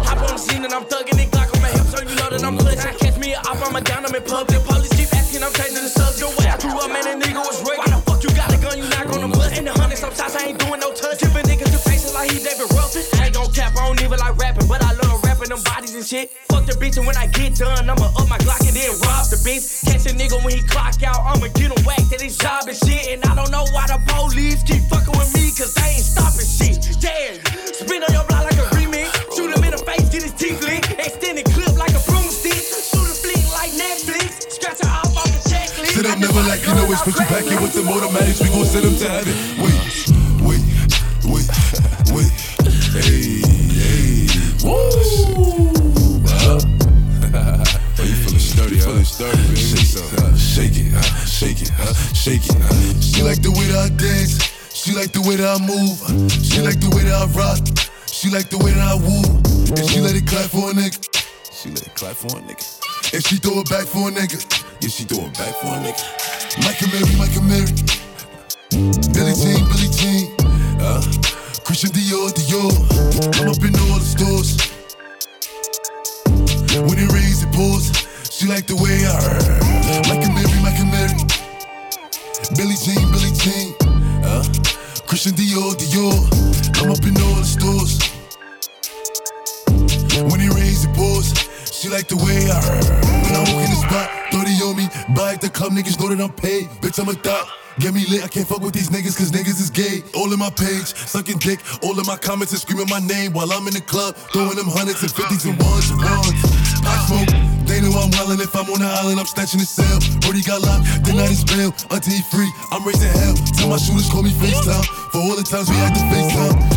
Hop 0.02 0.18
on 0.18 0.28
the 0.34 0.38
scene 0.38 0.64
and 0.66 0.74
I'm 0.74 0.86
thugging 0.86 1.20
it, 1.22 1.30
Glock 1.32 1.54
on 1.54 1.62
my 1.62 1.70
hip, 1.70 1.86
so 1.86 2.02
you 2.02 2.16
know 2.16 2.30
that 2.30 2.44
I'm 2.44 2.58
clutching. 2.58 2.98
Catch 2.98 3.18
me 3.18 3.36
up, 3.36 3.46
I'm 3.46 3.76
a 3.76 3.82
down, 3.82 4.06
I'm 4.06 4.16
in 4.16 4.24
public. 4.24 4.64
Police 4.64 4.97
change 5.58 5.74
the 5.74 5.90
subs. 5.90 6.22
Your 6.22 6.30
way, 6.38 6.46
I 6.46 6.58
drew 6.58 6.78
up, 6.78 6.90
man, 6.94 7.04
that 7.10 7.18
nigga 7.18 7.42
was 7.42 7.58
raped. 7.66 7.82
Why 7.82 7.90
the 7.90 8.00
fuck 8.06 8.22
you 8.22 8.32
got 8.38 8.54
a 8.54 8.58
gun? 8.62 8.78
You 8.78 8.86
not 8.94 9.10
gonna 9.10 9.28
butt. 9.28 9.58
in 9.58 9.66
the 9.66 9.74
hundred 9.74 9.98
sometimes 9.98 10.36
I 10.38 10.54
ain't 10.54 10.60
doing 10.62 10.80
no 10.80 10.94
touch. 10.94 11.20
Giving 11.20 11.46
niggas 11.50 11.74
to 11.74 11.82
faces 11.82 12.14
like 12.14 12.30
he 12.30 12.38
David 12.38 12.70
Ruffin. 12.78 13.02
I 13.18 13.28
ain't 13.28 13.34
gon' 13.34 13.50
cap, 13.52 13.74
I 13.74 13.90
don't 13.90 14.02
even 14.06 14.20
like 14.22 14.38
rapping, 14.38 14.68
but 14.70 14.86
I 14.86 14.94
love 14.94 15.24
rapping 15.26 15.50
them 15.50 15.62
bodies 15.66 15.96
and 15.98 16.06
shit. 16.06 16.30
Fuck 16.54 16.70
the 16.70 16.78
bitch, 16.78 16.98
and 16.98 17.08
when 17.10 17.18
I 17.18 17.26
get 17.34 17.58
done, 17.58 17.90
I'ma 17.90 18.14
up 18.14 18.30
my 18.30 18.38
Glock 18.46 18.62
and 18.70 18.76
then 18.78 18.94
rob 19.02 19.26
the 19.34 19.42
bitch. 19.42 19.82
Catch 19.90 20.06
a 20.06 20.14
nigga 20.14 20.38
when 20.46 20.54
he 20.54 20.62
clock 20.62 21.02
out, 21.02 21.26
I'ma 21.26 21.50
get 21.58 21.74
him 21.74 21.82
whacked 21.84 22.14
at 22.14 22.22
his 22.22 22.38
job 22.38 22.70
and 22.70 22.78
shit. 22.78 23.10
And 23.10 23.26
I 23.26 23.34
don't 23.34 23.50
know 23.50 23.66
why 23.74 23.90
the 23.90 23.98
police 24.06 24.62
keep 24.62 24.86
fucking 24.94 25.18
with 25.18 25.34
me, 25.34 25.50
cause 25.58 25.74
they 25.74 25.98
ain't 25.98 26.06
stopping 26.06 26.46
shit. 26.46 26.86
Damn, 27.02 27.42
spin 27.74 28.06
on 28.06 28.14
your 28.14 28.26
block 28.30 28.46
like 28.46 28.60
a 28.62 28.68
remix. 28.78 29.10
Shoot 29.34 29.50
him 29.50 29.64
in 29.66 29.74
the 29.74 29.82
face, 29.82 30.06
get 30.14 30.22
his 30.22 30.38
teeth 30.38 30.62
lit. 30.62 30.86
Extended 31.02 31.50
clip 31.50 31.74
like 31.82 31.98
a 31.98 32.02
broomstick. 32.06 32.62
Shoot 32.62 33.10
a 33.10 33.16
flick 33.18 33.42
like 33.58 33.74
Netflix. 33.74 34.54
Scratch 34.54 34.82
her 34.86 35.07
Sit 35.98 36.06
up, 36.06 36.20
never 36.20 36.42
like 36.46 36.62
you 36.62 36.76
know 36.76 36.86
it's 36.92 37.02
put 37.02 37.18
you 37.18 37.26
back 37.26 37.42
in 37.50 37.60
with 37.60 37.74
the 37.74 37.82
automatics. 37.82 38.40
We 38.40 38.50
gon' 38.50 38.66
send 38.70 38.86
them 38.86 38.94
to 39.02 39.10
heaven. 39.10 39.34
Wait, 39.58 39.74
wait, 40.46 40.62
wait, 41.26 41.50
wait. 42.14 42.30
Hey, 42.94 43.42
hey. 43.42 44.30
Woo! 44.62 44.78
Huh? 46.22 46.62
oh, 47.98 48.06
you 48.06 48.14
feeling 48.14 48.38
sturdy, 48.38 48.78
huh? 48.78 48.94
Feeling 48.94 49.10
sturdy, 49.10 49.42
baby. 49.42 49.58
Shake 49.58 49.90
some. 49.90 50.38
Shake 50.38 50.78
it? 50.78 50.94
Shake 51.26 51.62
it? 51.66 51.74
Shake 52.14 52.46
it? 52.46 53.02
She 53.02 53.24
like 53.24 53.42
the 53.42 53.50
way 53.58 53.66
that 53.74 53.90
I 53.90 53.98
dance. 53.98 54.38
She 54.78 54.94
like 54.94 55.12
the 55.14 55.26
way 55.26 55.38
that 55.38 55.50
I 55.50 55.58
move. 55.66 55.98
She 56.30 56.62
like 56.62 56.80
the 56.80 56.94
way 56.94 57.10
that 57.10 57.18
I 57.18 57.26
rock. 57.34 57.58
She 58.06 58.30
like 58.30 58.52
the 58.52 58.60
way 58.60 58.70
that 58.70 58.86
I 58.86 58.94
woo. 59.02 59.26
And 59.74 59.90
she 59.90 60.00
let 60.00 60.14
it 60.14 60.28
clap 60.28 60.52
for 60.52 60.70
a 60.70 60.74
nigga. 60.74 61.02
She 61.52 61.70
let 61.70 61.82
it 61.82 61.96
clap 61.96 62.14
for 62.14 62.38
a 62.38 62.42
nigga. 62.46 63.16
And 63.16 63.26
she 63.26 63.38
throw 63.38 63.62
it 63.62 63.70
back 63.72 63.88
for 63.88 64.10
a 64.10 64.12
nigga. 64.12 64.67
Yeah, 64.80 64.90
she 64.90 65.04
it 65.04 65.10
back 65.10 65.54
for 65.58 65.74
a 65.74 65.80
nigga. 65.82 66.06
Mike 66.62 66.78
Amiri, 66.86 67.18
Mike 67.18 67.34
Amiri. 67.34 67.74
Billie 69.12 69.34
Jean, 69.34 69.66
Billie 69.74 69.90
Jean. 69.90 70.30
Uh, 70.80 71.02
Christian 71.66 71.90
Dior, 71.90 72.30
Dior. 72.30 72.70
I'm 73.42 73.50
up 73.50 73.58
in 73.66 73.74
all 73.74 73.98
the 73.98 74.06
stores. 74.06 74.54
When 76.78 77.00
it 77.00 77.12
rains, 77.12 77.42
it 77.42 77.52
pours. 77.54 77.90
She 78.30 78.46
like 78.46 78.68
the 78.68 78.76
way 78.76 79.02
I 79.02 79.18
heard. 79.18 79.66
Mike 80.10 80.22
Amiri, 80.30 80.62
Mike 80.62 80.78
Amiri. 80.78 81.26
Billie 82.56 82.78
Jean, 82.78 83.10
Billie 83.10 83.34
Jean. 83.34 83.74
Uh, 84.24 84.44
Christian 85.08 85.34
Dior, 85.34 85.74
Dior. 85.74 86.22
I'm 86.84 86.92
up 86.92 87.02
in 87.02 87.18
all 87.18 87.36
the 87.42 87.46
stores. 87.50 87.98
When 90.30 90.40
it 90.40 90.54
rains, 90.54 90.86
it 90.86 90.94
pours. 90.94 91.34
She 91.78 91.94
like 91.94 92.10
the 92.10 92.18
way 92.18 92.42
I. 92.50 92.58
When 93.22 93.38
I 93.38 93.46
walk 93.54 93.62
in 93.62 93.70
the 93.70 93.78
spot, 93.86 94.10
30 94.34 94.66
on 94.66 94.74
me. 94.82 94.90
Buy 95.14 95.38
at 95.38 95.42
the 95.46 95.50
club, 95.54 95.78
niggas 95.78 96.02
know 96.02 96.10
that 96.10 96.18
I'm 96.18 96.34
paid. 96.34 96.74
Bitch, 96.82 96.98
I'm 96.98 97.06
a 97.06 97.14
thot. 97.14 97.46
Get 97.78 97.94
me 97.94 98.02
lit, 98.10 98.26
I 98.26 98.28
can't 98.34 98.50
fuck 98.50 98.66
with 98.66 98.74
these 98.74 98.90
niggas 98.90 99.14
cause 99.14 99.30
niggas 99.30 99.62
is 99.62 99.70
gay. 99.70 100.02
All 100.18 100.34
in 100.34 100.42
my 100.42 100.50
page, 100.50 100.98
sucking 100.98 101.38
dick. 101.38 101.62
All 101.86 101.94
in 101.94 102.02
my 102.10 102.18
comments 102.18 102.50
and 102.50 102.58
screaming 102.66 102.90
my 102.90 102.98
name 103.06 103.30
while 103.30 103.54
I'm 103.54 103.70
in 103.70 103.78
the 103.78 103.86
club. 103.86 104.18
Throwing 104.34 104.58
them 104.58 104.66
hundreds 104.66 105.06
and 105.06 105.14
fifties 105.14 105.46
and 105.46 105.54
ones 105.62 105.94
and 105.94 106.02
ones. 106.02 106.34
I 106.82 106.98
smoke, 107.06 107.30
they 107.70 107.78
know 107.86 107.94
I'm 107.94 108.10
wildin'. 108.10 108.42
If 108.42 108.58
I'm 108.58 108.66
on 108.74 108.82
the 108.82 108.90
island, 108.90 109.22
I'm 109.22 109.30
snatching 109.30 109.62
the 109.62 109.70
cell. 109.70 110.02
Brody 110.26 110.42
got 110.42 110.66
locked, 110.66 111.06
then 111.06 111.22
I 111.22 111.30
just 111.30 111.46
bail. 111.46 111.70
Until 111.94 112.10
he 112.10 112.26
free, 112.34 112.50
I'm 112.74 112.82
raising 112.90 113.14
hell. 113.14 113.38
Tell 113.54 113.70
my 113.70 113.78
shooters 113.78 114.10
call 114.10 114.26
me 114.26 114.34
FaceTime. 114.34 115.14
For 115.14 115.22
all 115.22 115.38
the 115.38 115.46
times 115.46 115.70
we 115.70 115.78
had 115.78 115.94
to 115.94 116.02
FaceTime. 116.10 116.77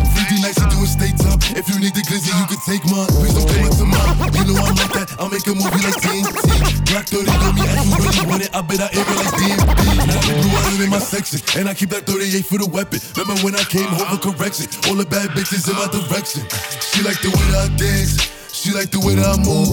3D 0.91 1.11
nights, 1.11 1.27
I 1.27 1.37
do 1.37 1.47
it 1.47 1.51
state 1.51 1.51
time. 1.51 1.57
If 1.57 1.69
you 1.69 1.79
need 1.81 1.95
the 1.95 2.03
glizzy, 2.03 2.33
you 2.35 2.47
can 2.47 2.61
take 2.67 2.85
mine. 2.91 3.07
Please 3.19 3.35
don't 3.35 3.47
come 3.47 3.65
up 3.67 3.75
to 3.79 3.87
mine. 3.87 4.33
You 4.35 4.45
know 4.51 4.57
I'm 4.59 4.75
like 4.75 4.93
that. 4.95 5.09
I'll 5.19 5.31
make 5.31 5.47
a 5.47 5.55
movie 5.55 5.83
like 5.83 5.99
TNT. 6.03 6.91
Black 6.91 7.07
30 7.07 7.31
on 7.31 7.55
me, 7.55 7.63
as 7.67 7.87
you 7.87 7.97
really 7.99 8.27
want 8.27 8.43
it. 8.43 8.51
I 8.55 8.61
bet 8.63 8.81
I 8.81 8.89
air 8.95 9.05
like 9.07 9.35
DMB. 9.39 9.81
Now 10.07 10.21
blue 10.43 10.57
island 10.67 10.83
in 10.83 10.91
my 10.91 10.99
section. 10.99 11.41
And 11.59 11.69
I 11.69 11.75
keep 11.75 11.91
that 11.91 12.07
38 12.07 12.45
for 12.45 12.59
the 12.59 12.67
weapon. 12.67 13.01
Remember 13.17 13.39
when 13.43 13.55
I 13.55 13.65
came 13.65 13.89
home 13.89 14.19
for 14.19 14.33
correction? 14.33 14.67
All 14.89 14.97
the 14.97 15.07
bad 15.07 15.31
bitches 15.31 15.69
in 15.69 15.77
my 15.77 15.87
direction. 15.91 16.43
She 16.81 17.03
like 17.03 17.21
the 17.23 17.31
way 17.31 17.47
that 17.55 17.71
I 17.71 17.77
dance. 17.77 18.19
She 18.53 18.73
like 18.73 18.91
the 18.91 19.01
way 19.01 19.15
that 19.15 19.27
I 19.27 19.39
move. 19.41 19.71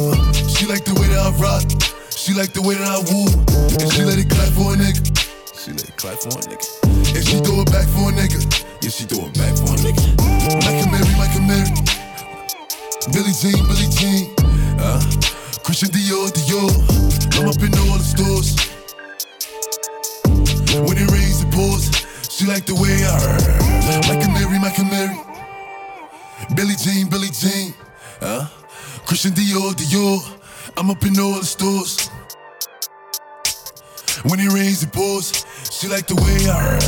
She 0.50 0.66
like 0.66 0.86
the 0.86 0.94
way 0.96 1.08
that 1.10 1.22
I 1.22 1.32
rock. 1.42 1.66
She 2.14 2.34
like 2.34 2.54
the 2.54 2.62
way 2.62 2.76
that 2.76 2.88
I 2.88 3.00
woo. 3.10 3.28
And 3.82 3.88
she 3.94 4.04
let 4.04 4.18
it 4.20 4.30
clap 4.30 4.50
for 4.54 4.74
a 4.74 4.78
nigga. 4.78 5.27
She 5.68 5.74
let 5.74 5.84
it 5.84 5.98
clap 5.98 6.16
for 6.20 6.30
a 6.30 6.42
nigga. 6.48 6.64
And 7.12 7.28
she 7.28 7.44
throw 7.44 7.60
it 7.60 7.70
back 7.76 7.84
for 7.92 8.08
a 8.08 8.14
nigga. 8.16 8.40
Yeah, 8.80 8.90
she 8.90 9.04
throw 9.04 9.28
it 9.28 9.36
back 9.36 9.52
for 9.52 9.76
a 9.76 9.80
nigga. 9.84 10.16
Mike 10.64 10.80
Amiri, 10.80 11.12
Mike 11.20 11.36
Amiri. 11.36 11.76
Billie 13.12 13.36
Jean, 13.36 13.60
Billie 13.68 13.92
Jean. 13.92 14.32
Uh, 14.80 15.04
Christian 15.68 15.90
Dior, 15.92 16.32
Dior. 16.32 16.72
I'm 17.36 17.50
up 17.52 17.60
in 17.60 17.76
all 17.84 18.00
the 18.00 18.08
stores. 18.08 18.56
When 20.88 20.96
it 20.96 21.12
rains, 21.12 21.44
it 21.44 21.52
pours. 21.52 21.92
She 22.32 22.46
like 22.46 22.66
the 22.66 22.76
way 22.76 23.04
I 23.04 23.20
heard. 23.20 24.08
Mike 24.08 24.24
Amiri, 24.24 24.62
Mike 24.62 24.80
Amiri. 24.80 25.20
Billie 26.56 26.78
Jean, 26.80 27.10
Billie 27.10 27.28
Jean. 27.28 27.74
Uh, 28.22 28.48
Christian 29.06 29.34
Dior, 29.34 29.74
Dior. 29.74 30.24
I'm 30.78 30.90
up 30.90 31.04
in 31.04 31.20
all 31.20 31.34
the 31.34 31.46
stores. 31.46 32.10
When 34.24 34.40
it 34.40 34.52
rains, 34.52 34.82
it 34.82 34.92
pours. 34.92 35.46
She 35.70 35.88
like 35.88 36.08
the 36.08 36.16
way 36.16 36.48
I 36.50 36.80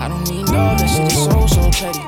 I 0.00 0.08
don't 0.08 0.30
need 0.30 0.48
love, 0.48 0.78
that 0.78 0.88
shit 0.88 1.10
is 1.10 1.24
so, 1.24 1.46
so 1.46 1.70
petty. 1.74 2.00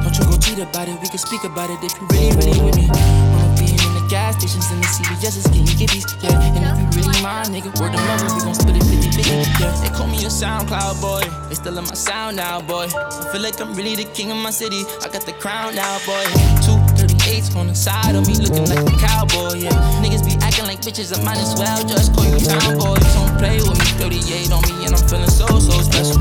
Don't 0.00 0.14
you 0.16 0.24
go 0.30 0.38
cheat 0.38 0.58
about 0.58 0.88
it, 0.88 1.00
we 1.02 1.08
can 1.08 1.18
speak 1.18 1.44
about 1.44 1.70
it 1.70 1.82
if 1.82 1.92
you 2.00 2.06
really, 2.12 2.30
really 2.38 2.60
with 2.64 2.76
me. 2.78 2.88
Wanna 2.88 3.50
be 3.58 3.66
in 3.66 3.92
the 3.98 4.06
gas 4.08 4.36
stations 4.38 4.70
and 4.70 4.82
the 4.82 4.86
CVS 4.86 5.36
is 5.36 5.46
getting 5.48 5.66
gibbies, 5.74 6.06
yeah. 6.22 6.38
And 6.38 6.64
if 6.64 6.78
you 6.78 7.02
really 7.02 7.20
mind, 7.22 7.48
nigga, 7.48 7.74
word 7.80 7.94
of 7.94 8.00
mother, 8.06 8.30
we 8.32 8.40
gon' 8.46 8.54
split 8.54 8.76
it 8.76 8.84
50 8.84 9.10
50, 9.10 9.30
yeah. 9.60 9.74
They 9.82 9.90
call 9.90 10.06
me 10.06 10.24
a 10.24 10.30
SoundCloud 10.30 11.00
boy, 11.00 11.26
they 11.48 11.56
still 11.56 11.76
in 11.78 11.84
my 11.84 11.94
sound 11.94 12.36
now, 12.36 12.60
boy. 12.60 12.88
I 12.94 13.28
feel 13.32 13.42
like 13.42 13.60
I'm 13.60 13.74
really 13.74 13.96
the 13.96 14.04
king 14.04 14.30
of 14.30 14.38
my 14.38 14.50
city, 14.50 14.84
I 15.02 15.08
got 15.08 15.26
the 15.26 15.32
crown 15.32 15.74
now, 15.74 15.98
boy. 16.06 16.24
Two 16.62 16.78
38s 17.24 17.56
on 17.56 17.66
the 17.68 17.74
side 17.74 18.14
of 18.14 18.26
me, 18.26 18.34
looking 18.36 18.68
like 18.68 18.84
a 18.84 18.96
cowboy, 19.00 19.56
yeah. 19.56 19.72
Niggas 20.04 20.24
be 20.24 20.36
acting 20.44 20.66
like 20.66 20.80
bitches, 20.80 21.08
I 21.16 21.22
might 21.24 21.38
as 21.38 21.56
well 21.56 21.80
just 21.88 22.12
call 22.12 22.24
you 22.24 22.36
town 22.36 22.76
boy. 22.76 23.00
Don't 23.16 23.32
play 23.40 23.56
with 23.64 23.78
me, 23.80 23.88
38 23.96 24.52
on 24.52 24.60
me, 24.68 24.84
and 24.84 24.94
I'm 24.94 25.08
feeling 25.08 25.30
so, 25.32 25.46
so 25.58 25.72
special. 25.80 26.20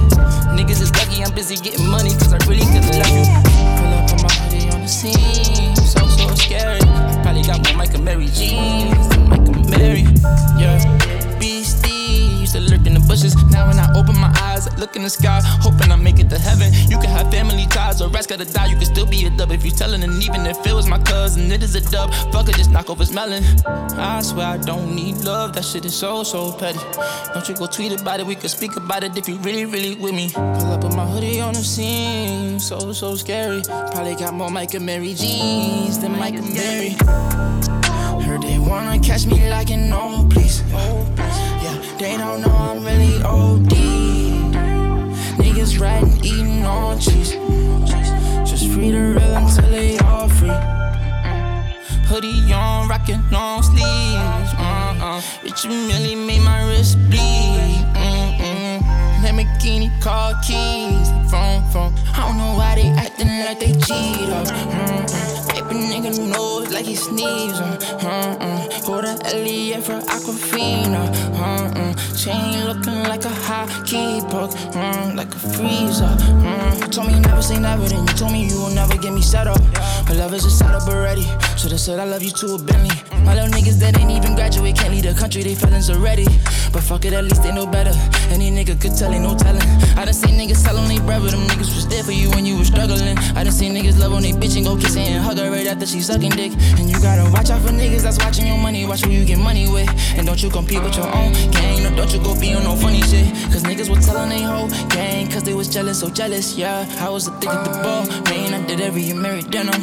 Niggas 0.56 0.80
is 0.80 0.92
lucky 0.96 1.24
I'm 1.24 1.36
busy 1.36 1.56
getting 1.56 1.88
money, 1.88 2.12
cause 2.12 2.32
I 2.32 2.40
really 2.48 2.64
could've 2.72 2.96
left 2.96 3.12
you. 3.12 3.28
Pull 3.84 3.92
up 3.92 4.12
on 4.16 4.20
my 4.24 4.32
hoodie 4.48 4.70
on 4.72 4.82
the 4.82 4.88
scene, 4.88 5.76
so, 5.76 6.08
so 6.08 6.32
scary. 6.36 6.80
Probably 7.20 7.44
got 7.44 7.60
more 7.68 7.76
Mike 7.76 7.92
Amiri 7.92 8.32
jeans 8.32 9.08
than 9.12 9.70
Mary, 9.70 10.08
yeah. 10.56 11.03
Used 12.54 12.70
to 12.70 12.76
lurk 12.76 12.86
in 12.86 12.94
the 12.94 13.00
bushes. 13.00 13.34
Now 13.50 13.68
when 13.68 13.80
I 13.80 13.90
open 13.96 14.16
my 14.20 14.32
eyes, 14.42 14.68
I 14.68 14.76
look 14.78 14.96
in 14.96 15.02
the 15.02 15.10
sky, 15.10 15.42
hoping 15.44 15.92
I 15.92 15.96
make 15.96 16.20
it 16.20 16.30
to 16.30 16.38
heaven. 16.38 16.72
You 16.88 17.00
can 17.00 17.10
have 17.10 17.32
family 17.32 17.66
ties, 17.66 18.00
or 18.00 18.10
rest 18.10 18.30
gotta 18.30 18.46
die. 18.46 18.68
You 18.68 18.76
can 18.76 18.86
still 18.86 19.08
be 19.08 19.26
a 19.26 19.32
dub 19.32 19.52
if 19.52 19.66
you 19.66 19.72
tellin', 19.72 20.04
and 20.04 20.22
even 20.22 20.46
if 20.46 20.58
it 20.68 20.74
was 20.74 20.88
my 20.88 21.00
cousin, 21.00 21.52
it 21.52 21.64
is 21.64 21.74
a 21.74 21.82
dub. 21.82 22.14
Fuck 22.32 22.50
it, 22.50 22.56
just 22.56 22.70
knock 22.70 22.92
off 22.92 23.00
his. 23.00 23.16
I 23.16 24.22
swear 24.22 24.46
I 24.46 24.58
don't 24.58 24.94
need 24.94 25.18
love, 25.26 25.54
that 25.54 25.66
shit 25.66 25.86
is 25.86 25.96
so, 25.96 26.24
so 26.24 26.52
petty. 26.52 26.78
Don't 27.34 27.48
you 27.50 27.56
go 27.56 27.66
tweet 27.66 28.00
about 28.00 28.20
it, 28.20 28.28
we 28.28 28.36
can 28.36 28.50
speak 28.50 28.76
about 28.76 29.04
it 29.04 29.18
if 29.18 29.28
you 29.28 29.38
really, 29.38 29.66
really 29.66 29.96
with 29.96 30.14
me. 30.14 30.30
Pull 30.30 30.74
up 30.74 30.84
with 30.84 30.96
my 30.96 31.08
hoodie 31.08 31.42
on 31.42 31.54
the 31.54 31.64
scene, 31.64 32.60
so, 32.60 32.94
so 32.94 33.16
scary. 33.16 33.64
Probably 33.64 34.16
got 34.16 34.34
more 34.34 34.52
Mike 34.52 34.72
Amiri 34.72 35.18
jeans 35.18 35.98
than 35.98 36.12
Mike 36.20 36.36
Amiri. 36.36 36.94
Heard 38.22 38.44
they 38.44 38.60
wanna 38.60 39.00
catch 39.00 39.26
me 39.26 39.50
like 39.50 39.72
an 39.72 39.92
old 39.92 40.30
please. 40.32 40.62
They 42.04 42.18
don't 42.18 42.42
know 42.42 42.50
I'm 42.50 42.84
really 42.84 43.16
OD. 43.24 43.72
Niggas 45.40 45.80
riding, 45.80 46.18
eating 46.18 46.66
on 46.66 47.00
cheese. 47.00 47.32
Just 48.44 48.68
free 48.74 48.92
the 48.92 49.16
real 49.16 49.36
until 49.38 49.72
they 49.72 49.98
all 50.00 50.28
free. 50.28 50.50
Hoodie 52.10 52.52
on, 52.52 52.90
rockin' 52.90 53.24
long 53.32 53.64
sleeves. 53.64 54.52
Uh-uh. 54.60 55.22
Rich 55.46 55.64
really 55.64 56.16
made 56.16 56.42
my 56.42 56.68
wrist 56.68 56.98
bleed. 57.10 57.88
Lamborghini 59.24 59.90
car 60.02 60.34
keys. 60.46 61.08
From, 61.32 61.64
from. 61.72 61.96
I 62.14 62.28
don't 62.28 62.38
know 62.38 62.58
why 62.58 62.76
they 62.76 62.90
acting 62.90 63.30
like 63.46 63.62
they 63.62 63.72
cheat 63.80 64.30
up. 64.30 64.46
Uh-uh. 64.48 65.06
Mm-mm. 65.08 65.43
Paper 65.54 65.76
nigga 65.76 66.18
knows 66.32 66.74
like 66.74 66.86
he 66.86 66.96
sneezing. 66.96 67.78
Mm-mm. 68.02 68.88
Go 68.88 69.02
to 69.02 69.14
Elliot 69.28 69.84
for 69.84 70.00
Aquafina. 70.02 71.06
Uh-uh. 71.38 71.94
Chain 72.18 72.66
looking 72.66 73.04
like 73.04 73.24
a 73.26 73.30
hockey 73.30 74.22
puck, 74.32 74.50
mm, 74.74 75.16
like 75.16 75.28
a 75.28 75.40
freezer. 75.54 76.10
Mm. 76.42 76.82
You 76.82 76.88
told 76.88 77.08
me 77.08 77.14
you 77.14 77.20
never 77.20 77.44
say 77.44 77.60
never, 77.60 77.88
then 77.88 78.08
you 78.08 78.14
told 78.14 78.32
me 78.32 78.48
you 78.48 78.58
will 78.62 78.74
never 78.74 78.98
get 78.98 79.14
me 79.14 79.22
set 79.22 79.46
up. 79.46 79.62
My 80.08 80.14
love 80.14 80.34
is 80.34 80.44
a 80.46 80.50
set 80.50 80.74
up 80.74 80.88
already. 80.88 81.26
Should've 81.56 81.80
said 81.80 82.00
I 82.00 82.06
love 82.06 82.24
you 82.24 82.32
to 82.32 82.56
a 82.56 82.58
Bentley. 82.58 82.96
My 83.24 83.36
little 83.36 83.50
niggas 83.50 83.78
that 83.80 84.00
ain't 84.00 84.12
even 84.12 84.36
graduate 84.36 84.76
can't 84.76 84.92
leave 84.92 85.04
the 85.04 85.14
country, 85.14 85.44
they 85.44 85.56
feelings 85.56 85.90
already. 85.90 86.26
But 86.72 86.82
fuck 86.84 87.06
it, 87.06 87.14
at 87.14 87.24
least 87.24 87.44
they 87.44 87.52
know 87.52 87.68
better. 87.68 87.94
Any 88.30 88.50
nigga 88.52 88.80
could 88.82 88.96
tell, 88.96 89.14
ain't 89.14 89.24
no 89.24 89.36
telling. 89.36 89.62
I 89.98 90.06
done 90.06 90.14
seen 90.14 90.40
niggas 90.40 90.58
sell 90.58 90.78
on 90.78 90.88
they 90.88 91.00
bread, 91.00 91.22
but 91.22 91.32
them 91.32 91.42
niggas 91.48 91.76
was 91.76 91.88
there 91.88 92.04
for 92.04 92.12
you 92.12 92.30
when 92.32 92.46
you 92.46 92.58
was 92.58 92.68
struggling. 92.68 93.18
I 93.38 93.44
done 93.44 93.54
seen 93.54 93.74
niggas 93.74 94.00
love 94.00 94.14
on 94.14 94.24
they 94.24 94.32
bitch 94.32 94.58
and 94.58 94.66
go 94.66 94.76
kiss 94.76 94.96
her 94.96 95.02
and 95.02 95.24
hug 95.24 95.38
her 95.38 95.43
right 95.50 95.68
after 95.68 95.86
she 95.86 96.02
sucking 96.02 96.32
dick. 96.32 96.52
And 96.78 96.90
you 96.90 97.00
gotta 97.02 97.30
watch 97.32 97.50
out 97.50 97.62
for 97.62 97.74
niggas 97.74 98.04
that's 98.04 98.18
watching 98.24 98.48
your 98.48 98.58
money, 98.58 98.86
watch 98.86 99.02
who 99.02 99.12
you 99.12 99.26
get 99.26 99.40
money 99.40 99.70
with. 99.70 99.90
And 100.18 100.26
don't 100.26 100.42
you 100.42 100.50
compete 100.50 100.82
with 100.84 100.96
your 100.96 101.08
own 101.08 101.34
gang, 101.52 101.84
no, 101.84 101.96
don't 101.96 102.14
you 102.14 102.20
go 102.20 102.40
be 102.40 102.54
on 102.54 102.64
no 102.64 102.76
funny 102.76 103.02
shit. 103.02 103.28
Cause 103.52 103.64
niggas 103.64 103.90
was 103.90 104.06
telling 104.06 104.30
they 104.30 104.42
whole 104.42 104.70
gang, 104.90 105.30
cause 105.30 105.44
they 105.44 105.54
was 105.54 105.68
jealous, 105.68 106.00
so 106.00 106.10
jealous, 106.10 106.58
yeah. 106.58 106.86
I 107.00 107.10
was 107.10 107.28
a 107.28 107.32
thick 107.40 107.50
at 107.50 107.64
the 107.64 107.72
ball, 107.84 108.06
man, 108.26 108.54
I 108.54 108.66
did 108.68 108.82
every 108.82 109.14
married 109.14 109.50
denim. 109.50 109.82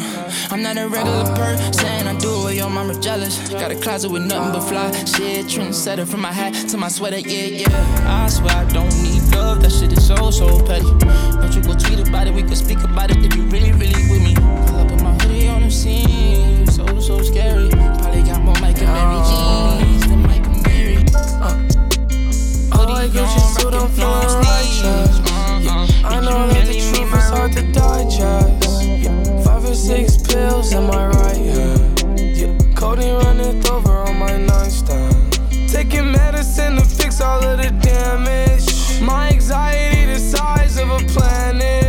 I'm 0.50 0.62
not 0.62 0.76
a 0.76 0.88
regular 0.88 1.24
person, 1.36 2.06
I 2.06 2.16
do 2.18 2.48
it 2.48 2.56
your 2.56 2.70
mama 2.70 2.94
jealous. 3.00 3.48
Got 3.48 3.72
a 3.72 3.76
closet 3.76 4.11
with 4.11 4.26
nothing 4.26 4.52
but 4.52 4.61
fly 4.68 4.90
shit, 5.04 5.46
trendsetter 5.46 6.06
from 6.06 6.20
my 6.20 6.32
hat 6.32 6.54
to 6.70 6.76
my 6.76 6.88
sweater, 6.88 7.18
yeah, 7.18 7.62
yeah. 7.62 8.24
I 8.24 8.28
swear 8.28 8.54
I 8.54 8.64
don't 8.72 8.94
need 9.02 9.22
love, 9.34 9.62
that 9.62 9.72
shit 9.72 9.92
is 9.92 10.06
so, 10.06 10.30
so 10.30 10.64
petty. 10.66 10.90
Don't 11.40 11.54
you 11.54 11.62
go 11.62 11.74
tweet 11.74 12.06
about 12.06 12.26
it, 12.26 12.34
we 12.34 12.42
can 12.42 12.56
speak 12.56 12.82
about 12.82 13.11
it 13.11 13.18
if 13.24 13.34
you 13.34 13.44
really, 13.44 13.72
really 13.72 14.02
with 14.11 14.22
me. 14.22 14.49
So, 17.11 17.22
scary. 17.22 17.68
Probably 17.70 18.22
got 18.22 18.40
more 18.40 18.54
Mike 18.61 18.78
and 18.78 18.86
Mary 18.86 19.18
Jeans 19.28 20.06
than 20.06 20.22
Mike 20.22 20.44
Amiri. 20.44 21.02
Uh. 21.42 22.78
All 22.78 22.88
I 22.88 23.08
get 23.08 23.28
you 23.34 23.40
so 23.58 23.68
don't 23.68 23.90
feel 23.90 24.06
righteous. 24.06 25.18
Yeah. 25.18 26.08
I 26.08 26.20
know 26.20 26.46
that 26.46 26.68
the 26.68 26.78
truth 26.78 27.12
is 27.12 27.28
hard 27.30 27.50
to 27.54 27.62
digest. 27.72 28.86
Yeah. 28.86 29.42
Five 29.42 29.64
or 29.64 29.74
six 29.74 30.18
pills 30.18 30.72
in 30.72 30.84
my 30.84 31.08
right 31.08 31.36
hand. 31.36 32.00
Yeah. 32.16 32.56
Codeine 32.76 33.16
running 33.24 33.66
over 33.66 33.90
on 33.90 34.16
my 34.16 34.36
nightstand. 34.36 35.32
Taking 35.68 36.12
medicine 36.12 36.76
to 36.76 36.84
fix 36.84 37.20
all 37.20 37.42
of 37.42 37.58
the 37.58 37.70
damage. 37.82 39.02
My 39.02 39.30
anxiety 39.30 40.04
the 40.04 40.20
size 40.20 40.78
of 40.78 40.90
a 40.90 40.98
planet. 41.08 41.80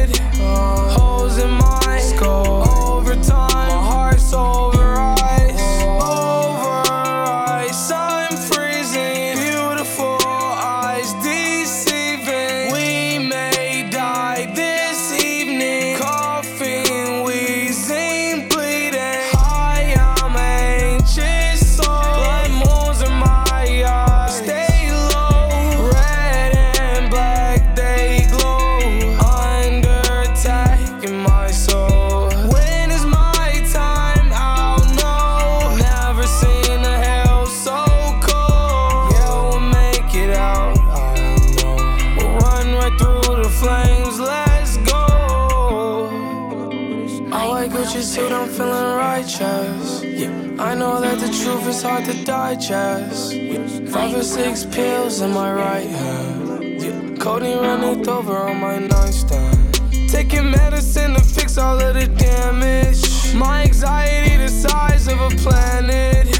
Digest. 52.55 53.33
Yeah. 53.33 53.65
Five 53.87 54.15
or 54.15 54.23
six 54.23 54.65
pills 54.65 55.21
in 55.21 55.31
my 55.31 55.53
right 55.53 55.87
hand. 55.87 57.19
Codeine 57.19 57.59
running 57.59 58.07
over 58.07 58.35
on 58.35 58.59
my 58.59 58.77
nightstand. 58.79 59.81
Taking 60.09 60.51
medicine 60.51 61.13
to 61.13 61.21
fix 61.21 61.57
all 61.57 61.79
of 61.79 61.93
the 61.93 62.07
damage. 62.07 63.33
My 63.33 63.63
anxiety 63.63 64.35
the 64.37 64.49
size 64.49 65.07
of 65.07 65.19
a 65.21 65.29
planet. 65.37 66.35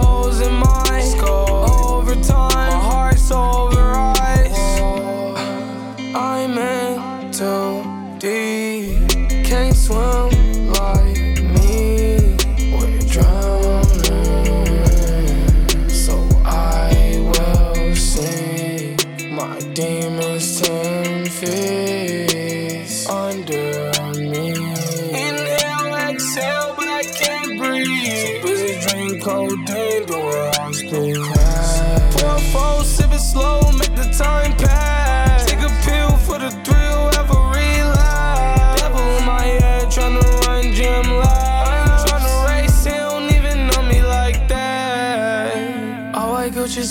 Holes 0.00 0.40
in 0.40 0.54
my 0.54 1.00
skull. 1.00 1.94
Over 1.94 2.14
time, 2.14 2.52
my 2.54 2.70
heart's 2.90 3.30
over 3.30 3.92
ice. 3.94 4.80
I'm 6.14 6.58
in 6.58 7.30
too 7.30 7.84
deep. 8.18 9.44
Can't 9.44 9.76
swim 9.76 10.37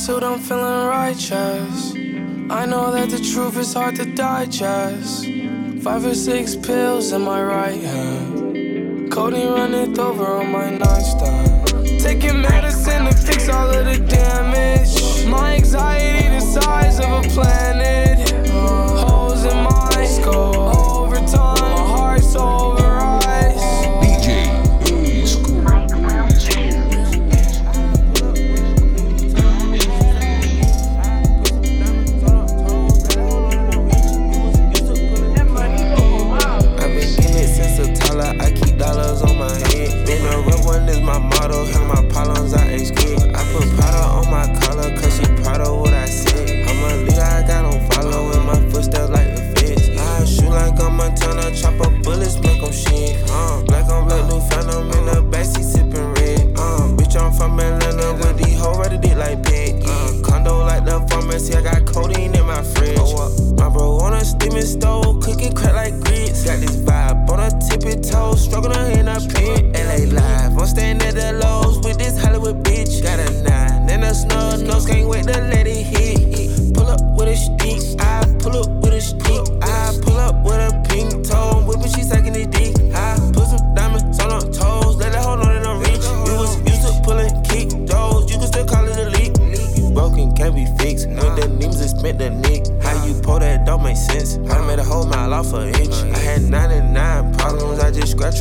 suit, 0.08 0.24
I'm 0.24 0.40
feeling 0.40 0.88
righteous. 0.88 1.94
I 2.50 2.66
know 2.66 2.94
that 2.94 3.10
the 3.10 3.20
truth 3.20 3.58
is 3.58 3.74
hard 3.74 3.98
to 3.98 4.06
digest. 4.06 5.26
Five 5.84 6.06
or 6.06 6.16
six 6.16 6.56
pills 6.56 7.12
in 7.12 7.24
my 7.24 7.44
right 7.44 7.82
hand. 7.82 9.12
Codeine 9.12 9.52
running 9.52 10.00
over 10.00 10.26
on 10.40 10.50
my 10.50 10.70
nightstand. 10.70 11.68
Taking 12.00 12.40
medicine 12.42 13.04
to 13.08 13.14
fix 13.14 13.50
all 13.50 13.70
of 13.70 13.84
the 13.84 14.00
damage. 14.08 15.26
My 15.26 15.56
anxiety 15.56 16.30
the 16.30 16.40
size 16.40 17.00
of 17.02 17.10
a 17.12 17.24
planet. 17.36 18.30
Holes 19.10 19.44
in 19.44 19.58
my 19.58 20.06
skull. 20.06 20.56
Over 21.02 21.18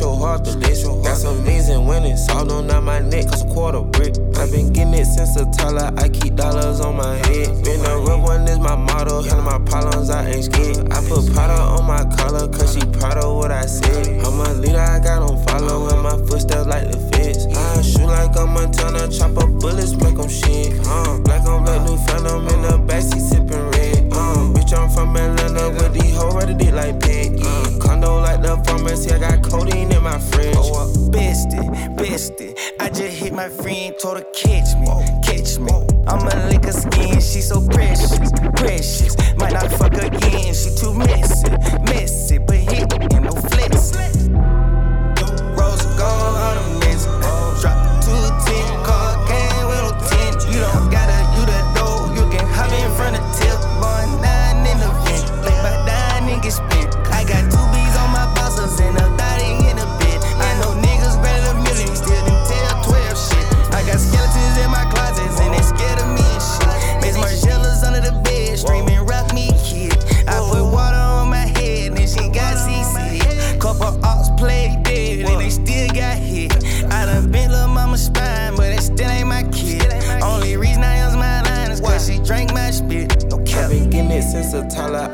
mile 0.01 0.05
off 0.05 0.05
an 0.05 0.05
inch. 0.05 0.05
I 0.05 0.05
had 0.05 0.05
99 0.05 0.05
problems. 0.05 0.05
I 0.05 0.05
just 0.05 0.05
scratch 0.05 0.05
your 0.05 0.17
heart 0.17 0.45
the 0.45 0.57
list. 0.57 0.85
Got 1.03 1.17
some 1.17 1.43
means 1.43 1.69
and 1.69 1.87
winners. 1.87 2.07
feelings. 2.07 2.29
All 2.29 2.51
on 2.51 2.71
out 2.71 2.83
my 2.83 2.99
neck, 2.99 3.29
cause 3.29 3.43
a 3.43 3.47
quarter 3.47 3.81
brick. 3.81 4.15
i 4.37 4.49
been 4.51 4.73
getting 4.73 4.93
it 4.93 5.05
since 5.05 5.35
a 5.35 5.45
toddler. 5.57 5.91
I 5.97 6.09
keep 6.09 6.35
dollars 6.35 6.79
on 6.79 6.97
my 6.97 7.15
head. 7.27 7.63
Been 7.63 7.85
a 7.85 7.97
real 7.99 8.21
one 8.21 8.47
is 8.47 8.59
my 8.59 8.75
motto. 8.75 9.21
Handle 9.21 9.43
my 9.43 9.59
problems, 9.65 10.09
I 10.09 10.29
ain't 10.29 10.45
scared. 10.45 10.91
I 10.91 11.01
put 11.07 11.33
powder 11.33 11.61
on 11.61 11.85
my 11.85 12.03
collar, 12.15 12.47
cause 12.47 12.73
she 12.73 12.81
proud 12.99 13.17
of 13.17 13.35
what 13.35 13.51
I 13.51 13.65
said. 13.65 14.07
I'm 14.25 14.39
a 14.39 14.53
leader, 14.53 14.79
I 14.79 14.99
got 14.99 15.21
on 15.21 15.43
follow, 15.45 15.89
and 15.89 16.03
my 16.03 16.17
footsteps 16.27 16.67
like 16.67 16.91
the 16.91 16.99
feds. 17.11 17.45
I 17.47 17.81
shoot 17.81 18.07
like 18.07 18.35
a 18.35 18.45
Montana, 18.45 19.07
chop 19.09 19.37
up 19.37 19.49
bullets, 19.59 19.93
make 19.95 20.17
them 20.17 20.29
shit. 20.29 20.79
Uh, 20.85 21.19
black 21.23 21.45
on 21.45 21.63
black, 21.63 21.81
new 21.87 21.97
phantom 22.07 22.47
in 22.47 22.61
the 22.61 22.76
like 28.87 29.11
I 29.11 29.19
got 29.19 29.43
codeine 29.43 29.91
in 29.91 30.03
my 30.03 30.17
fridge. 30.17 30.55
Oh, 30.57 30.83
uh, 30.83 30.87
bestie, 31.11 31.67
bestie. 31.95 32.57
I 32.79 32.89
just 32.89 33.17
hit 33.17 33.33
my 33.33 33.49
friend, 33.49 33.93
told 33.99 34.17
her 34.17 34.23
catch 34.33 34.75
me, 34.77 34.87
catch 35.23 35.59
me. 35.59 35.71
I'ma 36.07 36.47
lick 36.47 36.63
her 36.65 36.71
skin, 36.71 37.19
she 37.19 37.41
so 37.41 37.65
precious, 37.67 38.31
precious. 38.55 39.15
Might 39.37 39.53
not 39.53 39.71
fuck 39.73 39.93
again, 39.93 40.53
she 40.53 40.73
too 40.75 40.93
messy, 40.93 41.49
messy, 41.83 42.37
but 42.37 42.55
hit 42.55 42.93
and 42.93 43.25
no 43.25 43.31
flex. 43.31 44.06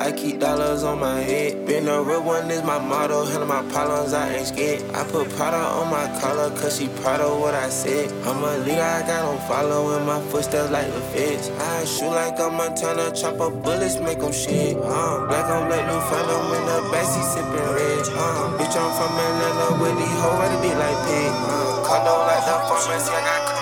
I 0.04 0.12
keep 0.12 0.42
dollars 0.42 0.84
on 0.84 1.00
my 1.00 1.22
head. 1.22 1.66
Been 1.66 1.88
a 1.88 2.04
real 2.04 2.22
one 2.22 2.52
is 2.52 2.62
my 2.62 2.78
motto. 2.78 3.24
Handle 3.24 3.48
my 3.48 3.64
problems, 3.72 4.12
I 4.12 4.36
ain't 4.36 4.48
scared. 4.48 4.84
I 4.94 5.06
put 5.06 5.34
powder 5.38 5.56
on 5.56 5.90
my 5.90 6.12
collar, 6.20 6.50
cause 6.60 6.78
she 6.78 6.90
proud 7.00 7.22
of 7.22 7.40
what 7.40 7.54
I 7.56 7.70
said. 7.70 8.12
I'm 8.28 8.44
a 8.44 8.58
leader, 8.66 8.82
I 8.82 9.08
got 9.08 9.24
on 9.24 9.40
following 9.48 10.06
my 10.06 10.20
footsteps 10.28 10.72
like 10.72 10.92
the 10.92 11.00
feds. 11.16 11.50
I 11.52 11.86
shoot 11.86 12.12
like 12.12 12.38
a 12.38 12.50
Montana, 12.50 13.16
chop 13.16 13.40
up 13.40 13.64
bullets, 13.64 13.98
make 14.02 14.20
them 14.20 14.34
shit. 14.34 14.76
Uh, 14.76 15.24
black 15.24 15.48
on 15.48 15.72
black, 15.72 15.88
new 15.88 16.02
phantom 16.12 16.52
in 16.52 16.64
the 16.68 16.78
backseat 16.92 17.24
sipping 17.32 17.72
red. 17.72 18.04
Uh, 18.12 18.60
bitch, 18.60 18.76
I'm 18.76 18.92
from 19.00 19.16
Atlanta 19.16 19.80
with 19.80 19.96
these 19.96 20.20
hoes 20.20 20.36
ready 20.36 20.56
to 20.56 20.62
be 20.68 20.72
like 20.84 21.00
pig. 21.08 21.32
Uh, 21.48 21.80
condo 21.88 22.28
like 22.28 22.44
the 22.44 22.60
pharmacy, 22.68 23.08
I 23.08 23.24
got 23.24 23.53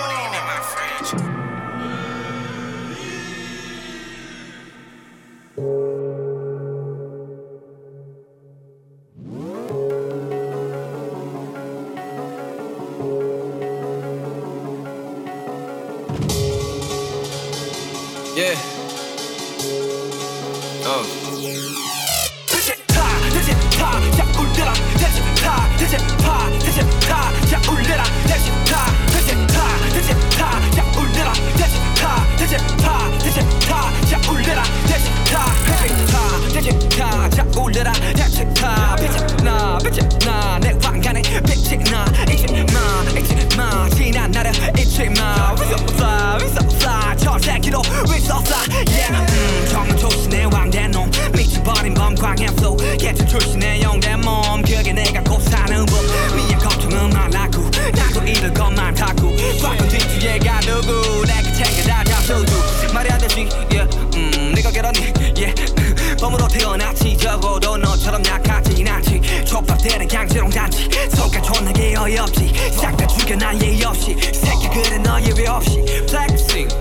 잡숴도 62.32 62.92
말이 62.94 63.10
안 63.10 63.18
되지 63.18 63.48
yeah, 63.70 63.98
음, 64.16 64.52
네가 64.54 64.70
결혼이 64.70 65.12
yeah. 65.36 65.54
범으로 66.18 66.48
태어났지. 66.48 67.16
적어도 67.18 67.76
너처럼 67.76 68.24
약하진 68.24 68.86
않지. 68.88 69.20
촉박되는 69.44 70.08
강제롱 70.08 70.50
단지. 70.50 70.88
속가 71.10 71.42
존나게 71.42 71.94
어이없지. 71.96 72.52
싹 72.72 72.96
다 72.96 73.06
죽여 73.06 73.36
난 73.36 73.60
예의 73.60 73.84
없이. 73.84 74.16
새끼 74.32 74.68
그래 74.68 74.98
너 74.98 75.20
예외 75.20 75.46
없이. 75.48 75.80
Flexing. 76.08 76.74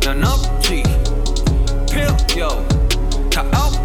난 0.00 0.24
없지. 0.24 0.82
필요 1.90 2.16
다 3.30 3.44
없지 3.52 3.81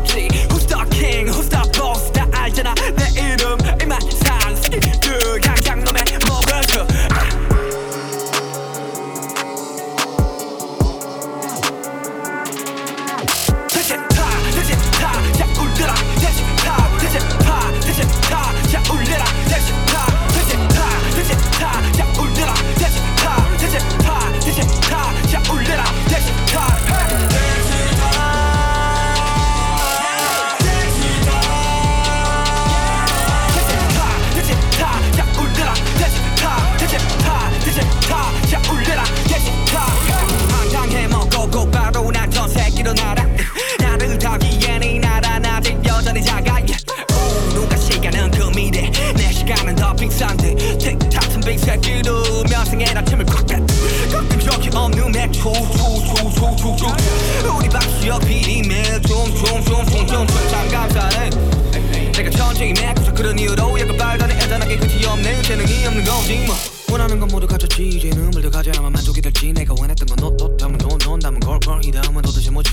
천천히 62.57 62.73
메꾸자 62.73 63.13
그런 63.13 63.37
이유로 63.37 63.79
약간 63.79 63.97
빨간에 63.97 64.33
애잔하게 64.33 64.77
끝이 64.77 65.05
없네 65.05 65.43
재능이 65.43 65.85
없는 65.85 66.03
거지 66.03 66.45
뭐. 66.47 66.55
원하는 66.91 67.19
건 67.19 67.29
모두 67.29 67.45
갖췄지. 67.45 67.87
이제 67.87 68.09
눈물 68.09 68.41
더 68.41 68.49
가져야만 68.49 68.91
만족이 68.91 69.21
될지. 69.21 69.53
내가 69.53 69.75
원했던 69.77 70.07
건너또 70.07 70.57
담은 70.57 70.77
돈돈 70.79 71.19
담은 71.19 71.39
걸걸. 71.39 71.81
이 71.85 71.91
다음은 71.91 72.21
도대체 72.23 72.49
뭐지? 72.49 72.71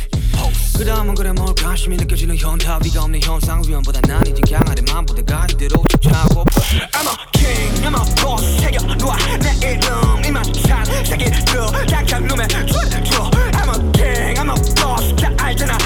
그 0.79 0.85
다음은 0.87 1.15
그래 1.15 1.33
뭘까 1.33 1.69
관심이 1.69 1.97
느껴지는 1.97 2.37
현타 2.37 2.81
위가 2.83 3.03
없는 3.05 3.21
현상 3.23 3.63
위험보다 3.67 4.01
난 4.03 4.27
이젠 4.27 4.43
강하대 4.59 4.83
맘보다 4.91 5.23
가 5.23 5.47
이대로 5.51 5.85
집착하고. 5.91 6.45
I'm 6.45 7.07
a 7.07 7.15
king 7.35 7.85
I'm 7.85 7.95
a 7.95 8.15
boss. 8.25 8.61
새겨 8.61 8.87
놓아 8.87 9.17
내 9.39 9.73
이름 9.73 10.25
이만 10.25 10.43
산 10.67 10.85
새끼들. 11.05 11.37
약한 11.93 12.27
놈의 12.27 12.49
줄줄 12.49 12.71
I'm 13.53 13.69
a 13.69 13.93
king 13.93 14.41
I'm 14.41 14.49
a 14.49 14.75
boss. 14.75 15.15
다 15.17 15.31
알잖아 15.45 15.77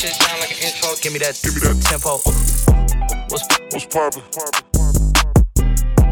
Give 0.00 1.12
me 1.12 1.18
that, 1.18 1.38
give 1.42 1.54
me 1.54 1.60
that 1.60 1.76
tempo. 1.82 2.16
What's 3.28 3.44
what's 3.70 3.84
poppin'? 3.84 4.22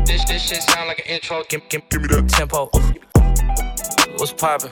This 0.05 0.24
this 0.26 0.43
shit 0.47 0.62
sound 0.62 0.89
like 0.89 0.99
an 0.99 1.07
intro. 1.07 1.43
Give, 1.49 1.66
give, 1.70 1.89
give 1.89 2.03
me 2.03 2.09
that 2.09 2.28
tempo. 2.28 2.68
What's 4.18 4.34
poppin'? 4.34 4.70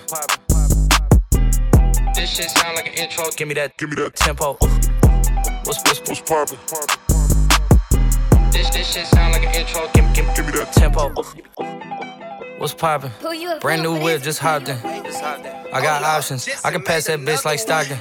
This 2.15 2.37
shit 2.37 2.51
sound 2.51 2.77
like 2.77 2.89
an 2.89 2.93
intro. 2.93 3.25
Give 3.35 3.49
me 3.49 3.55
that, 3.55 3.79
give 3.79 3.89
me 3.89 3.97
that 3.97 4.17
tempo. 4.17 4.59
What's 5.65 5.81
what's 5.87 6.01
what's 6.01 6.21
poppin'? 6.21 6.59
This 8.53 8.69
this 8.69 8.93
shit 8.93 9.07
sound 9.07 9.33
like 9.33 9.45
an 9.47 9.55
intro. 9.55 9.89
Give, 9.95 10.13
give, 10.13 10.35
give 10.37 10.45
me 10.45 10.53
that 10.53 10.75
tempo. 10.75 11.15
What's 12.59 12.75
poppin'? 12.75 13.13
Brand 13.63 13.83
new 13.83 13.99
whip, 13.99 14.23
just 14.23 14.41
hopped 14.41 14.69
in. 14.69 14.77
I 14.77 15.81
got 15.81 16.03
options. 16.03 16.47
I 16.63 16.71
can 16.71 16.83
pass 16.83 17.07
that 17.07 17.21
bitch 17.21 17.47
like 17.47 17.61
Stockton. 17.61 17.99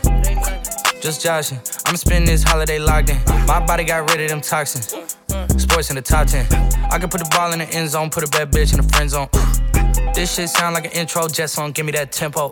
Just 1.06 1.22
joshing. 1.22 1.60
I'ma 1.86 1.98
spend 1.98 2.28
this 2.28 2.42
holiday 2.42 2.80
locked 2.80 3.12
in. 3.12 3.22
My 3.46 3.64
body 3.64 3.84
got 3.84 4.10
rid 4.10 4.22
of 4.22 4.30
them 4.30 4.42
toxins. 4.42 4.88
Mm, 5.30 5.62
sports 5.62 5.92
in 5.92 5.98
the 5.98 6.02
top 6.02 6.26
10. 6.26 6.48
I 6.90 6.98
can 6.98 7.10
put 7.10 7.20
the 7.20 7.30
ball 7.30 7.54
in 7.54 7.60
the 7.60 7.70
end 7.70 7.92
zone, 7.92 8.10
put 8.10 8.24
a 8.24 8.28
bad 8.32 8.52
bitch 8.52 8.74
in 8.74 8.82
the 8.82 8.90
friend 8.92 9.08
zone. 9.08 9.28
This 10.16 10.34
shit 10.34 10.50
sound 10.50 10.74
like 10.74 10.86
an 10.86 10.94
intro 10.94 11.28
jet 11.28 11.52
song, 11.52 11.74
give 11.74 11.86
me 11.86 11.92
that 11.92 12.12
tempo. 12.12 12.52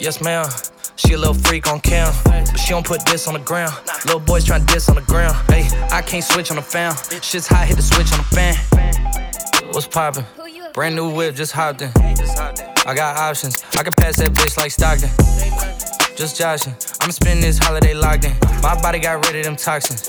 Yes, 0.00 0.22
ma'am. 0.22 0.46
She 0.96 1.12
a 1.12 1.18
little 1.18 1.34
freak 1.34 1.66
on 1.70 1.78
cam, 1.80 2.10
but 2.24 2.58
she 2.58 2.70
don't 2.70 2.86
put 2.86 3.04
this 3.04 3.28
on 3.28 3.34
the 3.34 3.40
ground. 3.40 3.74
Little 4.06 4.18
boys 4.18 4.46
tryna 4.46 4.66
diss 4.72 4.88
on 4.88 4.94
the 4.94 5.02
ground. 5.02 5.36
Hey, 5.50 5.68
I 5.90 6.00
can't 6.00 6.24
switch 6.24 6.50
on 6.50 6.56
the 6.56 6.62
fan. 6.62 6.94
Shit's 7.20 7.46
hot, 7.46 7.66
hit 7.66 7.76
the 7.76 7.82
switch 7.82 8.10
on 8.12 8.18
the 8.18 8.24
fan. 8.24 8.54
What's 9.72 9.86
poppin'? 9.86 10.24
Brand 10.72 10.96
new 10.96 11.14
whip, 11.14 11.34
just 11.34 11.52
hopped 11.52 11.82
in. 11.82 11.92
I 11.94 12.94
got 12.94 13.18
options. 13.18 13.62
I 13.76 13.82
can 13.82 13.92
pass 13.92 14.16
that 14.16 14.30
bitch 14.32 14.56
like 14.56 14.70
Stockton. 14.70 15.10
Just 16.16 16.38
joshing. 16.38 16.74
I'm 17.02 17.12
spending 17.12 17.42
this 17.42 17.58
holiday 17.58 17.92
locked 17.92 18.24
in. 18.24 18.32
My 18.62 18.80
body 18.80 19.00
got 19.00 19.26
rid 19.26 19.36
of 19.36 19.44
them 19.44 19.56
toxins. 19.56 20.08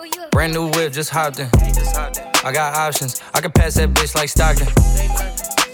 Brand 0.31 0.53
new 0.53 0.69
whip, 0.71 0.93
just 0.93 1.09
hopped 1.09 1.39
in. 1.39 1.49
I 2.43 2.51
got 2.53 2.73
options. 2.73 3.21
I 3.33 3.41
can 3.41 3.51
pass 3.51 3.73
that 3.75 3.89
bitch 3.89 4.15
like 4.15 4.29
Stockton. 4.29 4.67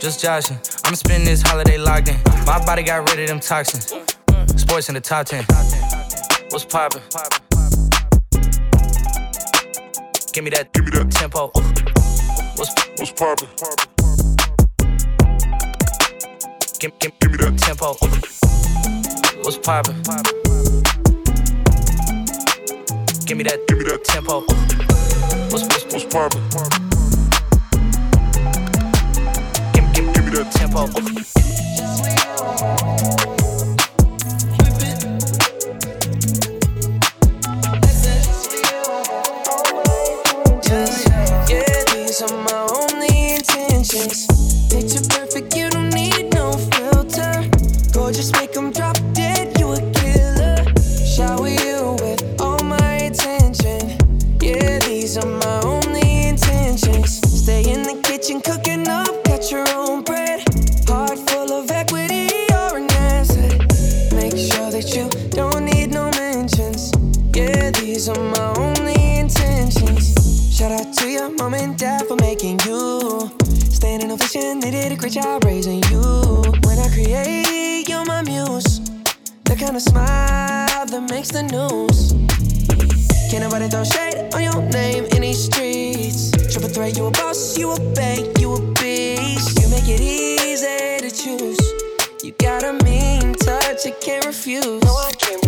Just 0.01 0.20
joshing. 0.20 0.58
I'm 0.84 0.95
spending 0.95 1.26
this 1.26 1.43
holiday 1.43 1.78
locked 1.78 2.10
in. 2.10 2.18
My 2.45 2.64
body 2.66 2.82
got 2.82 3.08
rid 3.10 3.20
of 3.20 3.28
them 3.28 3.39
toxins. 3.39 3.93
SportsCenter 4.55 5.03
top 5.03 5.28
10. 5.28 5.45
What's 6.49 6.66
poppin'? 6.66 7.01
Give 10.34 10.43
me 10.43 10.49
that, 10.49 10.74
give 10.74 10.86
me 10.86 10.91
that 10.91 11.12
tempo. 11.12 11.51
What's 12.55 12.74
what's 12.97 13.12
poppin'? 13.12 13.47
Give, 16.80 16.97
give, 16.99 17.20
give 17.20 17.32
me 17.32 17.38
that 17.38 17.58
tempo. 17.60 17.93
What's 19.43 19.58
poppin'? 19.58 20.66
Give 23.28 23.38
me 23.38 23.43
that, 23.43 23.67
give 23.67 23.78
me 23.78 23.84
that 23.84 24.05
tempo. 24.05 24.39
What's 25.51 25.63
what's 25.67 25.84
what's 25.91 26.05
poppin'? 26.05 26.41
Give, 29.73 29.93
give, 29.93 30.13
give 30.13 30.25
me 30.25 30.32
that 30.32 30.51
tempo. 30.53 30.88
Just, 40.63 41.07
yeah, 41.51 41.84
these 41.93 42.21
are 42.21 42.38
my 42.43 42.67
only 42.80 43.36
intentions. 43.36 44.28
Picture 44.71 45.03
perfect, 45.09 45.53
you 45.55 45.69
don't 45.69 45.89
need 45.93 46.34
no 46.34 46.53
filter. 46.53 47.43
Gorgeous, 47.91 48.32
make 48.34 48.55
'em 48.55 48.66
great 75.10 75.24
job 75.24 75.43
raising 75.45 75.82
you. 75.84 76.01
When 76.66 76.80
I 76.80 76.89
create, 76.91 77.88
you're 77.88 78.03
my 78.05 78.22
muse. 78.24 78.80
The 79.45 79.55
kind 79.58 79.76
of 79.76 79.82
smile 79.82 80.86
that 80.86 81.08
makes 81.10 81.30
the 81.30 81.43
news. 81.43 82.12
Can't 83.32 83.43
nobody 83.43 83.70
throw 83.70 83.86
shade 83.86 84.34
on 84.34 84.43
your 84.43 84.62
name 84.72 85.05
in 85.16 85.22
these 85.22 85.45
streets. 85.45 86.32
Triple 86.51 86.70
threat, 86.70 86.97
you 86.97 87.05
a 87.05 87.12
boss, 87.12 87.58
you 87.58 87.72
a 87.72 87.80
bank, 87.93 88.39
you 88.39 88.53
a 88.53 88.60
beast. 88.74 89.58
You 89.62 89.70
make 89.70 89.88
it 89.88 90.01
easy 90.01 90.99
to 90.99 91.10
choose. 91.10 91.60
You 92.24 92.34
got 92.34 92.64
a 92.64 92.74
mean 92.84 93.34
touch, 93.36 93.86
I 93.86 93.91
can't 94.01 94.26
refuse. 94.26 94.84
No, 94.84 94.93
I 94.93 95.12
can't 95.14 95.47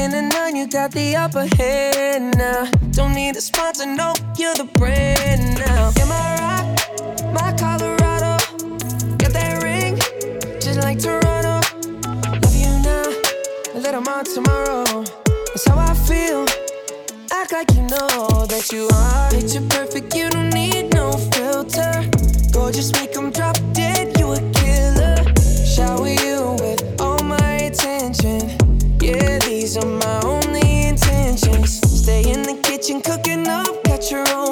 second 0.00 0.12
to 0.12 0.36
none, 0.36 0.56
you 0.56 0.66
got 0.66 0.92
the 0.92 1.16
upper 1.16 1.46
hand 1.56 2.36
now. 2.38 2.70
Don't 2.92 3.14
need 3.14 3.36
a 3.36 3.40
sponsor, 3.40 3.86
no, 3.86 4.14
you're 4.38 4.54
the 4.54 4.68
brand 4.78 5.58
now. 5.58 5.92
Am 6.00 6.12
I 6.12 6.36
right? 6.40 7.32
My 7.34 7.52
Colorado. 7.58 8.38
Got 9.18 9.32
that 9.32 9.62
ring, 9.62 9.96
just 10.60 10.78
like 10.80 10.98
Toronto. 10.98 11.60
Love 12.42 12.56
you 12.56 12.72
now, 12.88 13.08
a 13.74 13.78
little 13.78 14.00
more 14.00 14.24
tomorrow. 14.24 15.04
That's 15.48 15.66
how 15.68 15.78
I 15.78 15.94
feel. 16.08 16.46
Act 17.32 17.52
like 17.52 17.70
you 17.74 17.82
know 17.82 18.46
that 18.46 18.70
you 18.72 18.88
are. 18.92 19.30
Picture 19.30 19.66
perfect, 19.68 20.14
you 20.14 20.30
don't 20.30 20.50
need 20.50 20.94
no 20.94 21.12
filter. 21.34 22.08
Gorgeous, 22.52 22.92
make 22.92 23.12
them 23.12 23.30
drop 23.30 23.56
dead. 23.72 24.19
These 29.70 29.84
are 29.84 29.86
my 29.86 30.20
only 30.24 30.88
intentions. 30.88 31.80
Stay 32.00 32.28
in 32.28 32.42
the 32.42 32.60
kitchen 32.60 33.00
cooking 33.00 33.46
up, 33.46 33.84
got 33.84 34.10
your 34.10 34.28
own. 34.30 34.49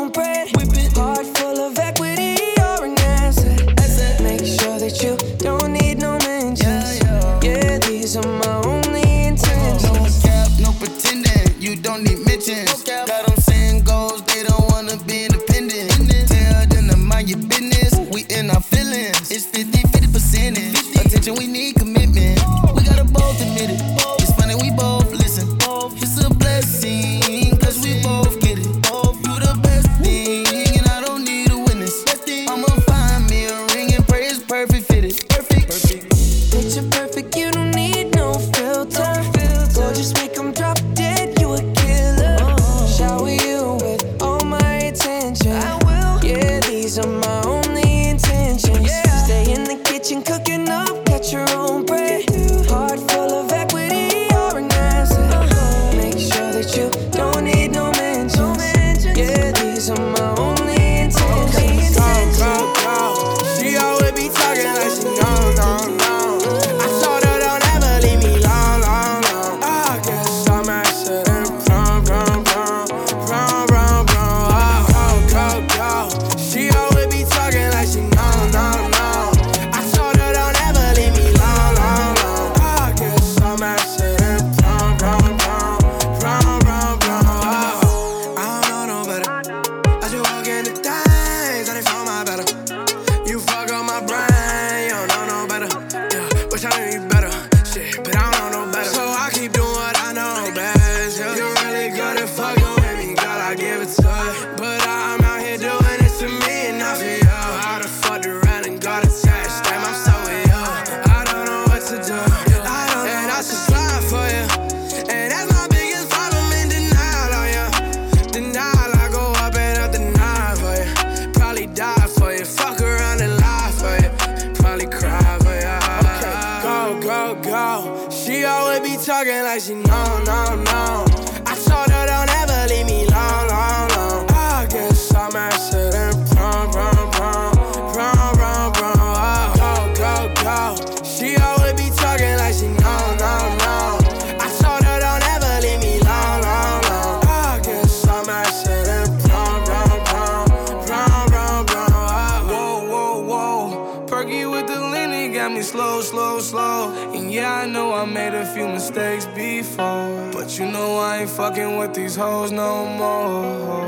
fucking 161.39 161.77
with 161.77 161.95
these 161.95 162.17
hoes 162.17 162.51
no 162.51 162.85
more. 162.85 163.87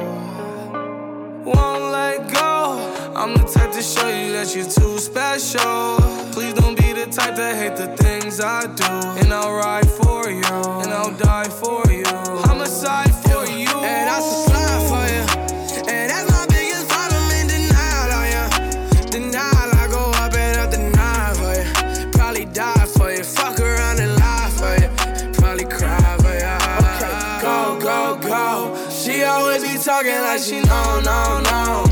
Won't 1.45 1.87
let 1.91 2.33
go. 2.33 2.79
I'm 3.17 3.35
the 3.35 3.43
type 3.43 3.73
to 3.73 3.83
show 3.83 4.07
you 4.07 4.31
that 4.35 4.55
you're 4.55 4.71
too 4.71 4.99
special. 4.99 5.97
Please 6.31 6.55
don't 6.55 6.77
be 6.77 6.93
the 6.93 7.07
type 7.07 7.35
to 7.35 7.53
hate 7.61 7.75
the 7.75 7.89
things 7.97 8.39
I 8.39 8.67
do. 8.83 8.93
And 9.21 9.33
I'll 9.33 9.53
ride 9.53 9.91
for 9.91 10.31
you, 10.31 10.45
and 10.83 10.93
I'll 10.93 11.17
die 11.17 11.49
for 11.49 11.83
you. 11.91 12.05
I'm 12.49 12.61
a 12.61 12.67
side 12.67 13.13
for 13.25 13.45
you. 13.47 13.67
And 13.67 14.09
I 14.09 14.21
talking 30.03 30.23
like 30.23 30.41
she 30.41 30.61
no 30.61 31.01
no, 31.01 31.41
no. 31.41 31.90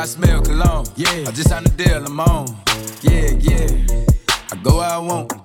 I 0.00 0.06
smell 0.06 0.40
cologne. 0.40 0.86
Yeah. 0.96 1.28
I 1.28 1.30
just 1.30 1.50
signed 1.50 1.66
a 1.66 1.68
deal, 1.68 2.02
I'm 2.06 2.18
on. 2.20 2.46
Yeah, 3.02 3.32
yeah. 3.32 3.68
I 4.50 4.56
go 4.62 4.78
where 4.78 4.88
I 4.88 4.96
want, 4.96 5.44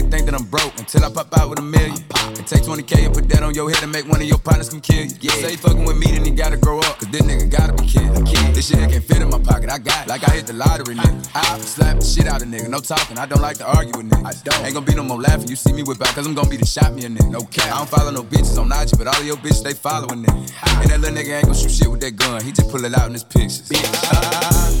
think 0.09 0.25
that 0.25 0.35
I'm 0.35 0.45
broke 0.45 0.77
until 0.79 1.03
I 1.05 1.09
pop 1.11 1.35
out 1.37 1.49
with 1.49 1.59
a 1.59 1.61
million. 1.61 1.97
And 2.37 2.47
take 2.47 2.63
20k 2.63 3.05
and 3.05 3.13
put 3.13 3.27
that 3.29 3.43
on 3.43 3.53
your 3.53 3.69
head 3.69 3.83
and 3.83 3.91
make 3.91 4.07
one 4.07 4.21
of 4.21 4.27
your 4.27 4.37
partners 4.39 4.69
come 4.69 4.81
kill 4.81 5.05
you. 5.05 5.15
Yeah. 5.21 5.31
Say 5.33 5.55
fucking 5.55 5.85
with 5.85 5.97
me, 5.97 6.07
then 6.07 6.25
he 6.25 6.31
gotta 6.31 6.57
grow 6.57 6.79
up, 6.79 6.99
cause 6.99 7.09
this 7.09 7.21
nigga 7.21 7.49
gotta 7.49 7.73
be 7.73 7.85
kid. 7.87 8.09
This 8.55 8.67
shit 8.67 8.77
can't 8.77 9.03
fit 9.03 9.21
in 9.21 9.29
my 9.29 9.39
pocket, 9.39 9.69
I 9.69 9.77
got 9.77 10.05
it. 10.05 10.09
Like 10.09 10.27
I 10.27 10.31
hit 10.33 10.47
the 10.47 10.53
lottery, 10.53 10.95
nigga. 10.95 11.29
I 11.35 11.59
slap 11.59 11.99
the 11.99 12.05
shit 12.05 12.27
out 12.27 12.41
of 12.41 12.47
nigga, 12.47 12.69
no 12.69 12.79
talking. 12.79 13.17
I 13.17 13.25
don't 13.25 13.41
like 13.41 13.57
to 13.57 13.65
argue 13.65 13.93
with 13.97 14.09
niggas. 14.09 14.25
I 14.25 14.33
don't. 14.43 14.65
Ain't 14.65 14.73
gonna 14.73 14.85
be 14.85 14.95
no 14.95 15.03
more 15.03 15.19
laughing. 15.19 15.49
You 15.49 15.55
see 15.55 15.73
me 15.73 15.83
whip 15.83 16.01
out, 16.01 16.13
cause 16.15 16.25
I'm 16.25 16.33
gonna 16.33 16.49
be 16.49 16.57
the 16.57 16.65
shot 16.65 16.93
me 16.93 17.05
a 17.05 17.09
nigga. 17.09 17.31
No 17.31 17.41
cap. 17.41 17.73
I 17.73 17.77
don't 17.77 17.89
follow 17.89 18.11
no 18.11 18.23
bitches 18.23 18.57
on 18.57 18.71
IG, 18.71 18.97
but 18.97 19.07
all 19.07 19.19
of 19.19 19.25
your 19.25 19.37
bitches, 19.37 19.63
they 19.63 19.73
following 19.73 20.23
nigga. 20.23 20.81
And 20.81 20.89
that 20.89 20.99
little 20.99 21.17
nigga 21.17 21.37
ain't 21.37 21.45
gonna 21.45 21.57
shoot 21.57 21.71
shit 21.71 21.89
with 21.89 22.01
that 22.01 22.15
gun. 22.15 22.43
He 22.43 22.51
just 22.51 22.69
pull 22.69 22.83
it 22.85 22.93
out 22.93 23.07
in 23.07 23.13
his 23.13 23.23
pictures. 23.23 23.69
Ha, 23.71 24.19
ah. 24.23 24.49
ha. 24.53 24.80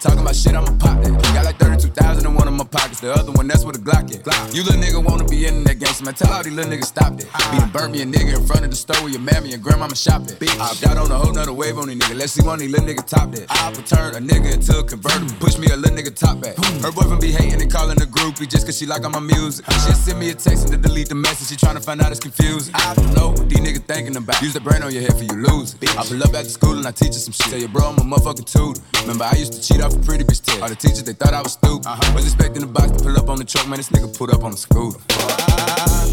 Talking 0.00 0.20
about 0.20 0.34
shit, 0.34 0.54
I'ma 0.54 0.72
pop 0.78 1.02
that. 1.04 1.12
Got 1.34 1.44
like 1.44 1.58
32,000 1.58 2.24
in 2.24 2.34
one 2.34 2.48
of 2.48 2.54
my 2.54 2.64
pockets. 2.64 3.00
The 3.00 3.12
other 3.12 3.32
one, 3.32 3.46
that's 3.46 3.64
where 3.64 3.72
the 3.72 3.78
Glock 3.78 4.08
at. 4.08 4.54
You 4.54 4.64
little 4.64 4.80
nigga 4.80 5.04
wanna 5.04 5.24
be 5.24 5.44
in 5.44 5.62
that 5.64 5.78
game, 5.78 5.92
so 5.92 6.04
man, 6.04 6.14
tell 6.14 6.32
all 6.32 6.42
these 6.42 6.54
little 6.54 6.72
niggas 6.72 6.88
stop 6.88 7.20
that. 7.20 7.28
Be 7.52 7.60
the 7.60 7.68
burn 7.68 7.92
a 7.92 8.08
nigga 8.08 8.40
in 8.40 8.46
front 8.46 8.64
of 8.64 8.70
the 8.70 8.76
store 8.76 8.96
where 9.04 9.12
your 9.12 9.20
mammy 9.20 9.52
and 9.52 9.62
grandmama 9.62 9.94
shop 9.94 10.22
at. 10.24 10.40
I've 10.56 10.80
got 10.80 10.96
on 10.96 11.10
a 11.10 11.18
whole 11.20 11.34
nother 11.34 11.52
wave 11.52 11.76
on 11.76 11.88
these 11.88 11.98
nigga. 11.98 12.16
Let's 12.16 12.32
see 12.32 12.42
one 12.42 12.54
of 12.54 12.60
these 12.60 12.70
little 12.72 12.88
niggas 12.88 13.06
top 13.06 13.30
that. 13.32 13.44
I'll 13.50 13.76
turn 13.84 14.16
a 14.16 14.24
nigga 14.24 14.54
into 14.56 14.72
a 14.78 14.84
convertible. 14.84 15.36
Push 15.38 15.58
me 15.58 15.68
a 15.68 15.76
little 15.76 15.94
nigga 15.94 16.16
top 16.16 16.40
back. 16.40 16.56
Her 16.80 16.92
boyfriend 16.92 17.20
be 17.20 17.32
hating 17.32 17.60
and 17.60 17.70
calling 17.70 18.00
a 18.00 18.06
groupie 18.08 18.48
just 18.48 18.64
cause 18.64 18.78
she 18.78 18.86
like 18.86 19.04
all 19.04 19.12
my 19.12 19.20
music. 19.20 19.68
She 19.84 19.92
send 19.92 20.18
me 20.18 20.30
a 20.30 20.34
text 20.34 20.64
and 20.64 20.72
to 20.72 20.88
delete 20.88 21.10
the 21.10 21.14
message. 21.14 21.52
She 21.52 21.56
tryna 21.60 21.84
find 21.84 22.00
out 22.00 22.10
it's 22.10 22.20
confusing. 22.20 22.72
I 22.74 22.94
don't 22.94 23.12
know 23.12 23.36
what 23.36 23.48
these 23.50 23.60
niggas 23.60 23.84
thinking 23.84 24.16
about. 24.16 24.40
Use 24.40 24.54
the 24.54 24.60
brain 24.64 24.82
on 24.82 24.94
your 24.94 25.02
head 25.02 25.12
for 25.12 25.24
you 25.24 25.36
lose. 25.36 25.76
I 25.82 26.08
pull 26.08 26.22
up 26.24 26.32
at 26.32 26.48
the 26.48 26.50
school 26.50 26.78
and 26.78 26.86
I 26.86 26.90
teach 26.90 27.12
her 27.12 27.20
some 27.20 27.36
shit. 27.36 27.52
Tell 27.52 27.60
your 27.60 27.68
bro 27.68 27.92
I'm 27.92 27.98
a 27.98 28.16
motherfucking 28.16 28.48
tutor. 28.48 28.80
Remember 29.02 29.24
I 29.24 29.36
used 29.36 29.52
to 29.52 29.60
cheat 29.60 29.82
off 29.82 29.89
pretty 30.04 30.24
bitch 30.24 30.42
test. 30.44 30.62
All 30.62 30.68
the 30.68 30.74
teachers 30.74 31.04
they 31.04 31.12
thought 31.12 31.34
I 31.34 31.42
was 31.42 31.52
stupid. 31.52 31.86
Uh-huh. 31.86 32.12
Was 32.14 32.24
expecting 32.26 32.62
the 32.62 32.68
box 32.68 32.90
to 32.92 32.98
pull 33.02 33.16
up 33.18 33.28
on 33.28 33.38
the 33.38 33.44
truck, 33.44 33.66
man. 33.68 33.78
This 33.78 33.88
nigga 33.90 34.16
pulled 34.16 34.30
up 34.30 34.42
on 34.44 34.50
the 34.52 34.56
scooter. 34.56 34.98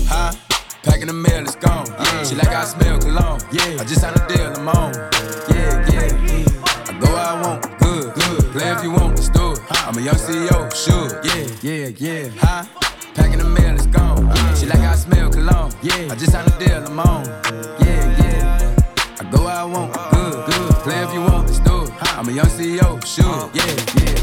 Ha, 0.09 0.31
Packing 0.83 1.07
the 1.07 1.13
mail, 1.13 1.43
it's 1.43 1.55
gone. 1.55 1.85
She 2.25 2.35
like 2.35 2.47
I 2.49 2.63
smell 2.65 2.99
cologne. 2.99 3.41
Yeah. 3.51 3.81
I 3.81 3.83
just 3.83 4.01
signed 4.01 4.15
a 4.15 4.27
deal, 4.27 4.53
I'm 4.55 4.67
on. 4.69 4.93
Yeah, 5.51 5.91
yeah. 5.91 6.07
yeah. 6.23 6.87
I 6.87 6.97
go 6.99 7.07
where 7.11 7.27
I 7.33 7.41
want, 7.43 7.61
good, 7.79 8.13
good. 8.15 8.39
Play 8.53 8.71
if 8.71 8.83
you 8.83 8.91
want, 8.91 9.15
let's 9.17 9.29
do 9.29 9.51
it. 9.53 9.59
I'm 9.85 9.97
a 9.97 10.01
young 10.01 10.15
CEO, 10.15 10.57
Suge. 10.71 11.23
Yeah, 11.27 11.43
yeah, 11.67 11.87
yeah. 11.97 12.29
Ha, 12.41 12.69
Packing 13.15 13.39
the 13.39 13.45
mail, 13.45 13.75
it's 13.75 13.87
gone. 13.87 14.31
She 14.55 14.65
like 14.65 14.79
I 14.79 14.95
smell 14.95 15.29
cologne. 15.29 15.71
Yeah. 15.81 16.11
I 16.11 16.15
just 16.15 16.31
signed 16.31 16.47
a 16.47 16.57
deal, 16.59 16.85
I'm 16.85 16.99
on. 16.99 17.25
Yeah, 17.83 18.21
yeah. 18.21 18.75
I 19.19 19.23
go 19.29 19.43
where 19.43 19.55
I 19.55 19.63
want, 19.65 19.93
good, 20.11 20.45
good. 20.45 20.73
Play 20.85 21.03
if 21.03 21.13
you 21.13 21.21
want, 21.21 21.47
let's 21.47 21.59
do 21.59 21.83
it. 21.83 21.91
I'm 22.17 22.29
a 22.29 22.31
young 22.31 22.45
CEO, 22.47 22.86
Yeah, 23.17 23.49
yeah, 23.55 24.16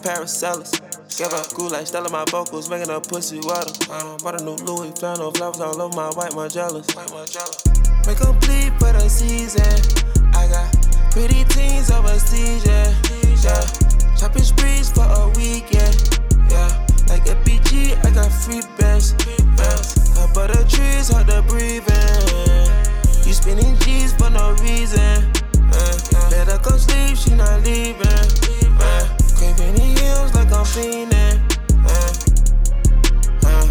the 0.00 0.08
Paracellus. 0.08 0.72
Give 1.16 1.32
up 1.32 1.72
like 1.72 1.86
Stella, 1.86 2.10
my 2.10 2.24
vocals, 2.30 2.68
making 2.68 2.90
a 2.90 3.00
pussy 3.00 3.40
water. 3.42 3.72
Bought 4.22 4.40
a 4.40 4.44
new 4.44 4.56
Louis 4.66 4.92
flannel, 4.92 5.32
flowers 5.32 5.60
all 5.60 5.80
over 5.80 5.96
my 5.96 6.10
white, 6.10 6.32
jealous. 6.50 6.86
Make 8.06 8.18
bleed 8.40 8.72
for 8.78 8.92
the 8.92 9.08
season. 9.08 9.62
I 10.34 10.46
got 10.48 10.68
pretty 11.12 11.44
teens 11.44 11.90
overseas, 11.90 12.64
yeah. 12.66 12.94
yeah. 13.42 13.64
Shopping 14.16 14.42
sprees 14.42 14.90
for 14.90 15.04
a 15.04 15.28
weekend, 15.36 16.20
yeah. 16.50 16.86
Like 17.08 17.26
a 17.26 17.34
BG, 17.44 17.96
I 18.04 18.10
got 18.10 18.30
free 18.30 18.62
bands, 18.78 19.14
yeah. 19.18 20.26
But 20.34 20.52
the 20.52 20.64
trees 20.68 21.08
hard 21.08 21.26
to 21.28 21.42
breathe 21.42 21.88
in. 21.88 23.26
You 23.26 23.32
spending 23.32 23.76
G's 23.80 24.12
for 24.12 24.30
no 24.30 24.52
reason. 24.62 25.32
Uh, 25.72 25.98
let 26.30 26.48
her 26.48 26.60
go 26.62 26.76
sleep, 26.76 27.16
she 27.16 27.34
not 27.34 27.62
leaving. 27.64 28.06
Uh, 28.80 29.27
craving 29.38 29.74
the 29.74 29.80
heels 29.80 30.34
like 30.34 30.52
I'm 30.52 30.64
fiending. 30.66 31.38
Uh, 31.86 32.12
uh, 33.46 33.66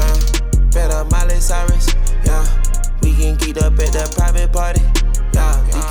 uh, 0.00 0.70
better 0.72 1.04
Miley 1.08 1.38
Cyrus, 1.40 1.94
yeah. 2.24 2.44
We 3.00 3.14
can 3.14 3.36
geek 3.36 3.56
up 3.58 3.78
at 3.78 3.92
the 3.92 4.12
private 4.16 4.52
party. 4.52 5.03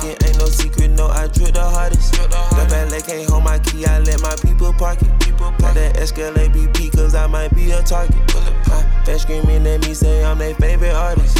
Thinking 0.04 0.28
ain't 0.28 0.38
no 0.38 0.46
secret, 0.46 0.90
no, 0.90 1.06
I 1.06 1.28
drip 1.28 1.54
the 1.54 1.62
hardest. 1.62 2.12
The 2.12 2.66
valet 2.68 3.00
can't 3.00 3.30
hold 3.30 3.44
my 3.44 3.58
key, 3.58 3.86
I 3.86 4.00
let 4.00 4.20
my 4.20 4.36
people 4.36 4.72
park 4.74 5.00
it. 5.00 5.08
Got 5.38 5.74
that 5.74 5.96
Escalade 5.96 6.52
BP, 6.52 6.92
cause 6.92 7.14
I 7.14 7.26
might 7.26 7.54
be 7.54 7.70
a 7.70 7.82
target. 7.82 8.16
Uh, 8.36 9.04
they 9.04 9.16
screaming 9.16 9.66
at 9.66 9.80
me, 9.80 9.94
say 9.94 10.22
I'm 10.24 10.38
their 10.38 10.54
favorite 10.56 10.92
artist. 10.92 11.38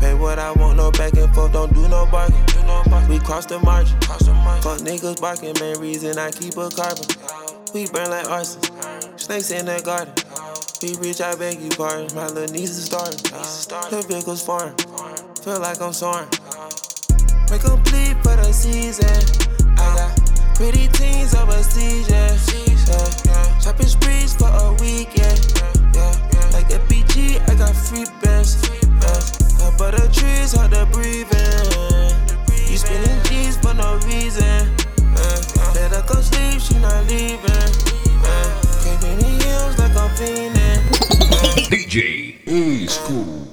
Pay 0.00 0.14
what 0.14 0.38
I 0.38 0.52
want, 0.52 0.78
no 0.78 0.90
back 0.92 1.14
and 1.14 1.34
forth, 1.34 1.52
don't 1.52 1.72
do 1.74 1.86
no 1.88 2.06
bargain. 2.06 2.40
We 3.08 3.18
cross 3.18 3.46
the 3.46 3.58
margin. 3.60 4.00
Fuck 4.00 4.80
niggas 4.80 5.20
barking, 5.20 5.54
main 5.60 5.78
reason 5.78 6.18
I 6.18 6.30
keep 6.30 6.56
a 6.56 6.70
carbon. 6.70 7.04
We 7.74 7.86
burn 7.88 8.10
like 8.10 8.28
arson. 8.30 8.62
Snakes 9.18 9.50
in 9.50 9.66
the 9.66 9.82
garden. 9.84 10.14
We 10.80 10.96
rich, 11.06 11.20
I 11.20 11.34
beg 11.36 11.60
you 11.60 11.70
pardon. 11.70 12.14
My 12.14 12.28
little 12.28 12.54
niece 12.54 12.70
is 12.70 12.84
starting. 12.84 13.20
The 13.90 14.04
vehicle's 14.08 14.42
foreign. 14.42 14.74
Feel 15.42 15.60
like 15.60 15.80
I'm 15.80 15.92
soaring. 15.92 16.28
A 17.50 17.76
bleed 17.78 18.16
for 18.22 18.36
the 18.36 18.52
season. 18.52 19.08
I 19.78 19.96
got 19.96 20.54
pretty 20.54 20.86
teens 20.88 21.34
overseas, 21.34 22.08
yeah. 22.10 22.36
yeah. 23.24 23.58
Shopping 23.58 23.86
sprees 23.86 24.34
for 24.36 24.48
a 24.48 24.72
weekend. 24.80 25.40
Yeah. 25.94 26.12
Like 26.52 26.68
FBG, 26.68 27.40
I 27.48 27.54
got 27.54 27.74
free 27.74 28.04
bands. 28.22 28.62
Yeah. 28.68 29.38
Trees 30.12 30.52
hard 30.52 30.72
to 30.72 30.86
breathe 30.92 31.32
in. 31.32 32.70
You 32.70 32.76
spending 32.76 33.22
G's 33.24 33.56
for 33.56 33.72
no 33.72 33.96
reason. 34.06 34.68
Uh, 35.16 35.72
let 35.74 35.92
her 35.92 36.04
go 36.06 36.20
sleep, 36.20 36.60
she 36.60 36.78
not 36.80 37.06
leaving. 37.06 37.72
Craving 38.82 39.18
the 39.18 39.30
heels 39.40 39.78
like 39.78 39.96
I'm 39.96 40.10
fiending. 40.16 40.82
DJ 41.70 42.46
E 42.46 42.86
School. 42.86 43.48